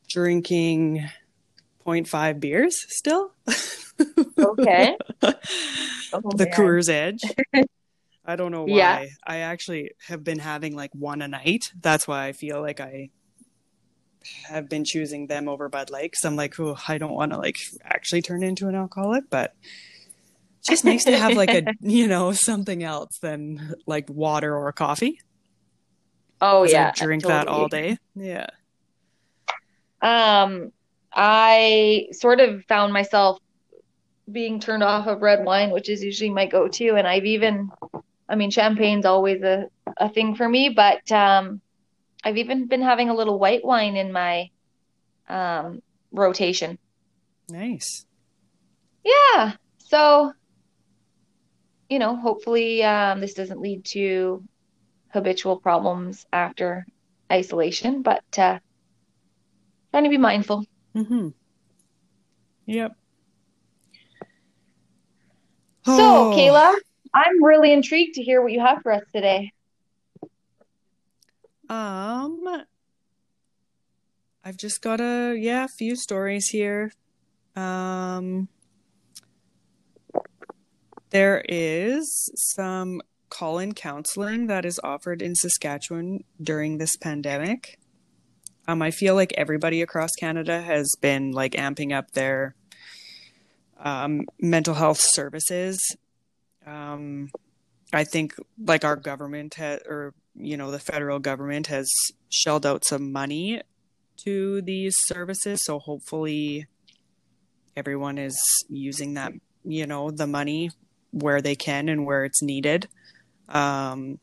drinking 0.09 1.07
0.5 1.86 2.39
beers 2.39 2.86
still. 2.89 3.32
Okay. 4.38 4.97
Oh, 6.13 6.22
the 6.36 6.45
man. 6.45 6.53
Coors 6.53 6.88
Edge. 6.88 7.20
I 8.26 8.36
don't 8.36 8.51
know 8.51 8.63
why. 8.63 8.68
Yeah. 8.68 9.05
I 9.26 9.38
actually 9.39 9.91
have 10.07 10.24
been 10.24 10.39
having 10.39 10.76
like 10.76 10.91
one 10.93 11.22
a 11.22 11.28
night. 11.28 11.72
That's 11.82 12.07
why 12.07 12.28
I 12.28 12.32
feel 12.32 12.61
like 12.61 12.80
I 12.80 13.09
have 14.47 14.69
been 14.69 14.84
choosing 14.84 15.28
them 15.28 15.47
over 15.47 15.69
Bud 15.69 15.89
Light 15.89 16.11
because 16.11 16.26
I'm 16.26 16.36
like, 16.36 16.59
oh, 16.59 16.78
I 16.88 16.97
don't 16.97 17.13
want 17.13 17.32
to 17.32 17.38
like 17.38 17.57
actually 17.84 18.21
turn 18.21 18.43
into 18.43 18.67
an 18.67 18.76
alcoholic, 18.76 19.30
but 19.30 19.53
just 20.65 20.84
nice 20.84 21.03
to 21.05 21.17
have 21.17 21.34
like 21.34 21.53
a 21.53 21.63
you 21.82 22.07
know 22.07 22.32
something 22.32 22.84
else 22.84 23.19
than 23.19 23.76
like 23.86 24.09
water 24.09 24.55
or 24.55 24.71
coffee. 24.71 25.19
Oh 26.41 26.63
yeah, 26.63 26.91
I 26.95 27.05
drink 27.05 27.23
totally. 27.23 27.39
that 27.39 27.47
all 27.47 27.67
day. 27.67 27.97
Yeah. 28.15 28.47
Um, 30.01 30.71
I 31.13 32.07
sort 32.11 32.39
of 32.39 32.63
found 32.65 32.93
myself 32.93 33.39
being 34.32 34.59
turned 34.59 34.84
off 34.84 35.07
of 35.07 35.21
red 35.21 35.45
wine, 35.45 35.71
which 35.71 35.89
is 35.89 36.03
usually 36.03 36.30
my 36.30 36.45
go-to, 36.45 36.95
and 36.95 37.07
I've 37.07 37.26
even, 37.26 37.69
I 38.28 38.36
mean, 38.36 38.51
champagne's 38.51 39.05
always 39.05 39.41
a 39.41 39.69
a 39.97 40.09
thing 40.09 40.36
for 40.36 40.47
me, 40.47 40.69
but 40.69 41.09
um, 41.11 41.61
I've 42.26 42.38
even 42.38 42.67
been 42.67 42.82
having 42.82 43.09
a 43.09 43.15
little 43.15 43.39
white 43.39 43.63
wine 43.63 43.95
in 43.95 44.11
my 44.11 44.49
um 45.30 45.82
rotation. 46.11 46.80
Nice. 47.49 48.05
Yeah. 49.03 49.53
So, 49.78 50.34
you 51.89 51.99
know, 51.99 52.15
hopefully 52.15 52.84
um, 52.84 53.21
this 53.21 53.36
doesn't 53.36 53.61
lead 53.61 53.86
to 53.86 54.43
habitual 55.13 55.57
problems 55.57 56.26
after 56.34 56.86
isolation, 57.32 58.01
but 58.01 58.23
uh, 58.38 58.57
trying 59.91 60.03
to 60.05 60.09
be 60.09 60.17
mindful. 60.17 60.65
Mm-hmm. 60.95 61.30
Yep. 62.65 62.93
So, 65.86 65.93
oh. 66.01 66.34
Kayla, 66.36 66.73
I'm 67.13 67.43
really 67.43 67.71
intrigued 67.71 68.15
to 68.15 68.23
hear 68.23 68.41
what 68.41 68.51
you 68.51 68.59
have 68.59 68.82
for 68.82 68.91
us 68.91 69.03
today. 69.13 69.51
Um, 71.70 72.63
I've 74.43 74.57
just 74.57 74.82
got 74.82 75.01
a 75.01 75.36
yeah, 75.36 75.66
a 75.66 75.68
few 75.68 75.95
stories 75.95 76.49
here. 76.49 76.91
Um, 77.55 78.47
there 81.09 81.43
is 81.47 82.30
some 82.36 83.01
call-in 83.30 83.74
counseling 83.74 84.47
that 84.47 84.66
is 84.66 84.80
offered 84.84 85.22
in 85.22 85.36
Saskatchewan 85.36 86.24
during 86.41 86.78
this 86.78 86.95
pandemic. 86.95 87.80
Um, 88.68 88.82
I 88.82 88.91
feel 88.91 89.16
like 89.16 89.34
everybody 89.38 89.82
across 89.82 90.11
Canada 90.20 90.61
has 90.61 90.91
been 91.01 91.32
like 91.32 91.53
amping 91.53 91.93
up 91.95 92.11
their 92.11 92.55
um, 93.80 94.26
mental 94.39 94.74
health 94.74 94.99
services. 94.99 95.80
Um, 96.66 97.30
I 97.93 98.03
think 98.03 98.36
like 98.57 98.84
our 98.84 98.95
government 98.95 99.55
ha- 99.55 99.80
or 99.88 100.13
you 100.36 100.57
know 100.57 100.71
the 100.71 100.79
federal 100.79 101.19
government 101.19 101.67
has 101.67 101.89
shelled 102.29 102.65
out 102.65 102.86
some 102.86 103.11
money 103.11 103.61
to 104.23 104.61
these 104.61 104.95
services, 105.05 105.63
so 105.63 105.79
hopefully 105.79 106.67
everyone 107.75 108.17
is 108.17 108.38
using 108.69 109.15
that 109.15 109.33
you 109.63 109.86
know 109.86 110.11
the 110.11 110.27
money 110.27 110.71
where 111.11 111.41
they 111.41 111.55
can 111.55 111.89
and 111.89 112.05
where 112.05 112.25
it's 112.25 112.41
needed. 112.41 112.88
Um, 113.49 114.19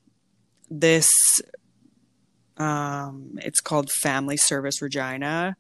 this 0.70 1.10
um, 2.56 3.38
it's 3.42 3.60
called 3.60 3.90
Family 4.02 4.36
Service 4.36 4.80
Regina 4.82 5.56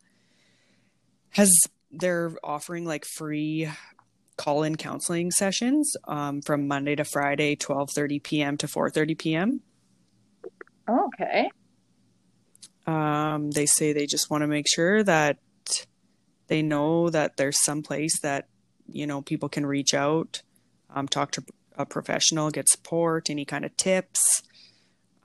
has 1.30 1.50
they're 1.90 2.32
offering 2.42 2.84
like 2.84 3.04
free 3.04 3.68
call-in 4.36 4.76
counseling 4.76 5.30
sessions 5.30 5.94
um, 6.08 6.40
from 6.42 6.66
Monday 6.66 6.96
to 6.96 7.04
Friday, 7.04 7.56
12:30 7.56 8.22
p.m. 8.22 8.56
to 8.56 8.66
4:30 8.66 9.18
p.m. 9.18 9.60
Okay. 10.88 11.50
Um, 12.86 13.50
they 13.50 13.66
say 13.66 13.92
they 13.92 14.06
just 14.06 14.30
want 14.30 14.42
to 14.42 14.48
make 14.48 14.66
sure 14.68 15.02
that 15.04 15.38
they 16.48 16.62
know 16.62 17.08
that 17.10 17.36
there's 17.36 17.62
some 17.64 17.82
place 17.82 18.18
that 18.20 18.48
you 18.88 19.06
know 19.06 19.22
people 19.22 19.48
can 19.48 19.64
reach 19.64 19.94
out, 19.94 20.42
um, 20.90 21.06
talk 21.06 21.30
to 21.32 21.44
a 21.76 21.86
professional, 21.86 22.50
get 22.50 22.68
support, 22.68 23.30
any 23.30 23.44
kind 23.44 23.64
of 23.64 23.76
tips. 23.76 24.42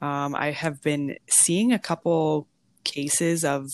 Um, 0.01 0.35
I 0.35 0.51
have 0.51 0.81
been 0.81 1.17
seeing 1.29 1.73
a 1.73 1.79
couple 1.79 2.47
cases 2.83 3.43
of, 3.43 3.65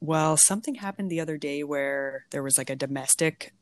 well, 0.00 0.36
something 0.36 0.74
happened 0.74 1.10
the 1.10 1.20
other 1.20 1.38
day 1.38 1.62
where 1.62 2.26
there 2.30 2.42
was 2.42 2.58
like 2.58 2.70
a 2.70 2.76
domestic, 2.76 3.54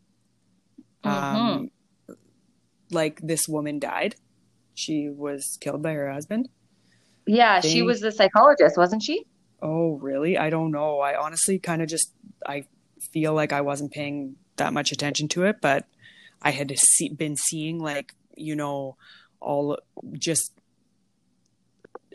um, 1.04 1.12
mm-hmm. 1.12 2.14
like 2.90 3.20
this 3.20 3.46
woman 3.46 3.78
died. 3.78 4.16
She 4.74 5.10
was 5.10 5.58
killed 5.60 5.82
by 5.82 5.92
her 5.92 6.10
husband. 6.10 6.48
Yeah, 7.26 7.60
she 7.60 7.82
was 7.82 8.00
the 8.00 8.10
psychologist, 8.10 8.76
wasn't 8.76 9.02
she? 9.02 9.24
Oh, 9.60 9.92
really? 9.98 10.36
I 10.36 10.50
don't 10.50 10.72
know. 10.72 10.98
I 10.98 11.16
honestly 11.16 11.58
kind 11.58 11.82
of 11.82 11.88
just, 11.88 12.12
I 12.46 12.66
feel 13.12 13.32
like 13.32 13.52
I 13.52 13.60
wasn't 13.60 13.92
paying 13.92 14.36
that 14.56 14.72
much 14.72 14.92
attention 14.92 15.28
to 15.28 15.44
it, 15.44 15.60
but 15.60 15.86
I 16.42 16.50
had 16.50 16.76
see, 16.76 17.08
been 17.10 17.36
seeing 17.36 17.78
like, 17.78 18.14
you 18.36 18.56
know, 18.56 18.96
all 19.40 19.78
just 20.18 20.52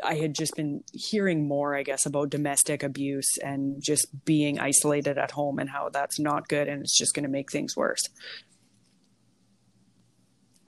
I 0.03 0.16
had 0.16 0.36
just 0.36 0.55
been 0.55 0.84
hearing 0.93 1.47
more, 1.47 1.76
I 1.76 1.84
guess, 1.84 2.05
about 2.05 2.30
domestic 2.30 2.84
abuse 2.84 3.38
and 3.43 3.82
just 3.82 4.26
being 4.26 4.60
isolated 4.60 5.18
at 5.18 5.32
home 5.32 5.60
and 5.60 5.70
how 5.70 5.89
that's 5.89 6.20
not 6.20 6.47
good 6.47 6.68
and 6.68 6.82
it's 6.82 6.97
just 6.97 7.14
going 7.14 7.24
to 7.24 7.30
make 7.30 7.51
things 7.51 7.76
worse. 7.76 8.03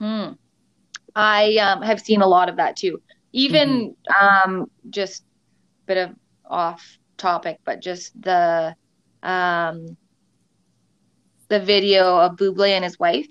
Hmm. 0.00 0.32
I 1.14 1.56
um, 1.56 1.82
have 1.82 2.00
seen 2.00 2.22
a 2.22 2.26
lot 2.26 2.48
of 2.48 2.56
that 2.56 2.76
too. 2.76 3.02
Even 3.32 3.94
mm-hmm. 4.10 4.50
um, 4.50 4.70
just 4.90 5.22
a 5.22 5.86
bit 5.86 5.96
of 5.98 6.16
off 6.46 6.98
topic, 7.16 7.58
but 7.64 7.80
just 7.80 8.20
the 8.20 8.74
um, 9.22 9.96
the 11.48 11.60
video 11.60 12.18
of 12.18 12.36
Buble 12.36 12.68
and 12.68 12.84
his 12.84 12.98
wife. 12.98 13.26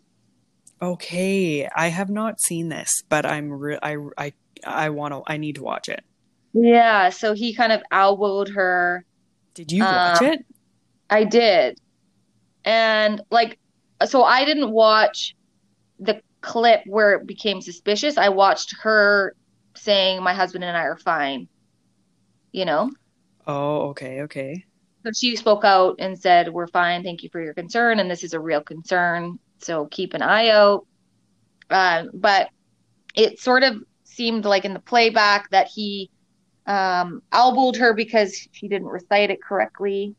Okay, 0.81 1.67
I 1.75 1.87
have 1.87 2.09
not 2.09 2.39
seen 2.39 2.69
this, 2.69 3.03
but 3.09 3.25
I'm 3.25 3.51
re- 3.51 3.79
I 3.81 3.97
I 4.17 4.33
I 4.65 4.89
want 4.89 5.13
to. 5.13 5.21
I 5.27 5.37
need 5.37 5.55
to 5.55 5.63
watch 5.63 5.89
it. 5.89 6.03
Yeah. 6.53 7.09
So 7.09 7.33
he 7.33 7.53
kind 7.53 7.71
of 7.71 7.81
elbowed 7.91 8.49
her. 8.49 9.03
Did 9.53 9.71
you 9.71 9.83
watch 9.83 10.21
um, 10.21 10.27
it? 10.27 10.45
I 11.09 11.23
did, 11.23 11.79
and 12.63 13.21
like, 13.31 13.59
so 14.05 14.23
I 14.23 14.45
didn't 14.45 14.71
watch 14.71 15.35
the 15.99 16.21
clip 16.41 16.81
where 16.85 17.13
it 17.15 17.27
became 17.27 17.61
suspicious. 17.61 18.17
I 18.17 18.29
watched 18.29 18.75
her 18.81 19.35
saying, 19.75 20.23
"My 20.23 20.33
husband 20.33 20.63
and 20.63 20.75
I 20.75 20.83
are 20.83 20.97
fine." 20.97 21.47
You 22.51 22.65
know. 22.65 22.91
Oh, 23.47 23.89
okay, 23.89 24.21
okay. 24.21 24.65
So 25.03 25.11
she 25.11 25.35
spoke 25.35 25.63
out 25.63 25.95
and 25.99 26.19
said, 26.19 26.49
"We're 26.49 26.67
fine. 26.67 27.03
Thank 27.03 27.23
you 27.23 27.29
for 27.29 27.41
your 27.41 27.53
concern, 27.53 27.99
and 27.99 28.09
this 28.09 28.23
is 28.23 28.33
a 28.33 28.39
real 28.39 28.61
concern. 28.61 29.39
So 29.59 29.85
keep 29.87 30.13
an 30.13 30.21
eye 30.21 30.49
out." 30.49 30.85
Um, 31.69 32.09
but 32.13 32.49
it 33.15 33.39
sort 33.39 33.63
of 33.63 33.83
seemed 34.03 34.45
like 34.45 34.65
in 34.65 34.73
the 34.73 34.79
playback 34.79 35.49
that 35.51 35.67
he 35.67 36.09
um, 36.65 37.21
elbowed 37.31 37.75
her 37.77 37.93
because 37.93 38.47
she 38.51 38.67
didn't 38.67 38.87
recite 38.87 39.31
it 39.31 39.41
correctly, 39.41 40.15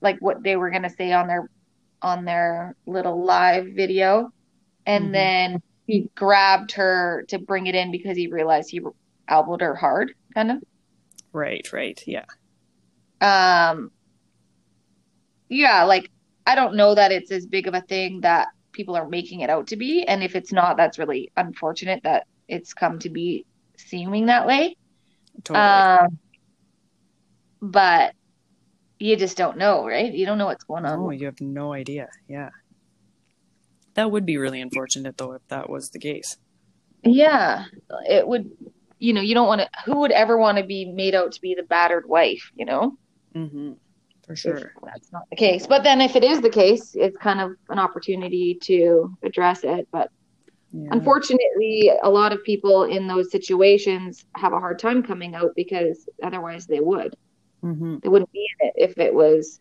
like 0.00 0.18
what 0.20 0.42
they 0.42 0.56
were 0.56 0.70
gonna 0.70 0.90
say 0.90 1.12
on 1.12 1.26
their 1.26 1.48
on 2.02 2.24
their 2.24 2.76
little 2.86 3.24
live 3.24 3.66
video, 3.74 4.30
and 4.86 5.04
mm-hmm. 5.04 5.12
then 5.12 5.62
he 5.88 6.10
grabbed 6.14 6.72
her 6.72 7.24
to 7.28 7.38
bring 7.38 7.66
it 7.66 7.74
in 7.74 7.90
because 7.90 8.16
he 8.16 8.26
realized 8.28 8.70
he 8.70 8.80
elbowed 9.26 9.62
her 9.62 9.74
hard, 9.74 10.12
kind 10.34 10.50
of. 10.50 10.58
Right. 11.32 11.66
Right. 11.72 12.00
Yeah. 12.06 12.26
Um. 13.20 13.90
Yeah, 15.48 15.84
like 15.84 16.10
I 16.46 16.54
don't 16.54 16.76
know 16.76 16.94
that 16.94 17.10
it's 17.10 17.32
as 17.32 17.46
big 17.46 17.66
of 17.66 17.74
a 17.74 17.80
thing 17.80 18.20
that 18.20 18.48
people 18.72 18.96
are 18.96 19.08
making 19.08 19.40
it 19.40 19.48
out 19.48 19.68
to 19.68 19.76
be, 19.76 20.04
and 20.04 20.22
if 20.22 20.36
it's 20.36 20.52
not, 20.52 20.76
that's 20.76 20.98
really 20.98 21.32
unfortunate 21.36 22.02
that 22.04 22.26
it's 22.48 22.74
come 22.74 22.98
to 23.00 23.08
be 23.08 23.46
seeming 23.78 24.26
that 24.26 24.46
way. 24.46 24.76
Totally. 25.42 25.64
Um, 25.64 26.18
but 27.62 28.14
you 28.98 29.16
just 29.16 29.38
don't 29.38 29.56
know, 29.56 29.86
right? 29.86 30.12
You 30.12 30.26
don't 30.26 30.36
know 30.36 30.46
what's 30.46 30.64
going 30.64 30.84
on. 30.84 30.98
Oh, 30.98 31.10
you 31.10 31.26
have 31.26 31.40
no 31.40 31.72
idea. 31.72 32.08
Yeah. 32.28 32.50
That 33.98 34.12
would 34.12 34.24
be 34.24 34.36
really 34.36 34.60
unfortunate, 34.60 35.16
though, 35.16 35.32
if 35.32 35.42
that 35.48 35.68
was 35.68 35.90
the 35.90 35.98
case. 35.98 36.36
Yeah. 37.02 37.64
It 38.08 38.28
would, 38.28 38.48
you 39.00 39.12
know, 39.12 39.20
you 39.20 39.34
don't 39.34 39.48
want 39.48 39.62
to, 39.62 39.68
who 39.84 39.98
would 39.98 40.12
ever 40.12 40.38
want 40.38 40.56
to 40.58 40.62
be 40.62 40.84
made 40.84 41.16
out 41.16 41.32
to 41.32 41.40
be 41.40 41.56
the 41.56 41.64
battered 41.64 42.08
wife, 42.08 42.52
you 42.54 42.64
know? 42.64 42.96
Mm-hmm. 43.34 43.72
For 44.24 44.36
sure. 44.36 44.56
If 44.56 44.70
that's 44.84 45.10
not 45.10 45.28
the 45.30 45.34
case. 45.34 45.66
But 45.66 45.82
then 45.82 46.00
if 46.00 46.14
it 46.14 46.22
is 46.22 46.40
the 46.40 46.48
case, 46.48 46.94
it's 46.94 47.16
kind 47.16 47.40
of 47.40 47.56
an 47.70 47.80
opportunity 47.80 48.56
to 48.62 49.18
address 49.24 49.64
it. 49.64 49.88
But 49.90 50.12
yeah. 50.72 50.90
Unfortunately, 50.92 51.90
a 52.00 52.08
lot 52.08 52.32
of 52.32 52.44
people 52.44 52.84
in 52.84 53.08
those 53.08 53.32
situations 53.32 54.26
have 54.36 54.52
a 54.52 54.60
hard 54.60 54.78
time 54.78 55.02
coming 55.02 55.34
out 55.34 55.56
because 55.56 56.08
otherwise 56.22 56.68
they 56.68 56.78
would. 56.78 57.16
Mm-hmm. 57.64 57.96
They 58.04 58.08
wouldn't 58.08 58.30
be 58.30 58.46
in 58.60 58.68
it 58.68 58.74
if 58.76 58.98
it 58.98 59.12
was, 59.12 59.58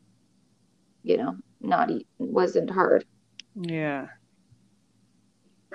you 1.02 1.18
know, 1.18 1.38
not 1.60 1.90
wasn't 2.20 2.70
hard. 2.70 3.04
Yeah. 3.60 4.10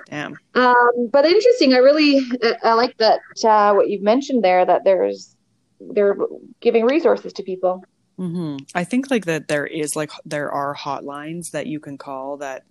Damn. 0.09 0.37
Um, 0.55 1.09
but 1.11 1.25
interesting. 1.25 1.73
I 1.73 1.77
really 1.77 2.21
I 2.63 2.73
like 2.73 2.97
that 2.97 3.19
uh, 3.43 3.73
what 3.73 3.89
you've 3.89 4.03
mentioned 4.03 4.43
there 4.43 4.65
that 4.65 4.83
there's 4.83 5.35
they're 5.79 6.17
giving 6.59 6.85
resources 6.85 7.33
to 7.33 7.43
people. 7.43 7.83
Mm-hmm. 8.19 8.57
I 8.75 8.83
think 8.83 9.09
like 9.09 9.25
that 9.25 9.47
there 9.47 9.65
is 9.65 9.95
like 9.95 10.11
there 10.25 10.51
are 10.51 10.75
hotlines 10.75 11.51
that 11.51 11.67
you 11.67 11.79
can 11.79 11.97
call 11.97 12.37
that 12.37 12.63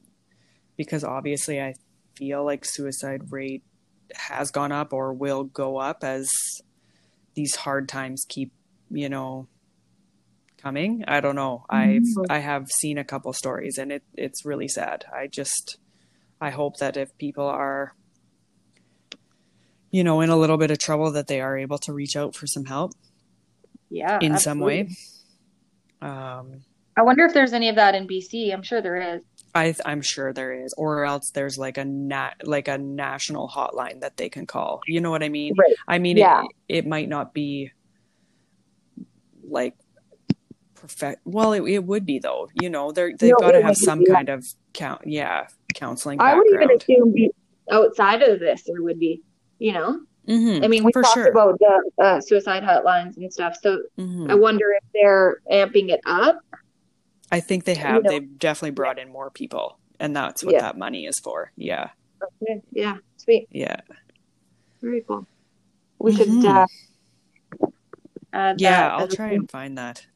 because 0.77 1.05
obviously 1.05 1.61
I 1.61 1.75
feel 2.17 2.45
like 2.45 2.65
suicide 2.65 3.33
rate 3.33 3.65
has 4.15 4.51
gone 4.51 4.73
up 4.73 4.93
or 4.93 5.13
will 5.13 5.45
go 5.45 5.79
up 5.79 6.05
as 6.05 6.31
these 7.35 7.57
hard 7.57 7.89
times 7.89 8.25
keep, 8.29 8.53
you 8.91 9.09
know, 9.09 9.49
coming. 10.59 11.05
I 11.09 11.21
don't 11.21 11.35
know. 11.37 11.65
Mm-hmm. 11.71 12.21
I've 12.31 12.31
I 12.31 12.39
have 12.39 12.69
seen 12.71 12.99
a 12.99 13.05
couple 13.05 13.33
stories 13.33 13.79
and 13.79 13.91
it 13.91 14.05
it's 14.15 14.45
really 14.45 14.69
sad. 14.69 15.05
I 15.13 15.27
just 15.27 15.79
I 16.43 16.51
hope 16.51 16.79
that 16.79 16.97
if 16.97 17.17
people 17.19 17.47
are 17.47 17.95
you 19.93 20.03
know 20.03 20.21
in 20.21 20.29
a 20.29 20.37
little 20.37 20.59
bit 20.59 20.73
of 20.73 20.79
trouble 20.79 21.13
that 21.13 21.29
they 21.29 21.41
are 21.41 21.57
able 21.57 21.79
to 21.79 21.93
reach 21.93 22.17
out 22.17 22.35
for 22.35 22.49
some 22.49 22.65
help. 22.65 22.93
Yeah. 23.89 24.19
In 24.21 24.33
absolutely. 24.33 24.41
some 24.41 24.61
way. 24.61 26.11
Um 26.11 26.65
I 26.97 27.03
wonder 27.03 27.25
if 27.25 27.33
there's 27.33 27.53
any 27.53 27.69
of 27.69 27.77
that 27.77 27.95
in 27.95 28.07
BC. 28.07 28.53
I'm 28.53 28.63
sure 28.63 28.83
there 28.83 29.15
is. 29.15 29.23
I, 29.55 29.75
I'm 29.87 30.03
sure 30.03 30.33
there 30.33 30.53
is, 30.53 30.75
or 30.77 31.05
else 31.05 31.31
there's 31.31 31.57
like 31.57 31.79
a 31.79 31.85
nat 31.85 32.35
like 32.45 32.69
a 32.69 32.77
national 32.77 33.49
hotline 33.49 34.01
that 34.01 34.17
they 34.17 34.29
can 34.29 34.47
call. 34.47 34.81
You 34.87 35.01
know 35.01 35.11
what 35.11 35.23
I 35.23 35.29
mean? 35.29 35.55
Right. 35.57 35.75
I 35.87 35.99
mean, 35.99 36.17
yeah. 36.17 36.43
it, 36.69 36.79
it 36.79 36.87
might 36.87 37.09
not 37.09 37.33
be 37.33 37.71
like 39.43 39.75
perfect. 40.83 41.21
Well, 41.25 41.53
it, 41.53 41.63
it 41.63 41.85
would 41.85 42.05
be 42.05 42.19
though. 42.19 42.49
You 42.61 42.69
know, 42.69 42.91
they're 42.93 43.13
they've 43.17 43.31
no, 43.31 43.37
got 43.37 43.53
to 43.53 43.63
have 43.63 43.77
some 43.77 44.05
kind 44.05 44.29
of 44.29 44.45
count. 44.75 45.03
Yeah, 45.07 45.47
counseling. 45.75 46.21
I 46.21 46.35
would 46.35 46.47
even 46.53 46.71
assume 46.77 47.13
be 47.13 47.31
outside 47.71 48.23
of 48.23 48.41
this 48.41 48.65
there 48.67 48.83
would 48.83 48.99
be. 48.99 49.23
You 49.59 49.73
know. 49.73 50.01
Mhm. 50.29 50.65
I 50.65 50.69
mean, 50.69 50.85
we 50.85 50.93
For 50.93 51.03
talked 51.03 51.15
sure. 51.15 51.31
about 51.31 51.59
the 51.59 51.91
uh, 52.03 52.21
suicide 52.21 52.63
hotlines 52.63 53.17
and 53.17 53.33
stuff, 53.33 53.57
so 53.61 53.83
Mhm. 53.99 54.31
I 54.31 54.35
wonder 54.35 54.67
if 54.71 54.85
they're 54.93 55.39
amping 55.51 55.91
it 55.91 56.01
up. 56.07 56.41
I 57.31 57.41
think 57.41 57.65
they 57.65 57.75
You 57.75 57.81
have. 57.81 58.05
know, 58.05 58.11
They've 58.11 58.39
definitely 58.39 58.73
brought 58.73 58.99
in 58.99 59.11
more 59.11 59.31
people, 59.31 59.79
and 59.99 60.15
that's 60.15 60.45
what 60.45 60.53
yeah, 60.53 60.61
that 60.61 60.79
money 60.79 61.07
is 61.07 61.19
for. 61.19 61.51
Yeah. 61.57 61.91
okay, 62.43 62.63
yeah, 62.73 62.99
sweet, 63.17 63.49
Yeah. 63.51 63.81
very 64.81 65.01
cool. 65.03 65.27
We 65.99 66.15
should 66.15 66.29
hmm 66.29 66.47
uh, 68.33 68.55
Yeah, 68.59 68.97
I'll 68.97 69.09
try 69.09 69.33
and 69.33 69.51
find 69.51 69.79
that. 69.79 70.07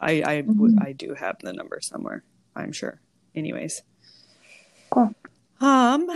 I 0.00 0.22
I 0.22 0.42
Mhm. 0.42 0.80
I 0.80 0.92
do 0.92 1.14
have 1.14 1.36
the 1.42 1.52
number 1.52 1.78
somewhere, 1.82 2.24
I'm 2.56 2.72
sure. 2.72 3.00
Anyways, 3.34 3.82
Cool. 4.90 5.14
um, 5.60 6.08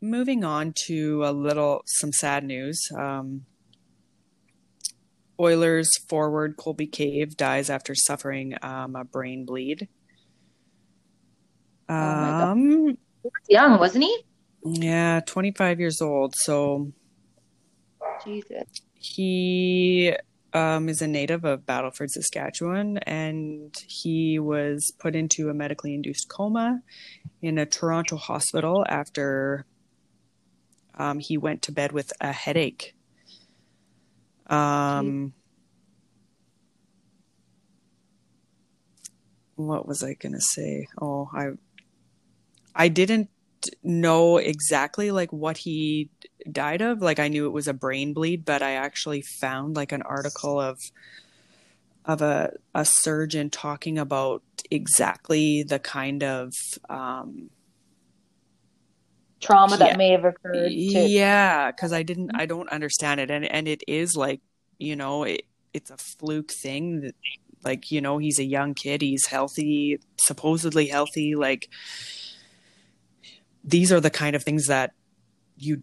moving 0.00 0.44
on 0.44 0.72
to 0.86 1.24
a 1.24 1.32
little 1.32 1.82
some 1.86 2.12
sad 2.12 2.44
news. 2.44 2.80
Um, 2.96 3.46
Oilers 5.38 5.88
forward 6.08 6.56
Colby 6.58 6.86
Cave 6.86 7.36
dies 7.36 7.70
after 7.70 7.94
suffering 7.94 8.54
um, 8.62 8.94
a 8.94 9.04
brain 9.04 9.46
bleed. 9.46 9.88
Oh 11.88 11.94
Um, 11.94 12.86
he 12.88 12.98
was 13.24 13.32
young, 13.48 13.78
wasn't 13.80 14.04
he? 14.04 14.24
yeah, 14.64 15.20
25 15.26 15.80
years 15.80 16.00
old. 16.02 16.34
So 16.36 16.92
Jesus. 18.24 18.64
he 18.94 20.14
um, 20.52 20.88
is 20.88 21.02
a 21.02 21.06
native 21.06 21.44
of 21.44 21.66
Battleford, 21.66 22.10
Saskatchewan, 22.10 22.98
and 22.98 23.74
he 23.86 24.38
was 24.38 24.92
put 24.98 25.14
into 25.14 25.48
a 25.48 25.54
medically 25.54 25.94
induced 25.94 26.28
coma 26.28 26.82
in 27.42 27.58
a 27.58 27.66
Toronto 27.66 28.16
hospital 28.16 28.84
after 28.88 29.64
um, 30.98 31.18
he 31.18 31.38
went 31.38 31.62
to 31.62 31.72
bed 31.72 31.92
with 31.92 32.12
a 32.20 32.32
headache. 32.32 32.94
Um, 34.48 35.32
what 39.54 39.86
was 39.86 40.02
I 40.02 40.14
gonna 40.14 40.40
say? 40.40 40.88
Oh, 41.00 41.30
I 41.32 41.50
I 42.74 42.88
didn't 42.88 43.30
know 43.82 44.38
exactly 44.38 45.10
like 45.10 45.32
what 45.32 45.58
he 45.58 46.10
died 46.50 46.82
of. 46.82 47.02
Like 47.02 47.18
I 47.18 47.28
knew 47.28 47.46
it 47.46 47.52
was 47.52 47.68
a 47.68 47.74
brain 47.74 48.12
bleed, 48.12 48.44
but 48.44 48.62
I 48.62 48.72
actually 48.72 49.22
found 49.40 49.76
like 49.76 49.92
an 49.92 50.02
article 50.02 50.60
of 50.60 50.78
of 52.04 52.22
a 52.22 52.52
a 52.74 52.84
surgeon 52.84 53.50
talking 53.50 53.98
about 53.98 54.42
exactly 54.70 55.62
the 55.62 55.78
kind 55.78 56.22
of 56.22 56.52
um 56.88 57.50
Trauma 59.40 59.76
that 59.78 59.92
yeah 59.92 59.96
may 59.96 60.10
have 60.10 60.24
occurred 60.24 60.70
to. 60.88 61.08
yeah 61.08 61.70
because 61.70 61.92
I 61.92 62.02
didn't 62.02 62.32
I 62.34 62.46
don't 62.46 62.68
understand 62.68 63.20
it 63.20 63.30
and 63.30 63.44
and 63.44 63.68
it 63.68 63.82
is 63.88 64.16
like 64.16 64.40
you 64.78 64.96
know 64.96 65.24
it 65.24 65.42
it's 65.72 65.90
a 65.90 65.96
fluke 65.96 66.50
thing 66.50 67.00
that 67.00 67.14
like 67.64 67.90
you 67.90 68.00
know 68.00 68.18
he's 68.18 68.38
a 68.38 68.44
young 68.44 68.74
kid 68.74 69.02
he's 69.02 69.26
healthy 69.26 69.98
supposedly 70.16 70.86
healthy 70.86 71.34
like 71.34 71.68
these 73.64 73.92
are 73.92 74.00
the 74.00 74.10
kind 74.10 74.34
of 74.34 74.42
things 74.42 74.66
that 74.66 74.92
you 75.56 75.82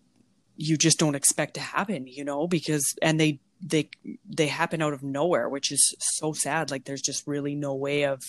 you 0.57 0.75
just 0.75 0.99
don't 0.99 1.15
expect 1.15 1.53
to 1.53 1.59
happen 1.59 2.07
you 2.07 2.25
know 2.25 2.47
because 2.47 2.85
and 3.01 3.19
they 3.19 3.39
they 3.61 3.89
they 4.27 4.47
happen 4.47 4.81
out 4.81 4.93
of 4.93 5.03
nowhere 5.03 5.49
which 5.49 5.71
is 5.71 5.95
so 5.99 6.33
sad. 6.33 6.69
Like 6.69 6.85
there's 6.85 7.01
just 7.01 7.25
really 7.25 7.55
no 7.55 7.73
way 7.73 8.03
of 8.03 8.21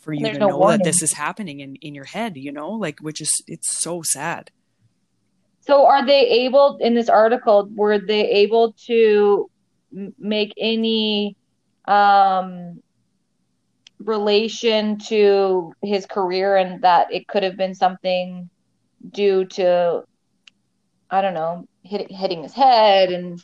for 0.00 0.12
you 0.12 0.22
There's 0.24 0.34
to 0.34 0.40
no 0.40 0.48
know 0.48 0.68
that 0.68 0.84
this 0.84 1.02
is 1.02 1.12
happening 1.12 1.60
in 1.60 1.76
in 1.76 1.94
your 1.94 2.04
head 2.04 2.36
you 2.36 2.52
know 2.52 2.70
like 2.70 3.00
which 3.00 3.20
is 3.20 3.30
it's 3.46 3.80
so 3.80 4.02
sad. 4.02 4.50
So 5.60 5.84
are 5.86 6.04
they 6.06 6.26
able, 6.46 6.78
in 6.80 6.94
this 6.94 7.10
article, 7.10 7.68
were 7.74 7.98
they 7.98 8.26
able 8.30 8.72
to 8.86 9.50
make 10.18 10.54
any 10.56 11.36
um 11.86 12.80
relation 13.98 14.98
to 14.98 15.72
his 15.82 16.06
career 16.06 16.56
and 16.56 16.82
that 16.82 17.12
it 17.12 17.26
could 17.26 17.42
have 17.42 17.56
been 17.56 17.74
something 17.74 18.48
due 19.10 19.44
to, 19.44 20.04
I 21.10 21.22
don't 21.22 21.34
know, 21.34 21.66
hit, 21.82 22.10
hitting 22.10 22.42
his 22.42 22.52
head 22.52 23.10
and 23.10 23.42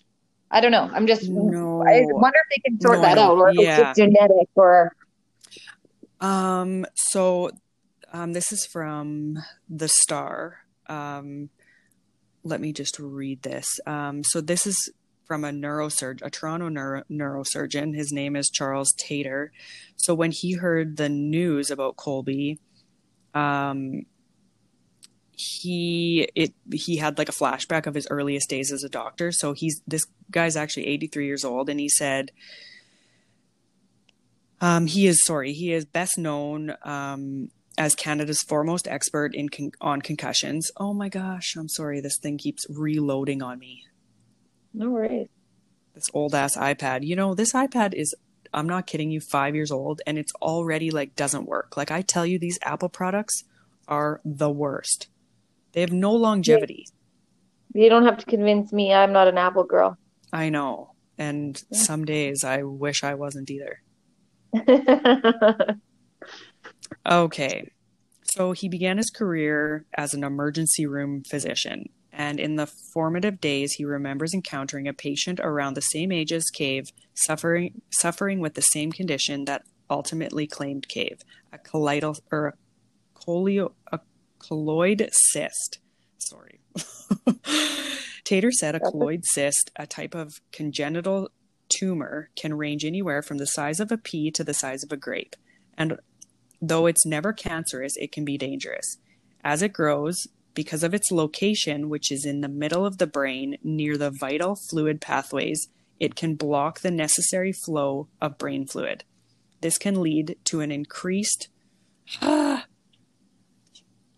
I 0.50 0.60
don't 0.60 0.72
know. 0.72 0.88
I'm 0.92 1.06
just, 1.06 1.28
no. 1.28 1.82
I 1.82 2.02
wonder 2.04 2.38
if 2.50 2.62
they 2.62 2.70
can 2.70 2.80
sort 2.80 2.96
no 2.96 3.02
that 3.02 3.18
out 3.18 3.36
or 3.36 3.50
if 3.50 3.56
it's 3.58 3.98
genetic 3.98 4.48
or 4.54 4.94
um 6.20 6.86
so 6.94 7.50
um 8.12 8.32
this 8.32 8.52
is 8.52 8.64
from 8.64 9.36
the 9.68 9.88
star 9.88 10.58
um 10.88 11.50
let 12.44 12.60
me 12.60 12.72
just 12.72 12.98
read 12.98 13.42
this. 13.42 13.66
Um, 13.86 14.22
so 14.22 14.40
this 14.40 14.66
is 14.66 14.92
from 15.26 15.44
a 15.44 15.50
neurosurgeon, 15.50 16.20
a 16.22 16.30
Toronto 16.30 16.68
neuro- 16.68 17.04
neurosurgeon. 17.10 17.96
His 17.96 18.12
name 18.12 18.36
is 18.36 18.50
Charles 18.50 18.92
Tator. 18.92 19.48
So 19.96 20.14
when 20.14 20.30
he 20.30 20.52
heard 20.52 20.98
the 20.98 21.08
news 21.08 21.70
about 21.70 21.96
Colby, 21.96 22.60
um, 23.34 24.02
he 25.36 26.28
it 26.34 26.54
he 26.72 26.96
had 26.96 27.18
like 27.18 27.28
a 27.28 27.32
flashback 27.32 27.86
of 27.86 27.94
his 27.94 28.06
earliest 28.10 28.48
days 28.48 28.72
as 28.72 28.84
a 28.84 28.88
doctor. 28.88 29.32
So 29.32 29.52
he's 29.52 29.82
this 29.86 30.06
guy's 30.30 30.56
actually 30.56 30.86
83 30.86 31.26
years 31.26 31.44
old, 31.44 31.68
and 31.68 31.80
he 31.80 31.88
said 31.88 32.30
um, 34.60 34.86
he 34.86 35.06
is 35.06 35.22
sorry. 35.24 35.52
He 35.52 35.72
is 35.72 35.84
best 35.84 36.16
known 36.16 36.74
um, 36.82 37.50
as 37.76 37.94
Canada's 37.94 38.42
foremost 38.42 38.88
expert 38.88 39.34
in 39.34 39.48
con- 39.48 39.72
on 39.80 40.00
concussions. 40.00 40.70
Oh 40.76 40.94
my 40.94 41.08
gosh, 41.08 41.54
I'm 41.56 41.68
sorry. 41.68 42.00
This 42.00 42.18
thing 42.18 42.38
keeps 42.38 42.64
reloading 42.70 43.42
on 43.42 43.58
me. 43.58 43.82
no 44.72 44.90
worries. 44.90 45.28
This 45.94 46.04
old 46.12 46.34
ass 46.34 46.56
iPad. 46.56 47.04
You 47.06 47.14
know, 47.16 47.34
this 47.34 47.52
iPad 47.52 47.94
is. 47.94 48.14
I'm 48.52 48.68
not 48.68 48.86
kidding 48.86 49.10
you. 49.10 49.20
Five 49.20 49.54
years 49.54 49.70
old, 49.70 50.00
and 50.06 50.16
it's 50.16 50.32
already 50.40 50.90
like 50.90 51.14
doesn't 51.16 51.46
work. 51.46 51.76
Like 51.76 51.90
I 51.90 52.02
tell 52.02 52.24
you, 52.24 52.38
these 52.38 52.58
Apple 52.62 52.88
products 52.88 53.44
are 53.86 54.20
the 54.24 54.50
worst. 54.50 55.08
They 55.74 55.80
have 55.80 55.92
no 55.92 56.12
longevity. 56.12 56.86
you 57.74 57.88
don't 57.88 58.04
have 58.04 58.18
to 58.18 58.26
convince 58.26 58.72
me. 58.72 58.92
I'm 58.94 59.12
not 59.12 59.28
an 59.28 59.36
Apple 59.38 59.64
girl. 59.64 59.98
I 60.32 60.48
know, 60.48 60.92
and 61.18 61.60
some 61.72 62.04
days 62.04 62.44
I 62.44 62.62
wish 62.62 63.04
I 63.04 63.14
wasn't 63.14 63.50
either. 63.50 63.82
Okay. 67.06 67.70
So 68.22 68.52
he 68.52 68.68
began 68.68 68.96
his 68.96 69.10
career 69.10 69.84
as 69.96 70.14
an 70.14 70.24
emergency 70.24 70.86
room 70.86 71.22
physician, 71.22 71.88
and 72.12 72.40
in 72.40 72.56
the 72.56 72.66
formative 72.66 73.40
days, 73.40 73.72
he 73.74 73.84
remembers 73.84 74.34
encountering 74.34 74.88
a 74.88 74.92
patient 74.92 75.38
around 75.40 75.74
the 75.74 75.80
same 75.82 76.10
age 76.10 76.32
as 76.32 76.44
Cave, 76.50 76.88
suffering 77.14 77.82
suffering 77.90 78.40
with 78.40 78.54
the 78.54 78.62
same 78.62 78.90
condition 78.92 79.44
that 79.44 79.62
ultimately 79.90 80.46
claimed 80.46 80.88
Cave, 80.88 81.18
a 81.52 81.58
colloidal 81.58 82.16
or 82.32 82.46
a, 82.48 82.52
colio, 83.14 83.72
a 83.92 84.00
colloid 84.46 85.08
cyst. 85.12 85.78
Sorry. 86.18 86.60
Tator 88.24 88.50
said 88.50 88.74
a 88.74 88.80
colloid 88.80 89.22
cyst, 89.24 89.70
a 89.76 89.86
type 89.86 90.14
of 90.14 90.32
congenital 90.52 91.30
tumor, 91.68 92.30
can 92.36 92.54
range 92.54 92.84
anywhere 92.84 93.22
from 93.22 93.38
the 93.38 93.46
size 93.46 93.80
of 93.80 93.92
a 93.92 93.98
pea 93.98 94.30
to 94.30 94.44
the 94.44 94.54
size 94.54 94.82
of 94.82 94.92
a 94.92 94.96
grape. 94.96 95.36
And 95.76 95.98
Though 96.68 96.86
it's 96.86 97.04
never 97.04 97.34
cancerous, 97.34 97.94
it 97.96 98.10
can 98.10 98.24
be 98.24 98.38
dangerous. 98.38 98.96
As 99.42 99.60
it 99.60 99.74
grows, 99.74 100.26
because 100.54 100.82
of 100.82 100.94
its 100.94 101.10
location, 101.10 101.90
which 101.90 102.10
is 102.10 102.24
in 102.24 102.40
the 102.40 102.48
middle 102.48 102.86
of 102.86 102.96
the 102.96 103.06
brain 103.06 103.58
near 103.62 103.98
the 103.98 104.10
vital 104.10 104.56
fluid 104.70 105.00
pathways, 105.00 105.68
it 106.00 106.14
can 106.14 106.36
block 106.36 106.80
the 106.80 106.90
necessary 106.90 107.52
flow 107.52 108.08
of 108.20 108.38
brain 108.38 108.66
fluid. 108.66 109.04
This 109.60 109.76
can 109.76 110.00
lead 110.00 110.36
to 110.44 110.60
an 110.60 110.72
increased. 110.72 111.48
Ah, 112.22 112.66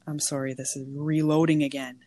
I'm 0.07 0.21
sorry, 0.21 0.55
this 0.55 0.77
is 0.77 0.87
reloading 0.95 1.63
again. 1.63 1.99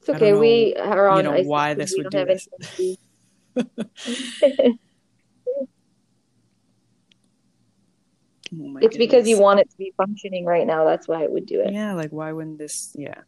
It's 0.00 0.08
okay. 0.10 0.32
know, 0.32 0.38
We 0.38 0.74
are 0.74 1.06
you 1.06 1.12
on 1.18 1.24
know, 1.24 1.32
ice 1.32 1.46
why 1.46 1.74
this 1.74 1.94
would 1.96 2.10
do 2.10 2.24
this. 2.24 2.48
Oh 8.54 8.76
It's 8.82 8.98
because 8.98 9.26
you 9.26 9.38
want 9.40 9.60
it 9.60 9.70
to 9.70 9.76
be 9.78 9.94
functioning 9.96 10.44
right 10.44 10.66
now. 10.66 10.84
That's 10.84 11.08
why 11.08 11.22
it 11.22 11.32
would 11.32 11.46
do 11.46 11.60
it. 11.60 11.72
Yeah, 11.72 11.94
like 11.94 12.10
why 12.10 12.32
wouldn't 12.32 12.58
this? 12.58 12.94
Yeah. 12.94 13.22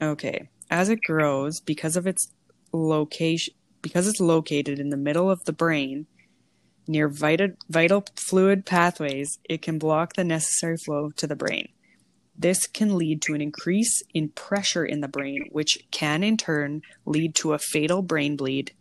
Okay. 0.00 0.48
As 0.70 0.88
it 0.88 1.00
grows, 1.02 1.60
because 1.60 1.96
of 1.96 2.06
its 2.06 2.28
location, 2.72 3.54
because 3.82 4.08
it's 4.08 4.20
located 4.20 4.78
in 4.78 4.88
the 4.88 4.96
middle 4.96 5.30
of 5.30 5.44
the 5.44 5.52
brain 5.52 6.06
near 6.88 7.08
vital, 7.08 7.50
vital 7.68 8.04
fluid 8.16 8.66
pathways, 8.66 9.38
it 9.44 9.62
can 9.62 9.78
block 9.78 10.14
the 10.14 10.24
necessary 10.24 10.76
flow 10.76 11.10
to 11.16 11.26
the 11.26 11.36
brain. 11.36 11.68
This 12.38 12.66
can 12.66 12.96
lead 12.96 13.22
to 13.22 13.34
an 13.34 13.40
increase 13.40 14.02
in 14.12 14.28
pressure 14.28 14.84
in 14.84 15.00
the 15.00 15.08
brain, 15.08 15.48
which 15.52 15.78
can 15.90 16.22
in 16.22 16.36
turn 16.36 16.82
lead 17.06 17.34
to 17.36 17.54
a 17.54 17.58
fatal 17.58 18.02
brain 18.02 18.36
bleed, 18.36 18.72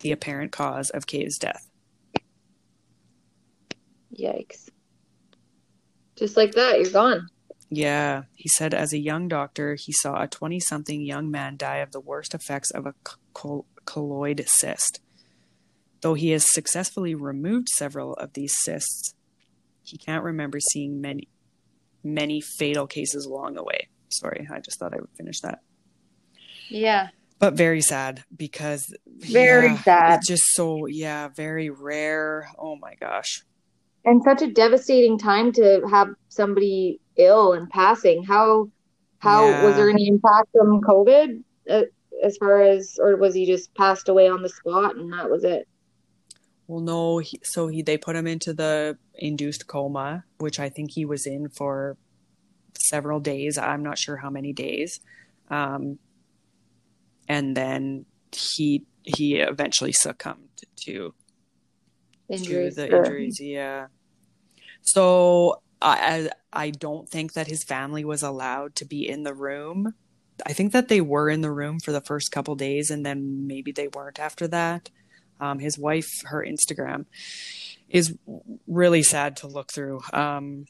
the 0.00 0.12
apparent 0.12 0.52
cause 0.52 0.90
of 0.90 1.06
Cave's 1.06 1.38
death. 1.38 1.68
Yikes. 4.18 4.70
Just 6.16 6.36
like 6.36 6.52
that, 6.52 6.80
you're 6.80 6.90
gone. 6.90 7.28
Yeah, 7.68 8.22
he 8.34 8.48
said 8.48 8.72
as 8.72 8.92
a 8.92 8.98
young 8.98 9.28
doctor, 9.28 9.74
he 9.74 9.92
saw 9.92 10.22
a 10.22 10.28
20 10.28 10.60
something 10.60 11.02
young 11.02 11.30
man 11.30 11.56
die 11.56 11.78
of 11.78 11.92
the 11.92 12.00
worst 12.00 12.32
effects 12.32 12.70
of 12.70 12.86
a 12.86 12.94
colloid 13.84 14.44
cyst. 14.46 15.00
Though 16.02 16.14
he 16.14 16.30
has 16.30 16.52
successfully 16.52 17.14
removed 17.14 17.68
several 17.70 18.14
of 18.14 18.34
these 18.34 18.54
cysts, 18.62 19.14
he 19.82 19.96
can't 19.96 20.24
remember 20.24 20.60
seeing 20.60 21.00
many 21.00 21.28
many 22.04 22.40
fatal 22.40 22.86
cases 22.86 23.26
along 23.26 23.54
the 23.54 23.64
way. 23.64 23.88
Sorry, 24.10 24.46
I 24.52 24.60
just 24.60 24.78
thought 24.78 24.94
I 24.94 24.98
would 24.98 25.10
finish 25.16 25.40
that. 25.40 25.60
Yeah. 26.68 27.08
But 27.38 27.54
very 27.54 27.80
sad 27.82 28.24
because 28.34 28.86
very 29.06 29.68
yeah, 29.68 29.82
sad. 29.82 30.18
It's 30.18 30.28
just 30.28 30.44
so 30.52 30.86
yeah, 30.86 31.28
very 31.36 31.70
rare. 31.70 32.48
Oh 32.58 32.76
my 32.76 32.94
gosh. 33.00 33.44
And 34.04 34.22
such 34.22 34.42
a 34.42 34.52
devastating 34.52 35.18
time 35.18 35.52
to 35.52 35.82
have 35.90 36.08
somebody 36.28 37.00
ill 37.16 37.52
and 37.52 37.68
passing. 37.68 38.22
How 38.22 38.70
how 39.18 39.48
Yeah. 39.48 39.64
was 39.64 39.76
there 39.76 39.90
any 39.90 40.06
impact 40.08 40.48
from 40.52 40.80
COVID 40.80 41.42
uh, 41.68 41.82
as 42.22 42.36
far 42.36 42.62
as 42.62 42.96
or 43.00 43.16
was 43.16 43.34
he 43.34 43.46
just 43.46 43.74
passed 43.74 44.08
away 44.08 44.28
on 44.28 44.42
the 44.42 44.48
spot 44.48 44.96
and 44.96 45.12
that 45.12 45.30
was 45.30 45.44
it? 45.44 45.66
Well, 46.66 46.80
no, 46.80 47.18
he, 47.18 47.40
so 47.42 47.68
he 47.68 47.82
they 47.82 47.96
put 47.96 48.16
him 48.16 48.26
into 48.26 48.52
the 48.52 48.98
induced 49.14 49.66
coma, 49.66 50.24
which 50.38 50.58
I 50.58 50.68
think 50.68 50.90
he 50.92 51.04
was 51.04 51.26
in 51.26 51.48
for 51.48 51.96
several 52.78 53.20
days. 53.20 53.56
I'm 53.56 53.82
not 53.82 53.98
sure 53.98 54.16
how 54.16 54.30
many 54.30 54.52
days. 54.52 55.00
Um, 55.48 55.98
and 57.28 57.56
then 57.56 58.06
he 58.32 58.84
he 59.02 59.36
eventually 59.36 59.92
succumbed 59.92 60.62
to 60.84 61.14
Injuries. 62.28 62.74
to 62.74 62.80
the 62.80 62.96
injuries. 62.96 63.38
Yeah. 63.40 63.86
So 64.82 65.62
I 65.80 66.30
I 66.52 66.64
I 66.64 66.70
don't 66.70 67.08
think 67.08 67.34
that 67.34 67.46
his 67.46 67.62
family 67.62 68.04
was 68.04 68.22
allowed 68.22 68.74
to 68.76 68.84
be 68.84 69.08
in 69.08 69.22
the 69.22 69.34
room. 69.34 69.94
I 70.44 70.52
think 70.52 70.72
that 70.72 70.88
they 70.88 71.00
were 71.00 71.30
in 71.30 71.40
the 71.40 71.50
room 71.50 71.78
for 71.80 71.92
the 71.92 72.00
first 72.00 72.32
couple 72.32 72.56
days, 72.56 72.90
and 72.90 73.06
then 73.06 73.46
maybe 73.46 73.72
they 73.72 73.88
weren't 73.88 74.18
after 74.18 74.48
that. 74.48 74.90
Um, 75.40 75.58
his 75.58 75.78
wife, 75.78 76.08
her 76.24 76.44
Instagram 76.46 77.06
is 77.88 78.14
really 78.66 79.02
sad 79.02 79.36
to 79.38 79.46
look 79.46 79.72
through. 79.72 80.00
Um, 80.12 80.66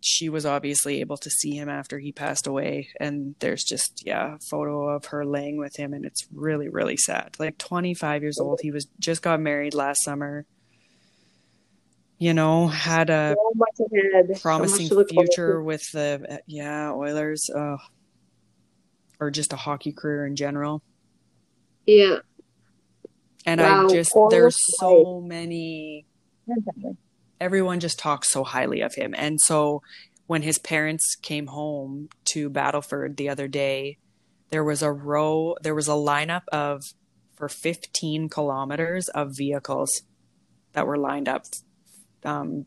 she 0.00 0.28
was 0.28 0.44
obviously 0.44 1.00
able 1.00 1.16
to 1.16 1.30
see 1.30 1.56
him 1.56 1.68
after 1.68 1.98
he 1.98 2.12
passed 2.12 2.46
away, 2.46 2.88
and 3.00 3.34
there's 3.38 3.64
just 3.64 4.02
yeah, 4.04 4.34
a 4.34 4.38
photo 4.50 4.88
of 4.88 5.06
her 5.06 5.24
laying 5.24 5.56
with 5.56 5.76
him, 5.76 5.94
and 5.94 6.04
it's 6.04 6.26
really 6.32 6.68
really 6.68 6.96
sad. 6.96 7.36
Like 7.38 7.56
25 7.58 8.22
years 8.22 8.38
old, 8.38 8.60
he 8.62 8.70
was 8.70 8.86
just 8.98 9.22
got 9.22 9.40
married 9.40 9.74
last 9.74 10.02
summer. 10.04 10.44
You 12.18 12.32
know, 12.34 12.68
had 12.68 13.10
a 13.10 13.34
So 13.36 13.52
much 13.56 13.90
ahead. 13.92 14.26
so 14.26 14.32
much 14.32 14.42
promising 14.42 14.88
forward 14.88 15.08
future 15.10 15.62
with 15.62 15.82
the 15.92 16.40
yeah 16.46 16.92
Oilers, 16.92 17.48
uh, 17.54 17.78
or 19.18 19.30
just 19.30 19.52
a 19.52 19.56
hockey 19.56 19.92
career 19.92 20.26
in 20.26 20.36
general. 20.36 20.82
Yeah. 21.86 22.18
And 23.46 23.60
Wow, 23.60 23.86
I 23.86 23.92
just 23.92 24.12
there's 24.30 24.56
so 24.78 25.20
many. 25.20 26.06
Everyone 27.40 27.80
just 27.80 27.98
talks 27.98 28.30
so 28.30 28.44
highly 28.44 28.80
of 28.80 28.94
him, 28.94 29.14
and 29.16 29.40
so 29.40 29.82
when 30.26 30.42
his 30.42 30.58
parents 30.58 31.16
came 31.20 31.48
home 31.48 32.08
to 32.26 32.48
Battleford 32.48 33.16
the 33.16 33.28
other 33.28 33.46
day, 33.48 33.98
there 34.50 34.64
was 34.64 34.82
a 34.82 34.90
row, 34.90 35.54
there 35.60 35.74
was 35.74 35.88
a 35.88 35.92
lineup 35.92 36.42
of 36.50 36.82
for 37.34 37.48
15 37.48 38.28
kilometers 38.30 39.08
of 39.10 39.36
vehicles 39.36 40.02
that 40.72 40.86
were 40.86 40.96
lined 40.96 41.28
up 41.28 41.44
um, 42.24 42.64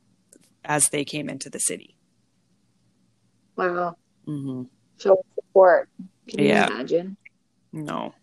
as 0.63 0.89
they 0.89 1.03
came 1.03 1.29
into 1.29 1.49
the 1.49 1.59
city. 1.59 1.95
Wow. 3.55 3.95
Mm-hmm. 4.27 4.63
Show 4.99 5.23
support. 5.35 5.89
Can 6.27 6.43
Yeah. 6.43 6.67
you 6.67 6.75
imagine? 6.75 7.17
No. 7.71 8.13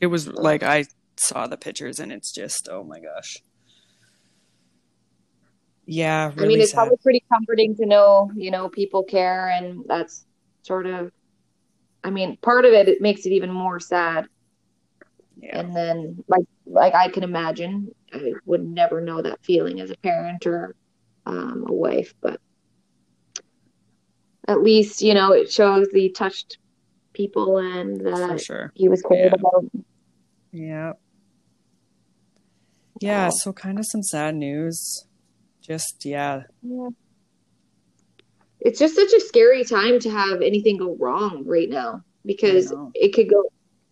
It 0.00 0.06
was 0.08 0.28
like 0.28 0.62
I 0.62 0.84
saw 1.18 1.46
the 1.46 1.56
pictures 1.56 1.98
and 2.00 2.12
it's 2.12 2.32
just 2.32 2.68
oh 2.70 2.84
my 2.84 3.00
gosh. 3.00 3.36
Yeah, 5.86 6.32
really 6.34 6.44
I 6.44 6.48
mean, 6.48 6.60
it's 6.60 6.72
sad. 6.72 6.78
probably 6.78 6.96
pretty 7.02 7.24
comforting 7.32 7.76
to 7.76 7.86
know, 7.86 8.30
you 8.34 8.50
know, 8.50 8.68
people 8.68 9.04
care, 9.04 9.48
and 9.48 9.84
that's 9.86 10.26
sort 10.62 10.86
of, 10.86 11.12
I 12.02 12.10
mean, 12.10 12.36
part 12.42 12.64
of 12.64 12.72
it, 12.72 12.88
it 12.88 13.00
makes 13.00 13.24
it 13.24 13.30
even 13.30 13.52
more 13.52 13.78
sad. 13.78 14.26
yeah. 15.40 15.60
And 15.60 15.76
then, 15.76 16.24
like, 16.26 16.44
like 16.66 16.94
I 16.94 17.08
can 17.08 17.22
imagine, 17.22 17.92
I 18.12 18.32
would 18.46 18.64
never 18.64 19.00
know 19.00 19.22
that 19.22 19.44
feeling 19.44 19.80
as 19.80 19.90
a 19.92 19.96
parent 19.98 20.44
or 20.46 20.74
um, 21.24 21.64
a 21.68 21.72
wife, 21.72 22.14
but 22.20 22.40
at 24.48 24.62
least, 24.62 25.02
you 25.02 25.14
know, 25.14 25.32
it 25.32 25.52
shows 25.52 25.86
he 25.92 26.10
touched 26.10 26.58
people 27.12 27.58
and 27.58 28.00
that 28.00 28.40
sure. 28.40 28.72
he 28.74 28.88
was 28.88 29.02
cared 29.02 29.32
Yeah. 29.32 29.38
about. 29.38 29.64
Yeah. 30.52 30.92
Yeah, 33.00 33.30
so 33.30 33.52
kind 33.52 33.78
of 33.78 33.86
some 33.86 34.02
sad 34.02 34.34
news. 34.34 35.06
Just 35.60 36.04
yeah. 36.04 36.42
Yeah. 36.62 36.88
It's 38.60 38.78
just 38.78 38.94
such 38.94 39.12
a 39.12 39.20
scary 39.20 39.64
time 39.64 40.00
to 40.00 40.10
have 40.10 40.40
anything 40.42 40.78
go 40.78 40.96
wrong 40.98 41.44
right 41.46 41.68
now 41.68 42.02
because 42.24 42.72
it 42.94 43.14
could 43.14 43.28
go. 43.28 43.44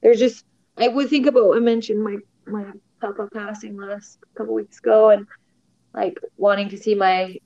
There's 0.03 0.19
just 0.19 0.45
I 0.77 0.89
would 0.89 1.09
think 1.09 1.27
about 1.27 1.57
I 1.57 1.61
mentioned 1.61 2.03
my 2.03 2.17
my 2.47 2.65
papa 3.01 3.29
passing 3.33 3.77
last 3.77 4.19
couple 4.35 4.55
weeks 4.55 4.79
ago 4.79 5.11
and 5.11 5.27
like 5.93 6.19
wanting 6.37 6.69
to 6.71 6.79
see 6.79 6.95
my 6.95 7.37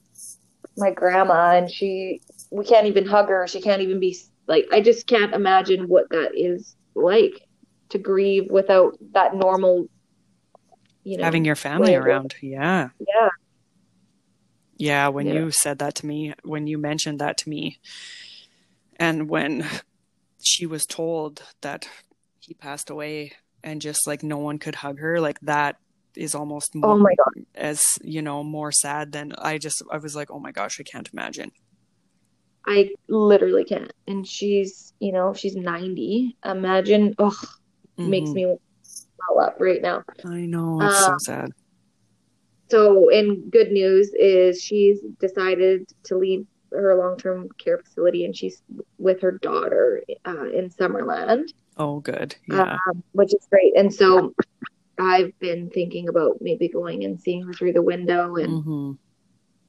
my 0.76 0.90
grandma 0.90 1.56
and 1.56 1.70
she 1.70 2.20
we 2.50 2.64
can't 2.64 2.86
even 2.86 3.06
hug 3.06 3.28
her. 3.28 3.46
She 3.46 3.60
can't 3.60 3.82
even 3.82 4.00
be 4.00 4.16
like 4.46 4.66
I 4.72 4.80
just 4.80 5.06
can't 5.06 5.34
imagine 5.34 5.88
what 5.88 6.08
that 6.10 6.32
is 6.34 6.76
like 6.94 7.46
to 7.90 7.98
grieve 7.98 8.50
without 8.50 8.98
that 9.12 9.34
normal 9.34 9.88
you 11.08 11.16
know 11.16 11.24
Having 11.24 11.44
your 11.44 11.56
family 11.56 11.94
around. 11.94 12.34
Yeah. 12.42 12.90
yeah 13.00 13.28
Yeah, 14.76 15.08
when 15.08 15.26
Yeah. 15.26 15.34
you 15.34 15.50
said 15.50 15.78
that 15.80 15.94
to 15.96 16.06
me, 16.06 16.34
when 16.44 16.66
you 16.66 16.78
mentioned 16.78 17.18
that 17.20 17.36
to 17.38 17.48
me, 17.48 17.78
and 18.96 19.28
when 19.28 19.64
she 20.42 20.66
was 20.66 20.86
told 20.86 21.42
that 21.62 21.88
he 22.40 22.54
passed 22.54 22.90
away 22.90 23.32
and 23.64 23.80
just 23.82 24.06
like 24.06 24.22
no 24.22 24.38
one 24.38 24.58
could 24.58 24.76
hug 24.76 24.98
her, 25.00 25.20
like 25.20 25.40
that 25.40 25.76
is 26.16 26.34
almost 26.34 26.74
more 26.74 26.94
oh 26.94 26.98
my 26.98 27.14
god 27.14 27.44
as, 27.54 27.82
you 28.02 28.22
know, 28.22 28.42
more 28.44 28.72
sad 28.72 29.12
than 29.12 29.32
I 29.38 29.58
just, 29.58 29.82
I 29.90 29.98
was 29.98 30.14
like, 30.16 30.30
oh 30.30 30.38
my 30.40 30.52
gosh, 30.52 30.78
I 30.80 30.84
can't 30.84 31.08
imagine. 31.12 31.50
I 32.66 32.90
literally 33.08 33.64
can't. 33.64 33.92
And 34.06 34.26
she's, 34.26 34.92
you 35.00 35.12
know, 35.12 35.32
she's 35.32 35.56
90. 35.56 36.36
Imagine, 36.44 37.14
ugh, 37.18 37.34
makes 38.04 38.30
Mhm. 38.30 38.34
me 38.34 38.56
up 39.40 39.56
right 39.60 39.80
now. 39.82 40.02
I 40.24 40.46
know, 40.46 40.80
it's 40.82 41.06
so 41.06 41.12
Uh, 41.12 41.18
sad. 41.18 41.50
So, 42.70 43.08
and 43.10 43.50
good 43.50 43.70
news 43.72 44.10
is 44.14 44.60
she's 44.62 45.00
decided 45.20 45.86
to 46.04 46.18
leave 46.18 46.46
her 46.70 46.94
long-term 46.96 47.48
care 47.62 47.78
facility 47.78 48.26
and 48.26 48.36
she's 48.36 48.60
with 48.98 49.22
her 49.22 49.32
daughter 49.32 50.02
uh, 50.26 50.50
in 50.50 50.68
Summerland, 50.70 51.44
Oh, 51.78 52.00
good. 52.00 52.36
Yeah. 52.46 52.76
um, 52.88 53.02
which 53.12 53.32
is 53.32 53.46
great. 53.50 53.72
And 53.76 53.92
so 53.94 54.34
I've 54.98 55.32
been 55.38 55.70
thinking 55.70 56.08
about 56.08 56.38
maybe 56.42 56.68
going 56.68 57.04
and 57.04 57.18
seeing 57.20 57.42
her 57.44 57.52
through 57.54 57.72
the 57.72 57.82
window 57.82 58.36
and 58.36 58.62
hmm 58.64 58.92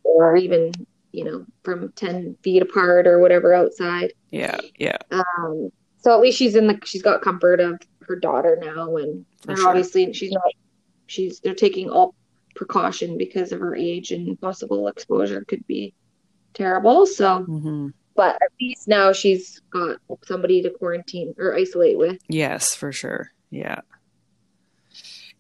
or 0.04 0.36
even, 0.36 0.72
you 1.12 1.24
know, 1.24 1.46
from 1.64 1.92
10 1.94 2.36
feet 2.42 2.62
apart 2.64 3.06
or 3.08 3.20
whatever 3.20 3.54
outside. 3.54 4.12
Yeah. 4.32 4.58
Yeah. 4.78 4.98
Um, 5.12 5.70
so 6.00 6.14
at 6.14 6.20
least 6.20 6.38
she's 6.38 6.56
in 6.56 6.68
the 6.68 6.80
she's 6.84 7.04
got 7.04 7.22
comfort 7.22 7.60
of 7.60 7.80
her 8.10 8.18
daughter 8.18 8.60
now, 8.62 8.98
and 8.98 9.26
sure. 9.46 9.70
obviously 9.70 10.12
she's 10.12 10.32
not 10.32 10.52
she's 11.06 11.40
they're 11.40 11.56
taking 11.56 11.90
all 11.90 12.14
precaution 12.56 13.18
because 13.18 13.54
of 13.54 13.62
her 13.62 13.76
age 13.76 14.12
and 14.12 14.40
possible 14.42 14.90
exposure 14.90 15.46
could 15.46 15.66
be 15.68 15.94
terrible. 16.54 17.06
So, 17.06 17.44
hmm 17.44 17.90
but 18.16 18.36
at 18.36 18.52
least 18.60 18.86
now 18.90 19.14
she's 19.14 19.62
got 19.70 19.96
somebody 20.26 20.62
to 20.62 20.70
quarantine 20.70 21.34
or 21.38 21.56
isolate 21.56 21.98
with. 21.98 22.20
Yes, 22.28 22.76
for 22.76 22.92
sure. 22.92 23.32
Yeah. 23.50 23.80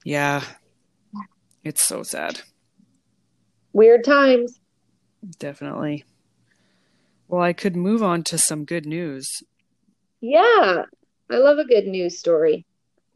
Yeah. 0.06 0.42
It's 1.62 1.86
so 1.86 2.04
sad. 2.04 2.40
Weird 3.74 4.06
times. 4.06 4.62
Definitely. 5.40 6.06
Well, 7.28 7.42
I 7.42 7.52
could 7.52 7.76
move 7.76 8.02
on 8.02 8.24
to 8.24 8.38
some 8.38 8.64
good 8.64 8.86
news. 8.86 9.28
Yeah, 10.22 10.84
I 11.32 11.38
love 11.38 11.60
a 11.60 11.66
good 11.66 11.86
news 11.86 12.18
story. 12.18 12.66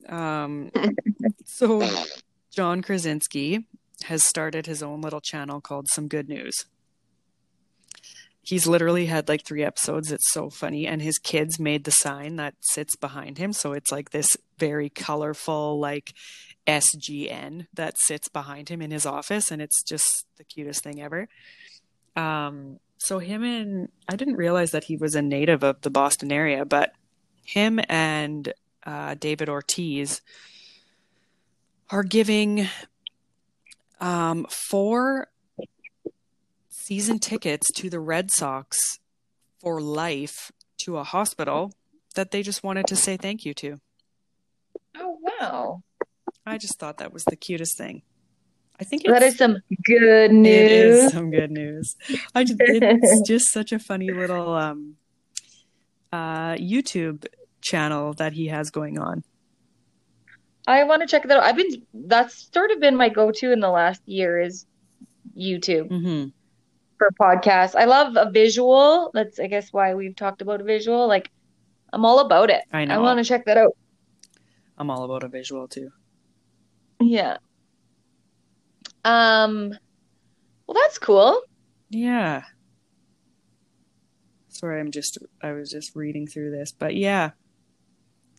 Um, 0.08 0.72
so 1.46 1.88
John 2.52 2.82
Krasinski 2.82 3.68
has 4.06 4.26
started 4.26 4.66
his 4.66 4.84
own 4.84 5.02
little 5.02 5.22
channel 5.22 5.62
called 5.62 5.88
Some 5.88 6.08
Good 6.08 6.30
News. 6.30 6.66
He's 8.42 8.68
literally 8.68 9.06
had 9.06 9.30
like 9.30 9.46
three 9.46 9.64
episodes. 9.64 10.12
It's 10.12 10.32
so 10.32 10.50
funny. 10.50 10.86
And 10.86 11.02
his 11.02 11.18
kids 11.18 11.60
made 11.60 11.86
the 11.86 11.92
sign 11.92 12.36
that 12.36 12.56
sits 12.60 12.96
behind 12.98 13.38
him. 13.38 13.54
So 13.54 13.72
it's 13.72 13.92
like 13.92 14.10
this 14.10 14.36
very 14.60 14.90
colorful, 14.90 15.80
like 15.80 16.14
SGN 16.68 17.68
that 17.74 17.98
sits 17.98 18.28
behind 18.28 18.68
him 18.68 18.82
in 18.82 18.92
his 18.92 19.06
office. 19.06 19.50
And 19.50 19.62
it's 19.62 19.82
just 19.82 20.26
the 20.36 20.44
cutest 20.44 20.84
thing 20.84 21.02
ever. 21.02 21.30
Um, 22.18 22.80
so 22.98 23.20
him 23.20 23.44
and 23.44 23.88
I 24.10 24.18
didn't 24.18 24.36
realize 24.36 24.72
that 24.72 24.84
he 24.84 24.98
was 24.98 25.16
a 25.16 25.22
native 25.22 25.64
of 25.64 25.82
the 25.82 25.90
Boston 25.90 26.32
area, 26.32 26.66
but 26.66 26.92
him 27.44 27.80
and 27.88 28.54
uh, 28.86 29.16
David 29.16 29.50
Ortiz 29.50 30.22
are 31.90 32.04
giving 32.04 32.68
um, 34.00 34.46
four 34.50 35.28
season 36.70 37.20
tickets 37.20 37.72
to 37.74 37.90
the 37.90 38.00
Red 38.00 38.32
Sox 38.32 38.78
for 39.60 39.82
life 39.82 40.52
to 40.84 40.98
a 40.98 41.04
hospital 41.04 41.72
that 42.16 42.32
they 42.32 42.44
just 42.44 42.64
wanted 42.64 42.88
to 42.88 42.96
say 42.96 43.18
thank 43.18 43.46
you 43.46 43.54
to. 43.54 43.80
Oh 44.98 45.18
wow! 45.22 45.84
I 46.46 46.58
just 46.58 46.78
thought 46.78 46.98
that 46.98 47.14
was 47.14 47.24
the 47.26 47.36
cutest 47.36 47.78
thing. 47.78 48.02
I 48.80 48.84
think 48.84 49.04
that 49.06 49.24
is 49.24 49.38
some 49.38 49.60
good 49.86 50.32
news. 50.32 50.56
It 50.56 50.72
is 50.72 51.12
some 51.14 51.32
good 51.32 51.52
news. 51.52 51.96
I 52.36 52.44
just, 52.44 52.60
it's 52.60 53.22
just 53.28 53.52
such 53.52 53.72
a 53.72 53.80
funny 53.80 54.12
little 54.12 54.54
um, 54.54 54.96
uh, 56.14 56.54
YouTube 56.58 57.26
channel 57.62 58.14
that 58.14 58.34
he 58.34 58.48
has 58.48 58.70
going 58.70 59.00
on. 59.00 59.24
I 60.68 60.84
want 60.84 61.02
to 61.02 61.08
check 61.08 61.24
that 61.24 61.38
out. 61.38 61.44
I've 61.44 61.58
been 61.58 61.82
that's 61.94 62.50
sort 62.54 62.70
of 62.70 62.80
been 62.80 62.96
my 62.96 63.10
go-to 63.10 63.52
in 63.52 63.60
the 63.60 63.70
last 63.70 64.02
year 64.06 64.40
is 64.40 64.68
YouTube 65.36 65.90
mm-hmm. 65.90 66.30
for 67.00 67.10
podcasts. 67.20 67.76
I 67.76 67.86
love 67.86 68.16
a 68.16 68.30
visual. 68.30 69.10
That's 69.16 69.40
I 69.40 69.48
guess 69.48 69.74
why 69.74 69.96
we've 69.96 70.16
talked 70.16 70.44
about 70.44 70.62
a 70.62 70.64
visual. 70.64 71.08
Like 71.08 71.32
I'm 71.92 72.06
all 72.06 72.20
about 72.20 72.52
it. 72.52 72.62
I 72.72 72.86
know. 72.86 72.94
I 72.94 72.98
want 73.00 73.18
to 73.18 73.26
check 73.26 73.46
that 73.46 73.58
out. 73.58 73.76
I'm 74.78 74.92
all 74.92 75.04
about 75.04 75.24
a 75.24 75.28
visual 75.28 75.68
too. 75.68 75.90
Yeah. 77.02 77.38
Um. 79.04 79.76
Well, 80.68 80.76
that's 80.76 81.00
cool. 81.00 81.42
Yeah. 81.90 82.44
Sorry, 84.54 84.80
I'm 84.80 84.92
just 84.92 85.18
I 85.42 85.52
was 85.52 85.72
just 85.72 85.96
reading 85.96 86.28
through 86.28 86.52
this, 86.52 86.72
but 86.72 86.96
yeah, 86.96 87.32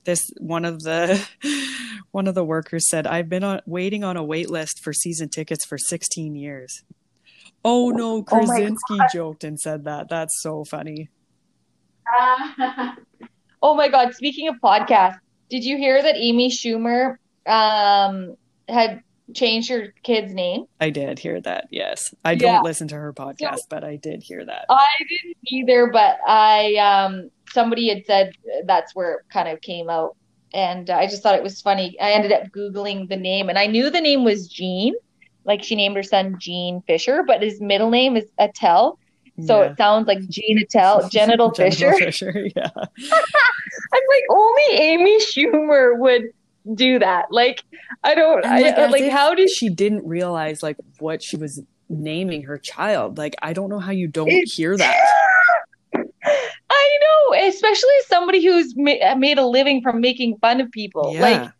this 0.05 0.31
one 0.39 0.65
of 0.65 0.83
the 0.83 1.27
one 2.12 2.27
of 2.27 2.35
the 2.35 2.45
workers 2.45 2.89
said 2.89 3.07
i've 3.07 3.29
been 3.29 3.43
on, 3.43 3.61
waiting 3.67 4.05
on 4.05 4.17
a 4.17 4.23
wait 4.23 4.49
list 4.49 4.81
for 4.83 4.93
season 4.93 5.29
tickets 5.29 5.65
for 5.67 5.79
16 5.79 6.35
years. 6.35 6.83
Oh 7.65 7.91
no 7.91 8.23
krasinski 8.23 8.99
oh 9.01 9.07
joked 9.12 9.45
and 9.45 9.59
said 9.59 9.85
that. 9.85 10.09
That's 10.09 10.41
so 10.41 10.65
funny. 10.65 11.09
Uh, 12.21 12.93
oh 13.62 13.75
my 13.75 13.89
god 13.89 14.15
speaking 14.15 14.49
of 14.49 14.57
podcasts 14.62 15.19
did 15.49 15.65
you 15.65 15.77
hear 15.77 16.03
that 16.03 16.17
amy 16.17 16.51
schumer 16.51 17.17
um, 17.47 18.37
had 18.69 19.03
changed 19.33 19.70
your 19.70 19.89
kid's 20.03 20.35
name 20.35 20.66
i 20.81 20.91
did 20.91 21.18
hear 21.18 21.41
that 21.41 21.66
yes 21.70 22.14
i 22.25 22.35
don't 22.35 22.62
listen 22.62 22.87
to 22.87 22.95
her 22.95 23.12
podcast 23.12 23.57
so, 23.57 23.66
but 23.70 23.83
i 23.83 23.97
did 23.97 24.22
hear 24.22 24.45
that 24.45 24.66
i 24.68 24.87
didn't 24.99 25.37
either 25.47 25.87
but 25.87 26.18
i 26.27 26.75
um 26.75 27.31
somebody 27.55 27.89
had 27.89 28.05
said 28.05 28.33
that's 28.66 28.95
where 28.95 29.12
it 29.14 29.20
kind 29.31 29.49
of 29.49 29.61
came 29.62 29.89
out. 29.89 30.16
And 30.53 30.91
I 30.91 31.07
just 31.07 31.22
thought 31.22 31.37
it 31.37 31.43
was 31.43 31.61
funny. 31.61 31.97
I 32.01 32.12
ended 32.12 32.33
up 32.33 32.45
Googling 32.49 33.09
the 33.09 33.16
name 33.16 33.49
and 33.49 33.59
I 33.59 33.66
knew 33.66 33.91
the 33.91 34.01
name 34.01 34.25
was 34.25 34.47
Gene, 34.49 34.95
Like 35.45 35.62
she 35.62 35.75
named 35.75 35.97
her 35.97 36.03
son 36.03 36.37
Gene 36.39 36.83
Fischer, 36.87 37.25
but 37.27 37.43
his 37.43 37.61
middle 37.61 37.91
name 37.91 38.16
is 38.16 38.25
Attell. 38.39 38.99
So 39.47 39.62
yeah. 39.62 39.70
it 39.70 39.77
sounds 39.77 40.07
like 40.07 40.20
Gene 40.29 40.59
Attell, 40.59 41.09
Genital, 41.12 41.51
Genital 41.51 41.55
Fisher. 41.55 41.93
Fisher, 41.95 42.49
yeah. 42.55 42.70
I'm 42.77 44.03
like, 44.09 44.25
only 44.31 44.62
Amy 44.75 45.18
Schumer 45.20 45.99
would 45.99 46.22
do 46.73 46.99
that. 46.99 47.27
Like, 47.31 47.62
I 48.03 48.15
don't, 48.15 48.43
like, 48.43 48.79
I, 48.79 48.87
like 48.87 49.11
how 49.11 49.35
did 49.35 49.51
she 49.51 49.69
didn't 49.69 50.07
realize 50.07 50.62
like 50.62 50.77
what 50.99 51.23
she 51.23 51.37
was 51.37 51.62
naming 51.89 52.43
her 52.45 52.59
child? 52.59 53.19
Like, 53.19 53.35
I 53.43 53.53
don't 53.53 53.69
know 53.69 53.81
how 53.81 53.93
you 53.93 54.09
don't 54.09 54.31
hear 54.49 54.77
that. 54.77 54.97
I 56.71 56.99
know, 57.03 57.49
especially 57.49 57.95
somebody 58.07 58.45
who's 58.45 58.75
ma- 58.77 59.15
made 59.17 59.39
a 59.39 59.47
living 59.47 59.83
from 59.83 60.01
making 60.01 60.39
fun 60.39 60.61
of 60.61 60.71
people. 60.71 61.12
Yeah. 61.15 61.21
Like, 61.21 61.51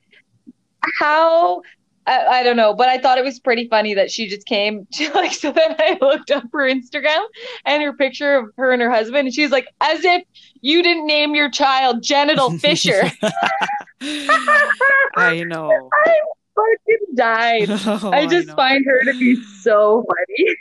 how? 0.99 1.63
I, 2.07 2.27
I, 2.27 2.43
don't 2.43 2.57
know, 2.57 2.75
but 2.75 2.91
I 2.91 2.99
thought 2.99 3.17
it 3.17 3.25
was 3.25 3.41
pretty 3.41 3.67
funny 3.69 3.95
that 3.95 4.11
she 4.11 4.29
just 4.29 4.47
came. 4.47 4.87
To, 4.95 5.11
like, 5.13 5.33
so 5.33 5.53
then 5.53 5.75
I 5.79 5.99
looked 6.01 6.31
up 6.31 6.45
her 6.53 6.69
Instagram 6.71 7.23
and 7.65 7.83
her 7.83 7.93
picture 7.93 8.37
of 8.37 8.51
her 8.57 8.73
and 8.73 8.83
her 8.83 8.91
husband, 8.91 9.27
and 9.27 9.35
she's 9.35 9.51
like, 9.51 9.67
as 9.81 10.05
if 10.05 10.23
you 10.61 10.83
didn't 10.83 11.07
name 11.07 11.35
your 11.35 11.51
child 11.51 12.03
Genital 12.03 12.59
Fisher. 12.59 13.11
I 15.17 15.45
know. 15.47 15.91
I 15.93 16.17
fucking 16.55 17.15
died. 17.15 17.69
Oh, 17.87 18.11
I 18.13 18.27
just 18.27 18.51
I 18.51 18.55
find 18.55 18.85
her 18.85 19.05
to 19.05 19.19
be 19.19 19.37
so 19.63 20.05
funny. 20.07 20.57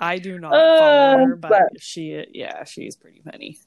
I 0.00 0.18
do 0.18 0.38
not 0.38 0.52
follow 0.52 0.62
uh, 0.62 1.16
her, 1.18 1.36
but, 1.36 1.50
but, 1.50 1.82
she, 1.82 2.24
yeah, 2.32 2.64
she's 2.64 2.96
pretty 2.96 3.22
funny. 3.30 3.58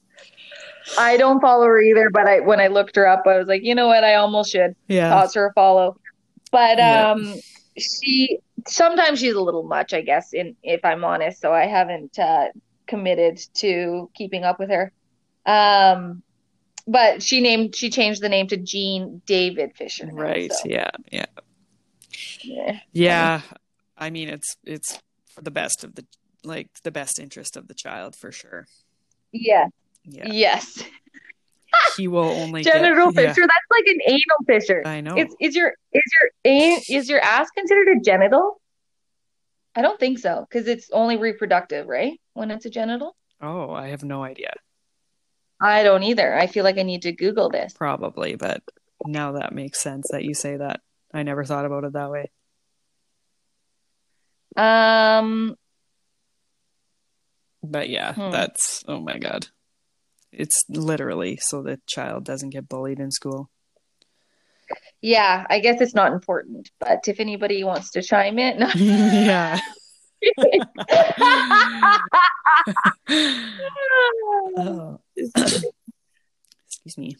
I 0.98 1.16
don't 1.16 1.40
follow 1.40 1.66
her 1.66 1.80
either, 1.80 2.10
but 2.10 2.26
I 2.26 2.40
when 2.40 2.60
I 2.60 2.68
looked 2.68 2.96
her 2.96 3.06
up, 3.06 3.26
I 3.26 3.38
was 3.38 3.46
like, 3.46 3.62
you 3.62 3.74
know 3.74 3.86
what, 3.86 4.02
I 4.02 4.14
almost 4.14 4.52
should 4.52 4.74
yeah. 4.88 5.10
toss 5.10 5.34
her 5.34 5.46
a 5.46 5.52
follow. 5.52 5.96
But 6.50 6.80
um, 6.80 7.24
yeah. 7.24 7.34
she 7.78 8.38
sometimes 8.66 9.20
she's 9.20 9.34
a 9.34 9.40
little 9.40 9.62
much, 9.62 9.92
I 9.92 10.00
guess, 10.00 10.32
in 10.32 10.56
if 10.62 10.84
I'm 10.84 11.04
honest. 11.04 11.40
So 11.40 11.52
I 11.52 11.66
haven't 11.66 12.18
uh, 12.18 12.46
committed 12.86 13.40
to 13.54 14.10
keeping 14.14 14.44
up 14.44 14.58
with 14.58 14.70
her. 14.70 14.92
Um, 15.46 16.22
but 16.86 17.22
she 17.22 17.40
named 17.40 17.74
she 17.76 17.90
changed 17.90 18.22
the 18.22 18.28
name 18.28 18.46
to 18.48 18.56
Gene 18.56 19.22
David 19.26 19.74
Fischer. 19.76 20.06
Now, 20.06 20.22
right. 20.22 20.52
So. 20.52 20.68
Yeah. 20.68 20.90
Yeah. 21.10 21.26
Yeah. 22.42 22.80
Yeah. 22.92 23.40
I 23.96 24.10
mean, 24.10 24.28
it's 24.28 24.56
it's 24.64 24.98
for 25.34 25.42
the 25.42 25.50
best 25.50 25.84
of 25.84 25.94
the 25.94 26.04
like 26.44 26.68
the 26.82 26.90
best 26.90 27.18
interest 27.18 27.56
of 27.56 27.68
the 27.68 27.74
child 27.74 28.16
for 28.16 28.32
sure. 28.32 28.66
Yeah. 29.32 29.66
Yeah. 30.04 30.28
Yes. 30.30 30.82
he 31.96 32.08
will 32.08 32.24
only 32.24 32.62
genital 32.62 33.12
get, 33.12 33.28
fissure. 33.28 33.40
Yeah. 33.42 33.46
That's 33.46 33.70
like 33.70 33.86
an 33.86 33.98
anal 34.06 34.44
fissure. 34.46 34.82
I 34.86 35.00
know. 35.00 35.16
Is, 35.16 35.34
is 35.40 35.56
your 35.56 35.72
is 35.92 36.02
your 36.20 36.90
is 36.98 37.08
your 37.08 37.20
ass 37.20 37.48
considered 37.50 37.88
a 37.88 38.00
genital? 38.00 38.60
I 39.74 39.82
don't 39.82 40.00
think 40.00 40.18
so 40.18 40.46
because 40.48 40.66
it's 40.66 40.90
only 40.92 41.16
reproductive, 41.16 41.86
right? 41.86 42.18
When 42.34 42.50
it's 42.50 42.66
a 42.66 42.70
genital. 42.70 43.16
Oh, 43.40 43.70
I 43.70 43.88
have 43.88 44.02
no 44.02 44.24
idea. 44.24 44.52
I 45.60 45.82
don't 45.82 46.02
either. 46.02 46.34
I 46.34 46.46
feel 46.46 46.64
like 46.64 46.78
I 46.78 46.82
need 46.82 47.02
to 47.02 47.12
Google 47.12 47.50
this. 47.50 47.72
Probably, 47.74 48.36
but 48.36 48.62
now 49.04 49.32
that 49.32 49.52
makes 49.54 49.82
sense 49.82 50.06
that 50.10 50.24
you 50.24 50.34
say 50.34 50.56
that. 50.56 50.80
I 51.12 51.22
never 51.22 51.44
thought 51.44 51.64
about 51.66 51.84
it 51.84 51.92
that 51.94 52.10
way. 52.10 52.30
Um, 54.56 55.56
but 57.62 57.88
yeah, 57.88 58.14
hmm. 58.14 58.30
that's 58.30 58.84
oh 58.88 59.00
my 59.00 59.18
god. 59.18 59.48
It's 60.32 60.62
literally 60.68 61.38
so 61.40 61.62
the 61.62 61.80
child 61.86 62.24
doesn't 62.24 62.50
get 62.50 62.68
bullied 62.68 63.00
in 63.00 63.10
school. 63.10 63.50
Yeah, 65.02 65.46
I 65.48 65.60
guess 65.60 65.80
it's 65.80 65.94
not 65.94 66.12
important, 66.12 66.70
but 66.78 67.08
if 67.08 67.20
anybody 67.20 67.64
wants 67.64 67.90
to 67.92 68.02
chime 68.02 68.38
in, 68.38 68.58
yeah. 68.76 69.58
oh. 74.56 75.00
Excuse 76.66 76.98
me. 76.98 77.16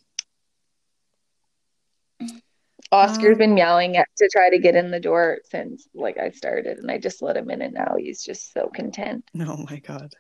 Oscar's 2.93 3.35
um, 3.35 3.39
been 3.39 3.55
meowing 3.55 3.97
at, 3.97 4.09
to 4.17 4.29
try 4.33 4.51
to 4.51 4.59
get 4.59 4.75
in 4.75 4.91
the 4.91 5.01
door 5.01 5.39
since 5.45 5.87
like 5.95 6.19
I 6.19 6.31
started, 6.31 6.79
and 6.79 6.91
I 6.91 6.99
just 6.99 7.23
let 7.23 7.37
him 7.37 7.51
in, 7.51 7.63
and 7.63 7.75
now 7.75 7.95
he's 7.99 8.23
just 8.23 8.53
so 8.53 8.69
content. 8.69 9.25
Oh 9.41 9.65
my 9.69 9.79
god! 9.79 10.13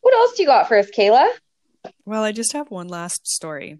What 0.00 0.14
else 0.14 0.36
do 0.36 0.42
you 0.42 0.48
got 0.48 0.68
for 0.68 0.76
us, 0.76 0.90
Kayla? 0.90 1.28
Well, 2.04 2.22
I 2.22 2.32
just 2.32 2.52
have 2.52 2.70
one 2.70 2.88
last 2.88 3.26
story. 3.26 3.78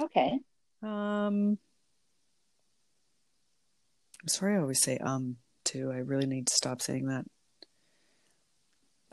Okay. 0.00 0.38
Um, 0.82 1.58
I'm 4.22 4.28
sorry, 4.28 4.56
I 4.56 4.60
always 4.60 4.82
say 4.82 4.98
um 4.98 5.36
too. 5.64 5.90
I 5.92 5.98
really 5.98 6.26
need 6.26 6.48
to 6.48 6.54
stop 6.54 6.82
saying 6.82 7.06
that. 7.06 7.24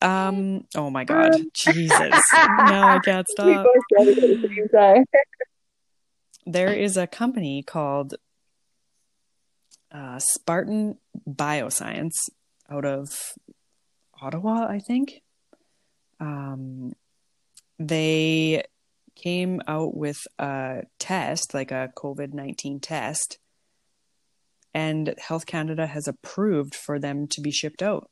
Um. 0.02 0.66
Oh 0.76 0.90
my 0.90 1.04
God, 1.04 1.34
Jesus! 1.54 1.92
No, 2.00 2.84
I 2.84 3.00
can't 3.04 3.28
stop. 3.32 3.66
there 6.46 6.74
is 6.74 6.98
a 6.98 7.08
company 7.08 7.64
called 7.64 8.16
uh, 9.92 10.20
Spartan 10.20 10.98
Bioscience 11.28 12.30
out 12.70 12.86
of 12.86 13.10
Ottawa, 14.22 14.68
I 14.68 14.80
think. 14.80 15.22
Um, 16.20 16.94
they 17.80 18.64
came 19.16 19.62
out 19.68 19.96
with 19.96 20.18
a 20.40 20.84
test, 21.00 21.54
like 21.54 21.72
a 21.72 21.92
COVID 21.96 22.34
19 22.34 22.80
test, 22.80 23.40
and 24.74 25.14
Health 25.20 25.46
Canada 25.46 25.88
has 25.88 26.08
approved 26.08 26.76
for 26.76 27.00
them 27.00 27.28
to 27.28 27.42
be 27.42 27.52
shipped 27.52 27.82
out. 27.82 28.10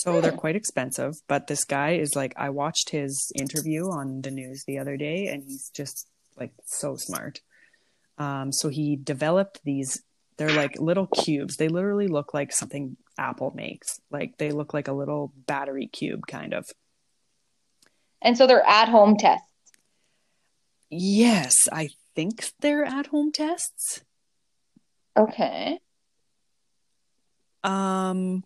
So 0.00 0.20
they're 0.20 0.32
quite 0.32 0.56
expensive, 0.56 1.14
but 1.28 1.46
this 1.46 1.64
guy 1.64 1.92
is 1.92 2.16
like 2.16 2.34
I 2.36 2.50
watched 2.50 2.90
his 2.90 3.30
interview 3.34 3.84
on 3.90 4.22
the 4.22 4.30
news 4.30 4.64
the 4.66 4.78
other 4.78 4.96
day 4.96 5.26
and 5.28 5.42
he's 5.42 5.70
just 5.70 6.08
like 6.36 6.52
so 6.64 6.96
smart. 6.96 7.40
Um, 8.18 8.52
so 8.52 8.68
he 8.68 8.96
developed 8.96 9.60
these 9.64 10.02
they're 10.36 10.52
like 10.52 10.80
little 10.80 11.06
cubes. 11.06 11.56
They 11.56 11.68
literally 11.68 12.08
look 12.08 12.34
like 12.34 12.52
something 12.52 12.96
Apple 13.18 13.52
makes. 13.54 14.00
Like 14.10 14.36
they 14.38 14.50
look 14.50 14.74
like 14.74 14.88
a 14.88 14.92
little 14.92 15.32
battery 15.46 15.86
cube, 15.86 16.22
kind 16.26 16.52
of. 16.52 16.66
And 18.20 18.36
so 18.36 18.46
they're 18.46 18.66
at 18.66 18.88
home 18.88 19.16
tests. 19.16 19.46
Yes, 20.90 21.54
I 21.72 21.90
think 22.14 22.50
they're 22.60 22.84
at 22.84 23.06
home 23.06 23.32
tests. 23.32 24.02
Okay. 25.16 25.78
Um, 27.62 28.44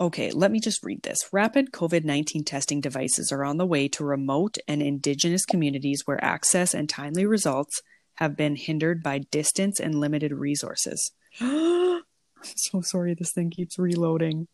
okay, 0.00 0.30
let 0.30 0.50
me 0.50 0.60
just 0.60 0.84
read 0.84 1.02
this. 1.02 1.28
Rapid 1.32 1.72
COVID 1.72 2.04
19 2.04 2.44
testing 2.44 2.80
devices 2.80 3.32
are 3.32 3.44
on 3.44 3.56
the 3.56 3.66
way 3.66 3.88
to 3.88 4.04
remote 4.04 4.56
and 4.66 4.82
indigenous 4.82 5.44
communities 5.44 6.02
where 6.04 6.22
access 6.22 6.74
and 6.74 6.88
timely 6.88 7.26
results 7.26 7.82
have 8.16 8.36
been 8.36 8.56
hindered 8.56 9.02
by 9.02 9.18
distance 9.18 9.78
and 9.78 10.00
limited 10.00 10.32
resources. 10.32 11.12
I'm 11.40 12.02
so 12.42 12.80
sorry, 12.80 13.14
this 13.14 13.32
thing 13.32 13.50
keeps 13.50 13.78
reloading. 13.78 14.48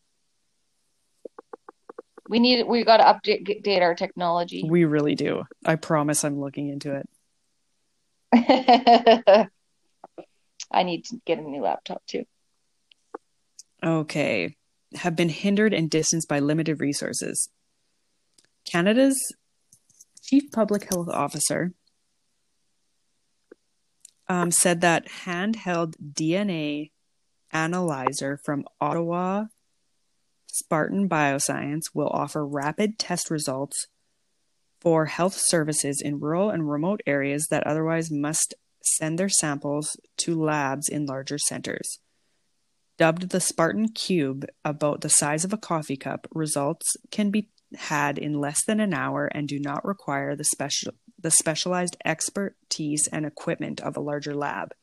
We 2.27 2.39
need 2.39 2.63
we 2.67 2.83
got 2.83 2.97
to 2.97 3.03
update 3.03 3.81
our 3.81 3.93
technology. 3.93 4.65
We 4.67 4.85
really 4.85 5.13
do. 5.13 5.43
I 5.63 5.75
promise 5.75 6.23
I'm 6.23 6.39
looking 6.39 6.69
into 6.69 6.95
it. 6.95 7.07
I 10.71 10.83
need 10.83 11.05
to 11.05 11.21
get 11.25 11.37
a 11.37 11.41
new 11.41 11.61
laptop 11.61 12.01
too. 12.07 12.25
Okay. 13.83 14.55
Have 14.97 15.15
been 15.15 15.29
hindered 15.29 15.73
and 15.73 15.89
distanced 15.89 16.27
by 16.27 16.39
limited 16.39 16.79
resources. 16.79 17.49
Canada's 18.65 19.19
chief 20.23 20.51
public 20.51 20.89
health 20.89 21.09
officer 21.09 21.73
um, 24.27 24.51
said 24.51 24.81
that 24.81 25.07
handheld 25.25 25.93
DNA 26.01 26.91
analyzer 27.51 28.39
from 28.43 28.65
Ottawa 28.81 29.45
Spartan 30.47 31.09
Bioscience 31.09 31.83
will 31.93 32.07
offer 32.07 32.45
rapid 32.45 32.97
test 32.97 33.29
results 33.29 33.87
for 34.79 35.05
health 35.05 35.35
services 35.37 36.01
in 36.03 36.19
rural 36.19 36.49
and 36.49 36.69
remote 36.69 37.01
areas 37.05 37.47
that 37.49 37.65
otherwise 37.65 38.11
must 38.11 38.53
send 38.83 39.17
their 39.17 39.29
samples 39.29 39.97
to 40.17 40.39
labs 40.39 40.87
in 40.87 41.05
larger 41.05 41.37
centers. 41.37 41.99
Dubbed 42.97 43.29
the 43.29 43.41
Spartan 43.41 43.89
Cube, 43.89 44.45
about 44.63 45.01
the 45.01 45.09
size 45.09 45.43
of 45.43 45.51
a 45.51 45.57
coffee 45.57 45.97
cup, 45.97 46.27
results 46.33 46.95
can 47.11 47.29
be 47.29 47.49
had 47.75 48.17
in 48.17 48.39
less 48.39 48.63
than 48.63 48.79
an 48.79 48.93
hour 48.93 49.25
and 49.25 49.47
do 49.47 49.59
not 49.59 49.83
require 49.83 50.35
the 50.35 50.43
special 50.43 50.93
the 51.19 51.31
specialized 51.31 51.97
expertise 52.05 53.07
and 53.07 53.25
equipment 53.25 53.81
of 53.81 53.97
a 53.97 54.01
larger 54.01 54.35
lab. 54.35 54.73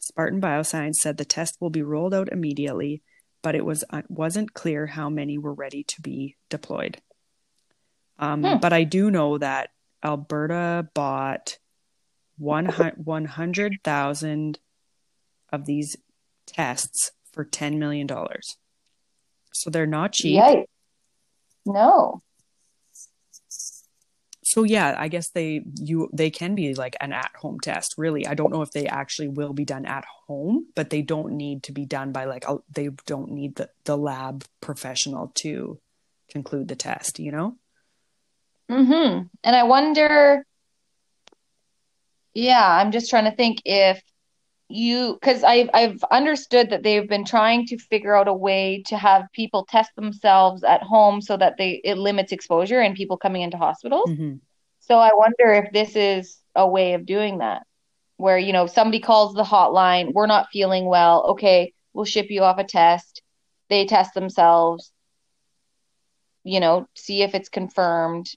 Spartan 0.00 0.40
Bioscience 0.40 0.94
said 1.02 1.16
the 1.16 1.24
test 1.24 1.56
will 1.60 1.70
be 1.70 1.82
rolled 1.82 2.14
out 2.14 2.28
immediately, 2.30 3.02
but 3.42 3.56
it 3.56 3.64
was 3.64 3.82
uh, 3.90 4.02
wasn't 4.08 4.54
clear 4.54 4.86
how 4.86 5.10
many 5.10 5.36
were 5.36 5.54
ready 5.54 5.82
to 5.84 6.00
be 6.00 6.36
deployed. 6.48 6.98
Um, 8.18 8.42
hmm. 8.42 8.58
But 8.58 8.72
I 8.72 8.84
do 8.84 9.10
know 9.10 9.38
that 9.38 9.70
Alberta 10.04 10.88
bought 10.94 11.58
100,000 12.38 14.58
of 15.52 15.64
these 15.64 15.96
tests 16.46 17.12
for 17.32 17.44
$10 17.44 17.78
million. 17.78 18.08
So 19.52 19.70
they're 19.70 19.86
not 19.86 20.12
cheap. 20.12 20.40
Yikes. 20.40 20.64
No. 21.64 22.22
So 24.44 24.62
yeah, 24.62 24.94
I 24.96 25.08
guess 25.08 25.30
they 25.30 25.62
you 25.74 26.08
they 26.12 26.30
can 26.30 26.54
be 26.54 26.72
like 26.74 26.96
an 27.00 27.12
at 27.12 27.32
home 27.34 27.58
test. 27.58 27.96
Really, 27.98 28.28
I 28.28 28.34
don't 28.34 28.52
know 28.52 28.62
if 28.62 28.70
they 28.70 28.86
actually 28.86 29.26
will 29.26 29.52
be 29.52 29.64
done 29.64 29.84
at 29.86 30.04
home, 30.28 30.66
but 30.76 30.88
they 30.88 31.02
don't 31.02 31.32
need 31.32 31.64
to 31.64 31.72
be 31.72 31.84
done 31.84 32.12
by 32.12 32.26
like 32.26 32.48
a, 32.48 32.58
they 32.72 32.90
don't 33.06 33.32
need 33.32 33.56
the 33.56 33.70
the 33.86 33.96
lab 33.96 34.44
professional 34.60 35.32
to 35.36 35.80
conclude 36.30 36.68
the 36.68 36.76
test. 36.76 37.18
You 37.18 37.32
know. 37.32 37.56
Hmm. 38.70 39.26
And 39.42 39.56
I 39.56 39.64
wonder 39.64 40.44
yeah, 42.36 42.64
I'm 42.64 42.92
just 42.92 43.08
trying 43.08 43.24
to 43.24 43.34
think 43.34 43.62
if 43.64 44.00
you 44.68 45.14
because 45.20 45.44
I've 45.44 45.70
I've 45.72 46.02
understood 46.10 46.70
that 46.70 46.82
they've 46.82 47.08
been 47.08 47.24
trying 47.24 47.66
to 47.66 47.78
figure 47.78 48.16
out 48.16 48.28
a 48.28 48.34
way 48.34 48.82
to 48.88 48.96
have 48.96 49.26
people 49.32 49.64
test 49.64 49.94
themselves 49.94 50.64
at 50.64 50.82
home 50.82 51.20
so 51.20 51.36
that 51.36 51.56
they 51.56 51.80
it 51.84 51.98
limits 51.98 52.32
exposure 52.32 52.80
and 52.80 52.96
people 52.96 53.16
coming 53.16 53.42
into 53.42 53.56
hospitals. 53.56 54.10
Mm-hmm. 54.10 54.36
So 54.80 54.98
I 54.98 55.10
wonder 55.14 55.52
if 55.52 55.72
this 55.72 55.94
is 55.94 56.38
a 56.54 56.66
way 56.66 56.94
of 56.94 57.06
doing 57.06 57.38
that, 57.38 57.62
where 58.16 58.38
you 58.38 58.52
know 58.52 58.66
somebody 58.66 59.00
calls 59.00 59.34
the 59.34 59.44
hotline, 59.44 60.12
we're 60.12 60.26
not 60.26 60.48
feeling 60.52 60.86
well, 60.86 61.26
okay, 61.30 61.72
we'll 61.92 62.04
ship 62.04 62.26
you 62.30 62.42
off 62.42 62.58
a 62.58 62.64
test. 62.64 63.22
They 63.68 63.86
test 63.86 64.14
themselves, 64.14 64.92
you 66.42 66.60
know, 66.60 66.88
see 66.94 67.22
if 67.22 67.34
it's 67.34 67.48
confirmed, 67.48 68.30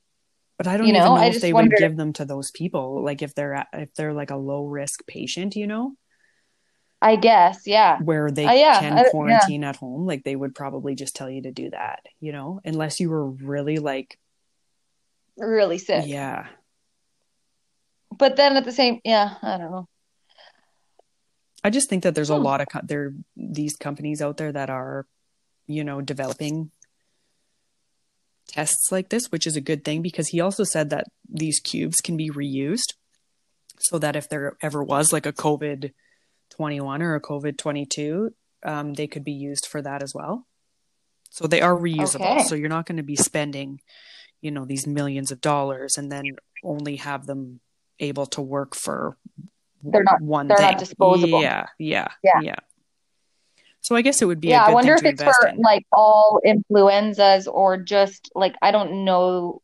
but 0.60 0.68
I 0.68 0.78
don't 0.78 0.88
you 0.88 0.94
know, 0.94 1.00
even 1.00 1.16
know 1.16 1.28
if 1.36 1.42
they 1.42 1.54
wonder... 1.54 1.76
would 1.76 1.80
give 1.80 1.98
them 1.98 2.14
to 2.14 2.26
those 2.26 2.52
people. 2.52 3.04
Like 3.04 3.22
if 3.22 3.34
they're 3.34 3.66
if 3.74 3.94
they're 3.96 4.14
like 4.14 4.30
a 4.30 4.36
low 4.36 4.66
risk 4.66 5.08
patient, 5.08 5.56
you 5.56 5.66
know. 5.66 5.96
I 7.02 7.16
guess, 7.16 7.62
yeah. 7.66 8.00
Where 8.02 8.30
they 8.30 8.46
uh, 8.46 8.54
yeah, 8.54 8.80
can 8.80 9.06
quarantine 9.10 9.62
yeah. 9.62 9.70
at 9.70 9.78
home, 9.78 10.06
like 10.06 10.24
they 10.24 10.36
would 10.36 10.54
probably 10.54 10.96
just 10.96 11.16
tell 11.16 11.30
you 11.30 11.44
to 11.44 11.52
do 11.52 11.70
that, 11.70 12.02
you 12.20 12.32
know, 12.32 12.60
unless 12.66 13.00
you 13.00 13.10
were 13.10 13.26
really 13.26 13.78
like 13.78 14.20
really 15.38 15.78
sick. 15.78 16.06
Yeah. 16.08 16.48
But 18.18 18.36
then 18.36 18.58
at 18.58 18.66
the 18.66 18.74
same, 18.74 19.00
yeah, 19.06 19.36
I 19.42 19.58
don't 19.58 19.72
know. 19.72 19.88
I 21.64 21.70
just 21.70 21.90
think 21.90 22.04
that 22.04 22.16
there's 22.16 22.30
hmm. 22.30 22.36
a 22.36 22.40
lot 22.40 22.62
of 22.62 22.68
co- 22.68 22.82
there 22.84 23.14
these 23.36 23.78
companies 23.78 24.22
out 24.22 24.38
there 24.38 24.52
that 24.52 24.70
are, 24.70 25.06
you 25.68 25.84
know, 25.86 26.02
developing 26.02 26.72
tests 28.48 28.92
like 28.92 29.10
this, 29.10 29.32
which 29.32 29.48
is 29.48 29.56
a 29.56 29.62
good 29.62 29.86
thing 29.86 30.02
because 30.02 30.30
he 30.30 30.42
also 30.42 30.64
said 30.64 30.90
that 30.90 31.06
these 31.30 31.60
cubes 31.60 31.98
can 32.04 32.18
be 32.18 32.30
reused 32.30 32.96
so 33.78 34.00
that 34.00 34.16
if 34.16 34.28
there 34.28 34.58
ever 34.62 34.84
was 34.84 35.14
like 35.14 35.26
a 35.26 35.32
COVID 35.32 35.92
21 36.60 37.02
or 37.02 37.16
a 37.16 37.22
COVID 37.22 37.58
22, 37.58 38.34
um, 38.66 38.94
they 38.94 39.08
could 39.08 39.24
be 39.24 39.32
used 39.32 39.66
for 39.66 39.82
that 39.82 40.04
as 40.04 40.14
well. 40.14 40.46
So 41.30 41.48
they 41.48 41.62
are 41.62 41.74
reusable. 41.74 42.40
Okay. 42.40 42.44
So 42.44 42.54
you're 42.56 42.68
not 42.68 42.86
going 42.86 42.98
to 42.98 43.04
be 43.04 43.16
spending, 43.16 43.80
you 44.42 44.52
know, 44.52 44.66
these 44.66 44.86
millions 44.86 45.32
of 45.32 45.40
dollars 45.40 45.98
and 45.98 46.12
then 46.12 46.26
only 46.62 46.98
have 46.98 47.28
them 47.28 47.62
able 47.98 48.26
to 48.26 48.42
work 48.42 48.76
for 48.76 49.16
they're 49.84 50.04
not 50.04 50.20
one 50.22 50.50
they're 50.50 50.58
thing. 50.58 50.66
not 50.66 50.80
disposable. 50.80 51.42
Yeah, 51.42 51.68
yeah, 51.78 52.10
yeah, 52.22 52.42
yeah. 52.42 52.56
So 53.80 53.96
I 53.96 54.02
guess 54.02 54.22
it 54.22 54.26
would 54.26 54.42
be. 54.42 54.50
Yeah, 54.50 54.66
I 54.66 54.74
wonder 54.74 54.96
if 54.96 55.04
it's 55.06 55.24
for 55.24 55.48
in. 55.48 55.60
like 55.60 55.86
all 55.94 56.42
influenzas 56.44 57.48
or 57.48 57.78
just 57.78 58.30
like 58.36 58.56
I 58.62 58.72
don't 58.72 59.06
know, 59.06 59.62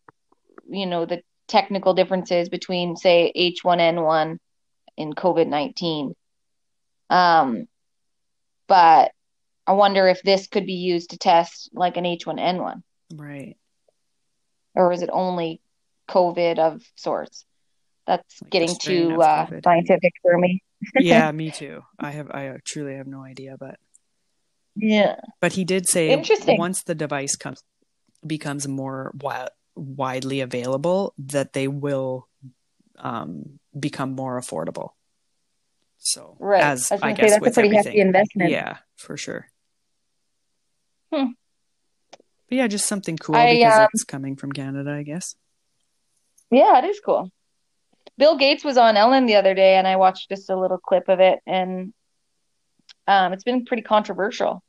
you 0.70 0.86
know, 0.86 1.06
the 1.06 1.24
technical 1.50 1.94
differences 1.94 2.48
between 2.48 2.96
say 2.96 3.34
H1N1 3.36 4.38
and 4.98 5.14
COVID 5.14 5.48
nineteen. 5.48 6.16
Um, 7.10 7.68
but 8.68 9.12
I 9.68 9.74
wonder 9.74 10.08
if 10.08 10.22
this 10.22 10.48
could 10.48 10.66
be 10.66 10.74
used 10.74 11.12
to 11.12 11.18
test 11.18 11.70
like 11.74 11.98
an 11.98 12.06
H1N1. 12.06 12.82
Right. 13.14 13.58
Or 14.76 14.92
is 14.92 15.02
it 15.02 15.10
only 15.12 15.62
COVID 16.10 16.60
of 16.60 16.82
sorts? 16.96 17.46
That's 18.06 18.42
like 18.42 18.52
getting 18.52 18.76
too 18.76 19.20
uh, 19.22 19.48
scientific 19.64 20.14
for 20.22 20.38
me. 20.38 20.62
yeah, 21.00 21.32
me 21.32 21.50
too. 21.50 21.82
I 22.00 22.12
have 22.12 22.30
I 22.30 22.58
truly 22.64 22.96
have 22.96 23.08
no 23.08 23.24
idea, 23.24 23.56
but 23.60 23.78
yeah. 24.76 25.16
But 25.40 25.54
he 25.54 25.64
did 25.64 25.88
say 25.88 26.10
Interesting. 26.10 26.58
once 26.58 26.84
the 26.84 26.94
device 26.94 27.36
comes 27.36 27.64
becomes 28.26 28.68
more 28.68 29.12
wi- 29.18 29.50
widely 29.76 30.42
available 30.42 31.14
that 31.18 31.54
they 31.54 31.68
will 31.68 32.28
um, 32.98 33.60
become 33.78 34.12
more 34.14 34.40
affordable. 34.40 34.92
So, 36.06 36.38
right. 36.40 36.64
as 36.64 36.92
I, 36.92 37.00
I 37.02 37.14
guess 37.14 37.32
that's 37.32 37.42
with 37.42 37.52
a 37.52 37.54
pretty 37.54 37.70
everything. 37.70 37.84
hefty 37.84 38.00
investment. 38.00 38.52
Yeah, 38.52 38.78
for 38.96 39.18
sure. 39.18 39.48
Hmm. 41.12 41.32
But 42.12 42.56
yeah, 42.56 42.68
just 42.68 42.86
something 42.86 43.18
cool 43.18 43.36
I, 43.36 43.56
because 43.56 43.80
um, 43.80 43.88
it's 43.92 44.04
coming 44.04 44.36
from 44.36 44.52
Canada, 44.52 44.92
I 44.92 45.02
guess. 45.02 45.36
Yeah, 46.52 46.78
it 46.78 46.86
is 46.86 47.02
cool. 47.04 47.32
Bill 48.20 48.38
Gates 48.38 48.64
was 48.64 48.78
on 48.78 48.98
Ellen 48.98 49.26
the 49.26 49.36
other 49.36 49.56
day, 49.56 49.78
and 49.78 49.88
I 49.88 49.96
watched 49.96 50.30
just 50.30 50.52
a 50.52 50.56
little 50.56 50.78
clip 50.78 51.10
of 51.10 51.20
it, 51.20 51.40
and 51.48 51.92
um, 53.08 53.34
it's 53.34 53.44
been 53.44 53.66
pretty 53.66 53.82
controversial. 53.82 54.62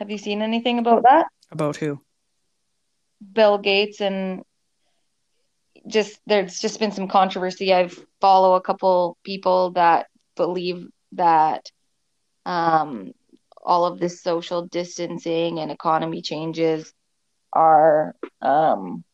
Have 0.00 0.10
you 0.10 0.16
seen 0.16 0.40
anything 0.40 0.78
about 0.78 1.02
that? 1.02 1.26
About 1.50 1.76
who? 1.76 2.00
Bill 3.32 3.58
Gates 3.58 4.00
and 4.00 4.42
just 5.86 6.18
there's 6.26 6.58
just 6.58 6.80
been 6.80 6.92
some 6.92 7.06
controversy. 7.06 7.74
I 7.74 7.90
follow 8.22 8.54
a 8.54 8.62
couple 8.62 9.18
people 9.24 9.72
that 9.72 10.06
believe 10.36 10.86
that 11.12 11.70
um, 12.46 13.12
all 13.62 13.86
of 13.86 13.98
this 13.98 14.22
social 14.22 14.66
distancing 14.66 15.58
and 15.58 15.70
economy 15.70 16.22
changes 16.22 16.92
are 17.52 18.14
um, 18.42 19.04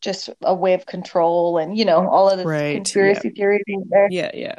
just 0.00 0.30
a 0.42 0.54
way 0.54 0.74
of 0.74 0.86
control 0.86 1.58
and 1.58 1.76
you 1.76 1.84
know 1.84 2.06
all 2.08 2.28
of 2.28 2.38
the 2.38 2.44
right. 2.44 2.76
conspiracy 2.76 3.28
yeah. 3.28 3.40
theories 3.40 3.62
there. 3.88 4.08
Yeah, 4.10 4.30
yeah. 4.34 4.58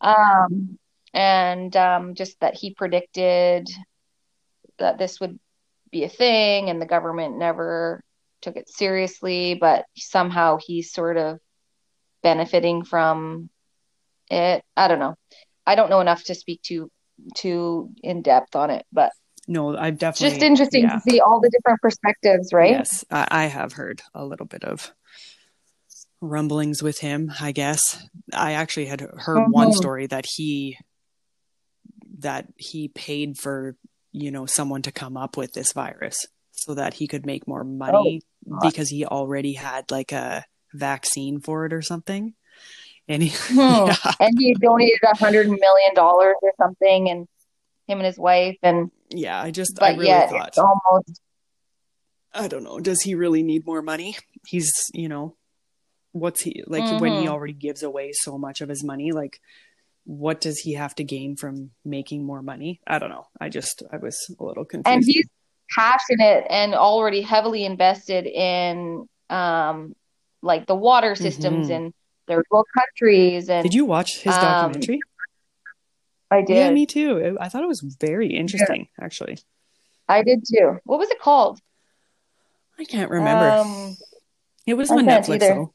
Um, 0.00 0.78
and 1.14 1.74
um, 1.76 2.14
just 2.14 2.40
that 2.40 2.54
he 2.54 2.74
predicted 2.74 3.68
that 4.78 4.98
this 4.98 5.20
would 5.20 5.38
be 5.90 6.04
a 6.04 6.08
thing 6.08 6.70
and 6.70 6.80
the 6.80 6.86
government 6.86 7.38
never 7.38 8.02
took 8.40 8.56
it 8.56 8.68
seriously, 8.68 9.54
but 9.54 9.84
somehow 9.96 10.58
he's 10.60 10.92
sort 10.92 11.16
of 11.16 11.38
benefiting 12.22 12.84
from 12.84 13.50
it. 14.32 14.64
I 14.76 14.88
don't 14.88 14.98
know. 14.98 15.14
I 15.66 15.74
don't 15.74 15.90
know 15.90 16.00
enough 16.00 16.24
to 16.24 16.34
speak 16.34 16.60
to 16.62 16.90
too 17.36 17.90
in 18.02 18.22
depth 18.22 18.56
on 18.56 18.70
it, 18.70 18.84
but 18.92 19.12
no, 19.48 19.76
I've 19.76 19.98
definitely 19.98 20.30
just 20.36 20.42
interesting 20.42 20.82
yeah. 20.84 20.94
to 20.94 21.00
see 21.00 21.20
all 21.20 21.40
the 21.40 21.50
different 21.50 21.80
perspectives, 21.80 22.52
right? 22.52 22.70
Yes, 22.70 23.04
I, 23.10 23.28
I 23.30 23.44
have 23.46 23.72
heard 23.72 24.02
a 24.14 24.24
little 24.24 24.46
bit 24.46 24.64
of 24.64 24.92
rumblings 26.20 26.82
with 26.82 26.98
him. 27.00 27.32
I 27.40 27.52
guess 27.52 27.80
I 28.32 28.52
actually 28.52 28.86
had 28.86 29.00
heard 29.00 29.50
one 29.50 29.70
Mhm. 29.70 29.74
story 29.74 30.06
that 30.06 30.26
he 30.36 30.78
that 32.18 32.46
he 32.56 32.88
paid 32.88 33.36
for 33.36 33.76
you 34.12 34.30
know 34.30 34.46
someone 34.46 34.82
to 34.82 34.92
come 34.92 35.16
up 35.16 35.36
with 35.36 35.52
this 35.52 35.72
virus 35.72 36.16
so 36.52 36.74
that 36.74 36.94
he 36.94 37.08
could 37.08 37.26
make 37.26 37.48
more 37.48 37.64
money 37.64 38.20
God. 38.48 38.60
because 38.62 38.88
he 38.88 39.04
already 39.04 39.54
had 39.54 39.90
like 39.90 40.12
a 40.12 40.44
vaccine 40.72 41.40
for 41.40 41.66
it 41.66 41.72
or 41.72 41.82
something. 41.82 42.34
And 43.08 43.22
he, 43.22 43.30
Hmm. 43.48 43.86
yeah, 43.86 44.12
And 44.20 44.34
he 44.38 44.54
donated 44.54 45.00
a 45.04 45.16
hundred 45.16 45.48
million 45.48 45.94
dollars 45.94 46.36
or 46.42 46.52
something, 46.60 47.10
and 47.10 47.26
him 47.86 47.98
and 47.98 48.06
his 48.06 48.18
wife, 48.18 48.56
and 48.62 48.90
yeah, 49.10 49.40
I 49.40 49.50
just 49.50 49.78
I 49.80 49.90
but 49.90 49.98
really 49.98 50.06
yet 50.06 50.28
thought 50.30 50.48
it's 50.48 50.58
almost 50.58 51.20
I 52.32 52.48
don't 52.48 52.64
know. 52.64 52.80
Does 52.80 53.02
he 53.02 53.14
really 53.14 53.42
need 53.42 53.66
more 53.66 53.82
money? 53.82 54.16
He's, 54.46 54.72
you 54.94 55.08
know, 55.08 55.36
what's 56.12 56.40
he 56.42 56.62
like 56.66 56.88
when 56.90 57.12
he 57.12 57.26
Mhm. 57.26 57.28
already 57.28 57.52
gives 57.52 57.82
away 57.82 58.12
so 58.12 58.38
much 58.38 58.60
of 58.62 58.68
his 58.70 58.82
money? 58.82 59.12
Like, 59.12 59.38
what 60.04 60.40
does 60.40 60.60
he 60.60 60.74
have 60.74 60.94
to 60.96 61.04
gain 61.04 61.36
from 61.36 61.72
making 61.84 62.24
more 62.24 62.42
money? 62.42 62.80
I 62.86 62.98
don't 62.98 63.10
know. 63.10 63.26
I 63.40 63.50
just, 63.50 63.82
I 63.92 63.98
was 63.98 64.16
a 64.40 64.44
little 64.44 64.64
confused. 64.64 64.94
and 64.94 65.04
he's 65.04 65.28
passionate 65.76 66.46
and 66.50 66.74
already 66.74 67.20
heavily 67.22 67.64
invested 67.64 68.26
in 68.26 69.06
um 69.30 69.94
like 70.42 70.66
the 70.66 70.74
water 70.74 71.14
systems 71.14 71.68
Mhm. 71.68 71.70
in 71.70 71.94
third 72.26 72.44
world 72.50 72.66
countries 72.74 73.48
and 73.48 73.62
did 73.62 73.74
you 73.74 73.84
watch 73.84 74.18
his 74.18 74.34
um, 74.36 74.40
documentary? 74.42 75.00
I 76.30 76.42
did 76.42 76.56
Yeah, 76.56 76.70
me 76.70 76.86
too. 76.86 77.36
I 77.40 77.48
thought 77.48 77.62
it 77.62 77.68
was 77.68 77.80
very 78.00 78.28
interesting, 78.28 78.88
actually. 79.00 79.38
I 80.08 80.22
did 80.22 80.44
too. 80.46 80.78
What 80.84 80.98
was 80.98 81.10
it 81.10 81.20
called? 81.20 81.60
I 82.78 82.84
can't 82.84 83.10
remember. 83.10 83.50
Um, 83.50 83.96
it 84.66 84.74
was 84.74 84.90
I 84.90 84.96
on 84.96 85.04
Netflix, 85.06 85.34
either. 85.34 85.54
though. 85.54 85.74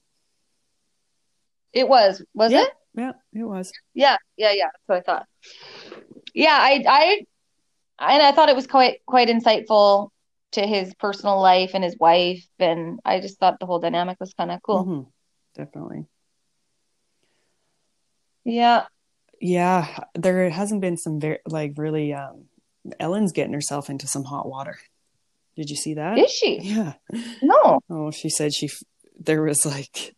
it 1.73 1.87
was. 1.87 2.23
Was 2.33 2.51
Yeah. 2.51 2.63
it? 2.63 2.69
Yeah, 2.95 3.11
it 3.33 3.43
was. 3.43 3.71
Yeah, 3.93 4.17
yeah, 4.37 4.51
yeah. 4.53 4.65
That's 4.65 4.87
what 4.87 4.97
I 4.97 5.01
thought. 5.01 5.25
Yeah, 6.33 6.57
I, 6.59 6.83
I, 6.87 7.25
and 8.13 8.23
I 8.23 8.31
thought 8.31 8.49
it 8.49 8.55
was 8.55 8.65
quite, 8.67 9.05
quite 9.05 9.27
insightful 9.27 10.09
to 10.53 10.65
his 10.65 10.93
personal 10.95 11.39
life 11.39 11.71
and 11.75 11.83
his 11.83 11.95
wife, 11.99 12.43
and 12.57 12.99
I 13.05 13.19
just 13.19 13.39
thought 13.39 13.59
the 13.59 13.65
whole 13.67 13.79
dynamic 13.79 14.17
was 14.19 14.33
kind 14.33 14.49
of 14.51 14.61
cool. 14.63 14.85
Mhm. 14.85 15.07
Definitely. 15.55 16.05
Yeah. 18.47 18.85
Yeah, 19.39 19.99
there 20.15 20.49
hasn't 20.49 20.81
been 20.81 20.97
some 20.97 21.19
very, 21.19 21.37
like, 21.45 21.73
really, 21.77 22.13
um, 22.13 22.45
Ellen's 22.99 23.33
getting 23.33 23.53
herself 23.53 23.89
into 23.89 24.07
some 24.07 24.23
hot 24.23 24.47
water. 24.49 24.79
Did 25.55 25.69
you 25.69 25.75
see 25.75 25.95
that? 25.95 26.17
Is 26.17 26.31
she? 26.31 26.59
Yeah. 26.61 26.93
No. 27.43 27.79
Oh, 27.89 28.11
she 28.11 28.29
said 28.29 28.53
she 28.53 28.69
there 29.19 29.41
was 29.41 29.65
like 29.65 30.15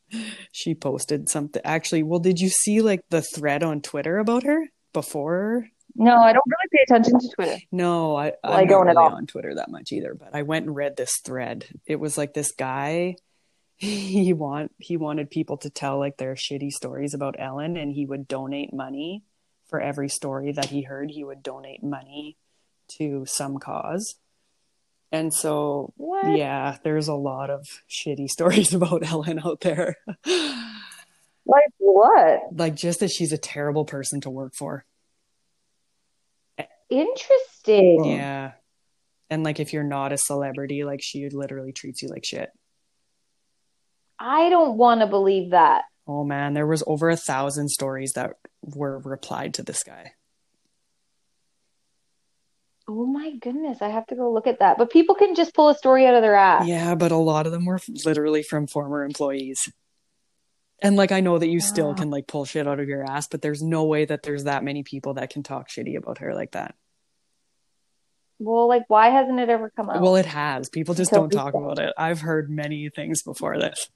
she 0.51 0.75
posted 0.75 1.29
something. 1.29 1.61
Actually, 1.65 2.03
well, 2.03 2.19
did 2.19 2.39
you 2.39 2.49
see 2.49 2.81
like 2.81 3.01
the 3.09 3.21
thread 3.21 3.63
on 3.63 3.81
Twitter 3.81 4.17
about 4.17 4.43
her 4.43 4.67
before? 4.93 5.67
No, 5.95 6.17
I 6.17 6.33
don't 6.33 6.43
really 6.45 6.69
pay 6.71 6.83
attention 6.83 7.19
to 7.19 7.29
Twitter. 7.35 7.57
No, 7.71 8.15
I 8.15 8.33
Well, 8.43 8.53
I 8.53 8.65
don't 8.65 8.85
not 8.87 8.91
at 8.91 8.97
all. 8.97 9.15
on 9.15 9.25
Twitter 9.27 9.55
that 9.55 9.71
much 9.71 9.91
either. 9.91 10.13
But 10.13 10.29
I 10.35 10.43
went 10.43 10.65
and 10.67 10.75
read 10.75 10.95
this 10.97 11.17
thread. 11.23 11.65
It 11.87 11.99
was 11.99 12.17
like 12.17 12.33
this 12.33 12.51
guy. 12.51 13.15
He 13.87 14.33
want 14.33 14.73
he 14.77 14.97
wanted 14.97 15.31
people 15.31 15.55
to 15.59 15.69
tell 15.69 15.97
like 15.99 16.17
their 16.17 16.35
shitty 16.35 16.69
stories 16.71 17.13
about 17.13 17.35
Ellen, 17.39 17.77
and 17.77 17.93
he 17.93 18.05
would 18.05 18.27
donate 18.27 18.73
money 18.73 19.23
for 19.67 19.79
every 19.79 20.09
story 20.09 20.51
that 20.51 20.65
he 20.65 20.81
heard. 20.83 21.11
He 21.11 21.23
would 21.23 21.41
donate 21.41 21.81
money 21.81 22.35
to 22.97 23.23
some 23.25 23.57
cause. 23.57 24.15
And 25.13 25.33
so 25.33 25.93
What? 25.95 26.37
yeah, 26.37 26.77
there's 26.83 27.07
a 27.07 27.15
lot 27.15 27.49
of 27.49 27.65
shitty 27.89 28.27
stories 28.29 28.73
about 28.73 29.09
Ellen 29.09 29.39
out 29.43 29.61
there. 29.61 29.95
Like 31.45 31.71
what? 31.77 32.41
like 32.51 32.75
just 32.75 32.99
that 32.99 33.09
she's 33.11 33.31
a 33.31 33.37
terrible 33.37 33.85
person 33.85 34.19
to 34.21 34.29
work 34.29 34.53
for. 34.57 34.85
Interesting. 36.89 38.03
Yeah. 38.05 38.51
And 39.29 39.43
like 39.43 39.59
if 39.59 39.73
you're 39.73 39.83
not 39.83 40.11
a 40.11 40.17
celebrity, 40.17 40.83
like 40.83 40.99
she 41.01 41.29
literally 41.29 41.71
treats 41.71 42.01
you 42.01 42.09
like 42.09 42.25
shit. 42.25 42.49
I 44.19 44.49
don't 44.49 44.77
want 44.77 45.01
to 45.01 45.07
believe 45.07 45.51
that. 45.51 45.83
Oh 46.07 46.23
man, 46.23 46.53
there 46.53 46.67
was 46.67 46.83
over 46.87 47.09
a 47.09 47.15
thousand 47.15 47.69
stories 47.69 48.13
that 48.13 48.33
were 48.61 48.99
replied 48.99 49.53
to 49.55 49.63
this 49.63 49.83
guy. 49.83 50.13
Oh 52.87 53.05
my 53.05 53.35
goodness, 53.37 53.81
I 53.81 53.89
have 53.89 54.07
to 54.07 54.15
go 54.15 54.33
look 54.33 54.47
at 54.47 54.59
that. 54.59 54.77
But 54.79 54.89
people 54.89 55.13
can 55.13 55.35
just 55.35 55.53
pull 55.53 55.69
a 55.69 55.75
story 55.75 56.07
out 56.07 56.15
of 56.15 56.23
their 56.23 56.35
ass. 56.35 56.67
Yeah, 56.67 56.95
but 56.95 57.11
a 57.11 57.17
lot 57.17 57.45
of 57.45 57.51
them 57.51 57.65
were 57.65 57.79
literally 58.03 58.41
from 58.41 58.65
former 58.65 59.03
employees. 59.03 59.71
And 60.81 60.95
like 60.95 61.11
I 61.11 61.19
know 61.19 61.37
that 61.37 61.49
you 61.49 61.59
still 61.59 61.93
can 61.93 62.09
like 62.09 62.25
pull 62.27 62.45
shit 62.45 62.67
out 62.67 62.79
of 62.79 62.87
your 62.87 63.03
ass, 63.03 63.27
but 63.27 63.41
there's 63.41 63.61
no 63.61 63.85
way 63.85 64.05
that 64.05 64.23
there's 64.23 64.45
that 64.45 64.63
many 64.63 64.81
people 64.81 65.13
that 65.15 65.29
can 65.29 65.43
talk 65.43 65.69
shitty 65.69 65.97
about 65.97 66.17
her 66.17 66.33
like 66.33 66.51
that. 66.51 66.73
Well, 68.39 68.69
like, 68.69 68.83
why 68.87 69.09
hasn't 69.09 69.39
it 69.39 69.49
ever 69.49 69.69
come 69.75 69.89
up? 69.89 70.01
Well, 70.01 70.15
it 70.15 70.25
has. 70.25 70.69
People 70.69 70.95
just 70.95 71.11
Until 71.11 71.27
don't 71.27 71.37
talk 71.37 71.53
about 71.53 71.77
it. 71.77 71.93
I've 71.97 72.21
heard 72.21 72.49
many 72.49 72.89
things 72.89 73.21
before 73.21 73.59
this. 73.59 73.89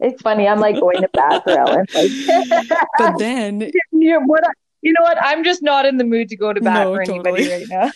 It's 0.00 0.20
funny. 0.22 0.46
I'm 0.48 0.60
like 0.60 0.78
going 0.80 1.00
to 1.02 1.08
bat 1.12 1.44
for 1.44 1.50
Ellen. 1.50 1.86
Like, 1.94 2.68
But 2.98 3.18
then 3.18 3.60
you 3.92 4.12
know 4.12 4.20
what? 4.26 4.44
I- 4.46 4.52
You 4.82 4.92
know 4.92 5.02
what? 5.02 5.18
I'm 5.20 5.42
just 5.44 5.62
not 5.62 5.84
in 5.86 5.96
the 5.96 6.04
mood 6.04 6.28
to 6.28 6.36
go 6.36 6.52
to 6.52 6.60
bat 6.60 6.84
No, 6.86 6.94
for 6.94 7.02
anybody 7.02 7.44
totally. 7.48 7.66
right 7.66 7.92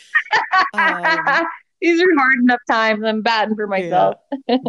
now. 0.75 1.39
um, 1.39 1.47
These 1.81 2.01
are 2.01 2.07
hard 2.19 2.35
enough 2.43 2.61
times. 2.71 3.05
I'm 3.05 3.23
batting 3.23 3.55
for 3.57 3.67
myself. 3.67 4.17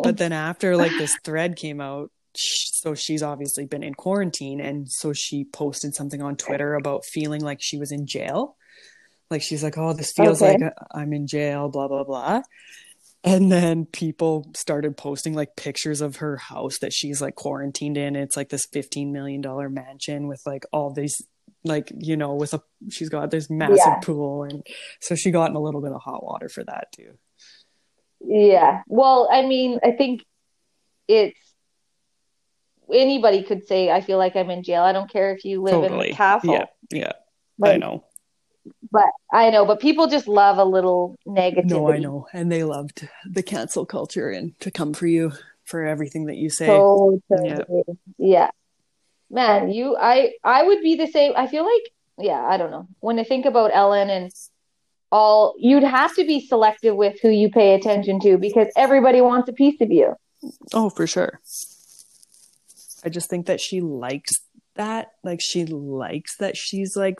but 0.03 0.17
then 0.17 0.31
after 0.31 0.77
like 0.77 0.91
this 0.97 1.15
thread 1.23 1.55
came 1.55 1.81
out 1.81 2.11
so 2.33 2.95
she's 2.95 3.21
obviously 3.23 3.65
been 3.65 3.83
in 3.83 3.93
quarantine 3.93 4.61
and 4.61 4.89
so 4.89 5.11
she 5.11 5.43
posted 5.43 5.93
something 5.93 6.21
on 6.21 6.37
twitter 6.37 6.75
about 6.75 7.03
feeling 7.03 7.41
like 7.41 7.57
she 7.61 7.77
was 7.77 7.91
in 7.91 8.07
jail 8.07 8.55
like 9.29 9.41
she's 9.41 9.61
like 9.61 9.77
oh 9.77 9.91
this 9.91 10.13
feels 10.15 10.41
Okay. 10.41 10.57
like 10.63 10.73
i'm 10.93 11.11
in 11.11 11.27
jail 11.27 11.67
blah 11.67 11.89
blah 11.89 12.05
blah 12.05 12.41
and 13.23 13.51
then 13.51 13.85
people 13.85 14.49
started 14.55 14.97
posting 14.97 15.33
like 15.33 15.55
pictures 15.55 16.01
of 16.01 16.17
her 16.17 16.37
house 16.37 16.79
that 16.79 16.91
she's 16.93 17.21
like 17.21 17.35
quarantined 17.35 17.97
in 17.97 18.15
it's 18.15 18.35
like 18.35 18.49
this 18.49 18.65
15 18.73 19.11
million 19.11 19.41
dollar 19.41 19.69
mansion 19.69 20.27
with 20.27 20.41
like 20.45 20.63
all 20.73 20.91
these 20.91 21.21
like 21.63 21.91
you 21.95 22.17
know 22.17 22.33
with 22.33 22.53
a 22.53 22.61
she's 22.89 23.09
got 23.09 23.29
this 23.29 23.49
massive 23.49 23.77
Yeah. 23.77 23.99
pool 24.01 24.43
and 24.43 24.65
so 24.99 25.13
she 25.15 25.29
got 25.31 25.49
in 25.51 25.55
a 25.55 25.59
little 25.61 25.81
bit 25.81 25.91
of 25.91 26.01
hot 26.01 26.23
water 26.23 26.49
for 26.49 26.63
that 26.63 26.87
too 26.95 27.13
Yeah. 28.19 28.81
Well, 28.87 29.27
I 29.31 29.41
mean, 29.43 29.79
I 29.83 29.91
think 29.91 30.23
it's 31.07 31.39
anybody 32.93 33.43
could 33.43 33.65
say, 33.67 33.89
I 33.91 34.01
feel 34.01 34.17
like 34.17 34.35
I'm 34.35 34.49
in 34.49 34.63
jail. 34.63 34.83
I 34.83 34.91
don't 34.93 35.09
care 35.09 35.33
if 35.33 35.45
you 35.45 35.61
live 35.61 35.83
in 35.83 35.93
a 35.93 36.11
castle. 36.13 36.53
yeah 36.53 36.65
yeah 36.91 37.11
i 37.63 37.77
know 37.77 38.03
But 38.91 39.05
I 39.31 39.49
know, 39.49 39.65
but 39.65 39.79
people 39.79 40.07
just 40.07 40.27
love 40.27 40.57
a 40.57 40.65
little 40.65 41.15
negativity. 41.25 41.69
No, 41.69 41.91
I 41.91 41.97
know. 41.99 42.27
And 42.33 42.51
they 42.51 42.63
loved 42.63 43.07
the 43.25 43.41
cancel 43.43 43.85
culture 43.85 44.29
and 44.29 44.59
to 44.59 44.69
come 44.71 44.93
for 44.93 45.07
you 45.07 45.31
for 45.63 45.85
everything 45.85 46.25
that 46.25 46.35
you 46.35 46.49
say. 46.49 46.67
So, 46.67 47.21
Yeah. 47.29 47.63
yeah. 48.17 48.49
Man, 49.29 49.71
you, 49.71 49.95
I, 49.95 50.33
I 50.43 50.63
would 50.63 50.81
be 50.81 50.95
the 50.95 51.07
same. 51.07 51.31
I 51.37 51.47
feel 51.47 51.63
like, 51.63 51.93
yeah, 52.17 52.41
I 52.45 52.57
don't 52.57 52.71
know. 52.71 52.87
When 52.99 53.17
I 53.17 53.23
think 53.23 53.45
about 53.45 53.71
Ellen 53.73 54.09
and 54.09 54.29
all, 55.09 55.55
you'd 55.57 55.83
have 55.83 56.13
to 56.15 56.25
be 56.25 56.45
selective 56.45 56.95
with 56.97 57.17
who 57.21 57.29
you 57.29 57.49
pay 57.49 57.73
attention 57.73 58.19
to 58.21 58.37
because 58.37 58.67
everybody 58.75 59.21
wants 59.21 59.47
a 59.47 59.53
piece 59.53 59.79
of 59.79 59.89
you. 59.89 60.15
oh, 60.73 60.89
for 60.89 61.07
sure. 61.07 61.39
I 63.05 63.09
just 63.09 63.29
think 63.29 63.45
that 63.45 63.61
she 63.61 63.79
likes 63.79 64.33
that. 64.75 65.11
Like 65.23 65.39
she 65.41 65.65
likes 65.65 66.35
that 66.37 66.57
she's 66.57 66.97
like 66.97 67.19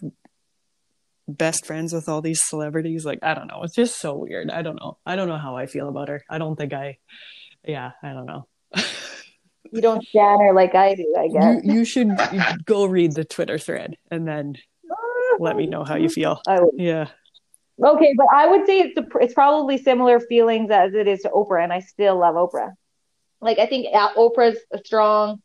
best 1.27 1.65
friends 1.65 1.93
with 1.93 2.09
all 2.09 2.21
these 2.21 2.41
celebrities. 2.43 3.05
Like, 3.05 3.19
I 3.21 3.33
don't 3.33 3.47
know. 3.47 3.61
It's 3.63 3.75
just 3.75 3.99
so 3.99 4.15
weird. 4.15 4.49
I 4.49 4.61
don't 4.61 4.75
know. 4.75 4.97
I 5.05 5.15
don't 5.15 5.27
know 5.27 5.37
how 5.37 5.55
I 5.55 5.65
feel 5.65 5.89
about 5.89 6.09
her. 6.09 6.23
I 6.29 6.37
don't 6.37 6.55
think 6.55 6.73
I 6.73 6.97
yeah, 7.65 7.91
I 8.01 8.13
don't 8.13 8.25
know. 8.25 8.47
You 9.71 9.81
don't 9.81 10.05
stand 10.05 10.41
her 10.41 10.53
like 10.53 10.75
I 10.75 10.95
do, 10.95 11.15
I 11.17 11.27
guess. 11.29 11.63
you 11.63 11.85
should 11.85 12.09
go 12.65 12.85
read 12.85 13.13
the 13.13 13.23
Twitter 13.23 13.57
thread 13.57 13.95
and 14.09 14.27
then 14.27 14.55
let 15.39 15.55
me 15.55 15.65
know 15.65 15.85
how 15.85 15.95
you 15.95 16.09
feel. 16.09 16.41
Yeah. 16.73 17.07
Okay, 17.81 18.13
but 18.17 18.27
I 18.35 18.47
would 18.47 18.65
say 18.65 18.79
it's 18.79 18.97
a, 18.97 19.05
it's 19.21 19.33
probably 19.33 19.77
similar 19.77 20.19
feelings 20.19 20.69
as 20.69 20.93
it 20.93 21.07
is 21.07 21.21
to 21.21 21.29
Oprah, 21.29 21.63
and 21.63 21.73
I 21.73 21.79
still 21.79 22.19
love 22.19 22.35
Oprah. 22.35 22.73
Like 23.39 23.59
I 23.59 23.65
think 23.65 23.87
uh, 23.95 24.13
Oprah's 24.15 24.59
a 24.71 24.77
strong, 24.79 25.41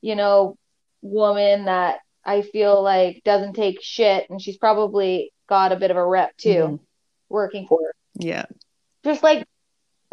you 0.00 0.14
know, 0.14 0.56
woman 1.00 1.64
that 1.64 2.00
I 2.24 2.42
feel 2.42 2.82
like 2.82 3.22
doesn't 3.24 3.54
take 3.54 3.80
shit, 3.82 4.28
and 4.30 4.40
she's 4.40 4.58
probably 4.58 5.32
got 5.48 5.72
a 5.72 5.76
bit 5.76 5.90
of 5.90 5.96
a 5.96 6.06
rep 6.06 6.36
too, 6.36 6.50
Mhm. 6.50 6.80
working 7.28 7.66
for 7.66 7.80
her. 7.82 7.94
Yeah. 8.14 8.44
Just 9.04 9.22
like 9.22 9.46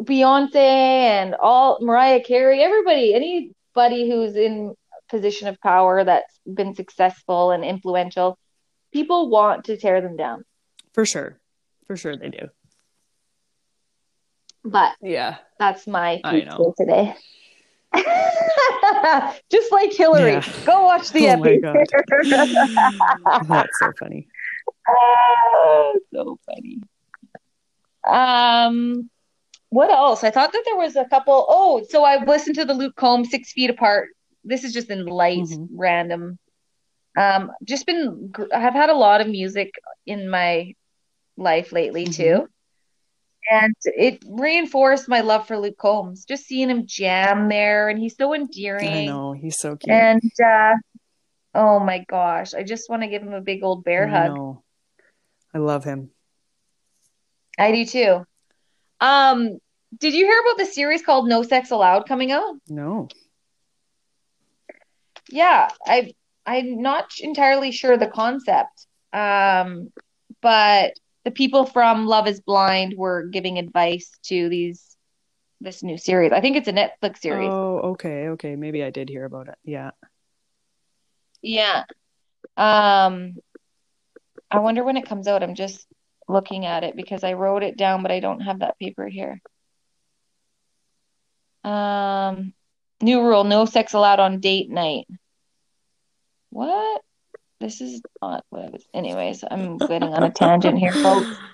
Beyonce 0.01 0.55
and 0.55 1.35
all 1.35 1.79
Mariah 1.81 2.23
Carey, 2.23 2.61
everybody, 2.61 3.13
anybody 3.13 4.09
who's 4.09 4.35
in 4.35 4.73
a 4.93 5.11
position 5.11 5.47
of 5.47 5.59
power 5.61 6.03
that's 6.03 6.39
been 6.45 6.73
successful 6.75 7.51
and 7.51 7.65
influential, 7.65 8.37
people 8.93 9.29
want 9.29 9.65
to 9.65 9.77
tear 9.77 10.01
them 10.01 10.15
down. 10.15 10.45
For 10.93 11.05
sure. 11.05 11.39
For 11.87 11.97
sure 11.97 12.15
they 12.15 12.29
do. 12.29 12.47
But 14.63 14.95
Yeah. 15.01 15.37
that's 15.59 15.87
my 15.87 16.21
I 16.23 16.41
know. 16.41 16.73
today. 16.77 17.15
Just 19.51 19.71
like 19.71 19.93
Hillary, 19.93 20.33
Yeah. 20.33 20.43
go 20.65 20.83
watch 20.83 21.11
the 21.11 21.29
Oh. 21.29 21.43
That's 23.47 23.79
so 23.79 23.91
funny. 23.99 24.27
Oh, 24.89 25.99
so 26.13 26.39
funny. 26.45 26.79
Um, 28.07 29.09
what 29.69 29.91
else? 29.91 30.23
I 30.23 30.31
thought 30.31 30.51
that 30.53 30.63
there 30.65 30.77
was 30.77 30.95
a 30.95 31.05
couple. 31.05 31.45
Oh, 31.49 31.83
so 31.89 32.03
I've 32.03 32.27
listened 32.27 32.55
to 32.55 32.65
the 32.65 32.73
Luke 32.73 32.95
Combs 32.95 33.29
Six 33.29 33.51
Feet 33.51 33.69
Apart. 33.69 34.09
This 34.43 34.63
is 34.63 34.73
just 34.73 34.89
in 34.89 35.05
light, 35.05 35.39
Mhm. 35.39 35.67
random. 35.73 36.39
Um, 37.17 37.51
just 37.63 37.85
been. 37.85 38.31
I've 38.53 38.73
had 38.73 38.89
a 38.89 38.93
lot 38.95 39.21
of 39.21 39.27
music 39.27 39.71
in 40.05 40.29
my 40.29 40.73
life 41.35 41.71
lately 41.71 42.05
Mhm. 42.05 42.15
too, 42.15 42.49
and 43.49 43.75
it 43.83 44.23
reinforced 44.27 45.07
my 45.07 45.21
love 45.21 45.47
for 45.47 45.57
Luke 45.57 45.77
Combs. 45.77 46.25
Just 46.25 46.45
seeing 46.45 46.69
him 46.69 46.85
jam 46.85 47.49
there, 47.49 47.89
and 47.89 47.99
he's 47.99 48.15
so 48.15 48.33
endearing. 48.33 48.87
I 48.87 49.05
know. 49.05 49.33
He's 49.33 49.59
so 49.59 49.75
cute. 49.75 49.93
And 49.93 50.31
uh, 50.43 50.73
oh 51.53 51.79
my 51.79 52.05
gosh, 52.07 52.53
I 52.53 52.63
just 52.63 52.89
want 52.89 53.03
to 53.03 53.07
give 53.07 53.21
him 53.21 53.33
a 53.33 53.41
big 53.41 53.63
old 53.63 53.83
bear 53.83 54.07
I 54.07 54.11
hug. 54.11 54.35
know. 54.35 54.63
I 55.53 55.59
love 55.59 55.83
him. 55.83 56.11
I 57.57 57.71
do 57.71 57.85
too. 57.85 58.25
Um, 58.99 59.57
did 59.97 60.13
you 60.13 60.25
hear 60.25 60.41
about 60.41 60.57
the 60.57 60.71
series 60.71 61.01
called 61.01 61.27
No 61.27 61.43
Sex 61.43 61.71
Allowed 61.71 62.07
coming 62.07 62.31
out? 62.31 62.55
No. 62.67 63.07
Yeah, 65.29 65.69
I 65.85 66.13
I'm 66.45 66.81
not 66.81 67.11
entirely 67.19 67.71
sure 67.71 67.97
the 67.97 68.07
concept. 68.07 68.87
Um, 69.11 69.91
but 70.41 70.93
the 71.27 71.31
people 71.31 71.65
from 71.65 72.05
Love 72.05 72.25
is 72.25 72.39
Blind 72.39 72.93
were 72.95 73.23
giving 73.23 73.57
advice 73.57 74.09
to 74.27 74.47
these 74.47 74.95
this 75.59 75.83
new 75.83 75.97
series. 75.97 76.31
I 76.31 76.39
think 76.39 76.55
it's 76.55 76.69
a 76.69 76.71
Netflix 76.71 77.17
series. 77.17 77.49
Oh, 77.51 77.79
okay, 77.91 78.29
okay. 78.29 78.55
Maybe 78.55 78.81
I 78.81 78.91
did 78.91 79.09
hear 79.09 79.25
about 79.25 79.49
it. 79.49 79.55
Yeah. 79.65 79.91
Yeah. 81.41 81.83
Um, 82.55 83.35
I 84.49 84.59
wonder 84.59 84.85
when 84.85 84.95
it 84.95 85.05
comes 85.05 85.27
out. 85.27 85.43
I'm 85.43 85.55
just 85.55 85.85
looking 86.29 86.65
at 86.65 86.85
it 86.85 86.95
because 86.95 87.25
I 87.25 87.33
wrote 87.33 87.61
it 87.61 87.75
down, 87.75 88.03
but 88.03 88.11
I 88.11 88.21
don't 88.21 88.39
have 88.39 88.59
that 88.59 88.79
paper 88.79 89.05
here. 89.05 89.41
Um, 91.65 92.53
new 93.01 93.21
rule, 93.21 93.43
no 93.43 93.65
sex 93.65 93.91
allowed 93.91 94.21
on 94.21 94.39
date 94.39 94.69
night. 94.69 95.07
What? 96.51 97.01
This 97.59 97.81
is 97.81 98.01
not 98.21 98.45
what 98.49 98.65
I 98.65 98.69
was. 98.69 98.85
Anyways, 98.93 99.43
I'm 99.49 99.77
getting 99.77 100.13
on 100.13 100.23
a 100.23 100.29
tangent 100.31 100.77
here, 100.79 100.93
folks. 100.93 101.27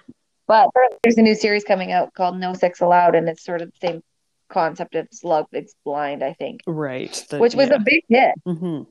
But 0.45 0.71
there's 1.01 1.17
a 1.17 1.21
new 1.21 1.35
series 1.35 1.63
coming 1.63 1.93
out 1.93 2.13
called 2.13 2.38
No 2.38 2.53
Sex 2.53 2.81
Allowed, 2.81 3.15
and 3.15 3.30
it's 3.30 3.45
sort 3.45 3.61
of 3.61 3.71
the 3.71 3.88
same 3.88 4.03
concept 4.49 4.93
as 4.93 5.23
Love 5.23 5.45
is 5.53 5.73
Blind, 5.85 6.21
I 6.21 6.34
think, 6.34 6.59
Right. 6.67 7.25
The- 7.30 7.39
which 7.39 7.55
was 7.55 7.69
yeah. 7.69 7.75
a 7.75 7.80
big 7.80 8.03
hit. 8.09 8.35
Mm-hmm. 8.45 8.84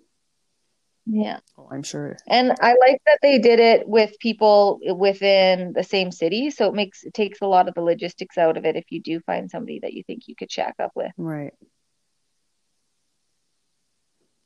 Yeah. 1.04 1.40
Oh, 1.58 1.68
I'm 1.70 1.82
sure. 1.82 2.16
And 2.26 2.52
I 2.62 2.74
like 2.80 3.02
that 3.04 3.18
they 3.20 3.38
did 3.38 3.60
it 3.60 3.86
with 3.86 4.18
people 4.18 4.80
within 4.96 5.74
the 5.74 5.84
same 5.84 6.10
city, 6.10 6.50
so 6.50 6.68
it 6.68 6.74
makes 6.74 7.04
it 7.04 7.12
takes 7.12 7.42
a 7.42 7.46
lot 7.46 7.68
of 7.68 7.74
the 7.74 7.82
logistics 7.82 8.38
out 8.38 8.56
of 8.56 8.64
it 8.64 8.76
if 8.76 8.84
you 8.88 9.02
do 9.02 9.20
find 9.20 9.50
somebody 9.50 9.80
that 9.80 9.92
you 9.92 10.02
think 10.04 10.28
you 10.28 10.34
could 10.34 10.50
shack 10.50 10.76
up 10.78 10.92
with. 10.94 11.12
Right. 11.18 11.52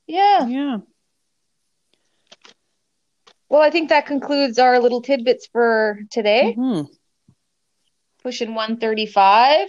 Yeah. 0.09 0.47
Yeah. 0.47 0.79
Well, 3.49 3.63
I 3.63 3.71
think 3.71 3.89
that 3.91 4.07
concludes 4.07 4.59
our 4.59 4.79
little 4.81 5.03
tidbits 5.03 5.47
for 5.47 6.01
today. 6.11 6.53
hmm 6.53 6.83
Pushing 8.23 8.55
135 8.55 9.69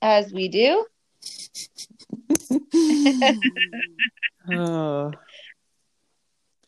as 0.00 0.32
we 0.32 0.48
do. 0.48 0.86
Oh, 4.50 5.12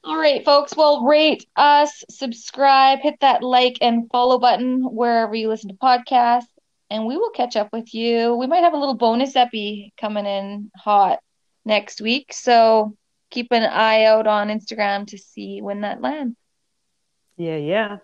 All 0.03 0.19
right, 0.19 0.45
folks. 0.45 0.75
Well, 0.77 1.05
rate 1.05 1.47
us, 1.57 2.05
subscribe, 2.11 3.01
hit 3.01 3.21
that 3.21 3.43
like 3.43 3.77
and 3.81 4.09
follow 4.11 4.39
button 4.39 4.83
wherever 4.83 5.35
you 5.35 5.49
listen 5.49 5.69
to 5.69 5.77
podcasts, 5.77 6.49
and 6.89 7.07
we 7.07 7.17
will 7.17 7.31
catch 7.31 7.55
up 7.55 7.69
with 7.73 7.93
you. 7.93 8.35
We 8.35 8.47
might 8.47 8.65
have 8.65 8.73
a 8.73 8.79
little 8.79 8.95
bonus 8.95 9.37
epi 9.37 9.93
coming 10.01 10.25
in 10.25 10.71
hot 10.77 11.19
next 11.67 12.01
week, 12.01 12.33
so 12.33 12.97
keep 13.31 13.53
an 13.53 13.63
eye 13.63 14.05
out 14.05 14.27
on 14.27 14.49
Instagram 14.49 15.07
to 15.09 15.19
see 15.19 15.63
when 15.63 15.83
that 15.83 16.01
lands. 16.01 16.37
yeah, 17.37 17.57
yeah. 17.57 17.97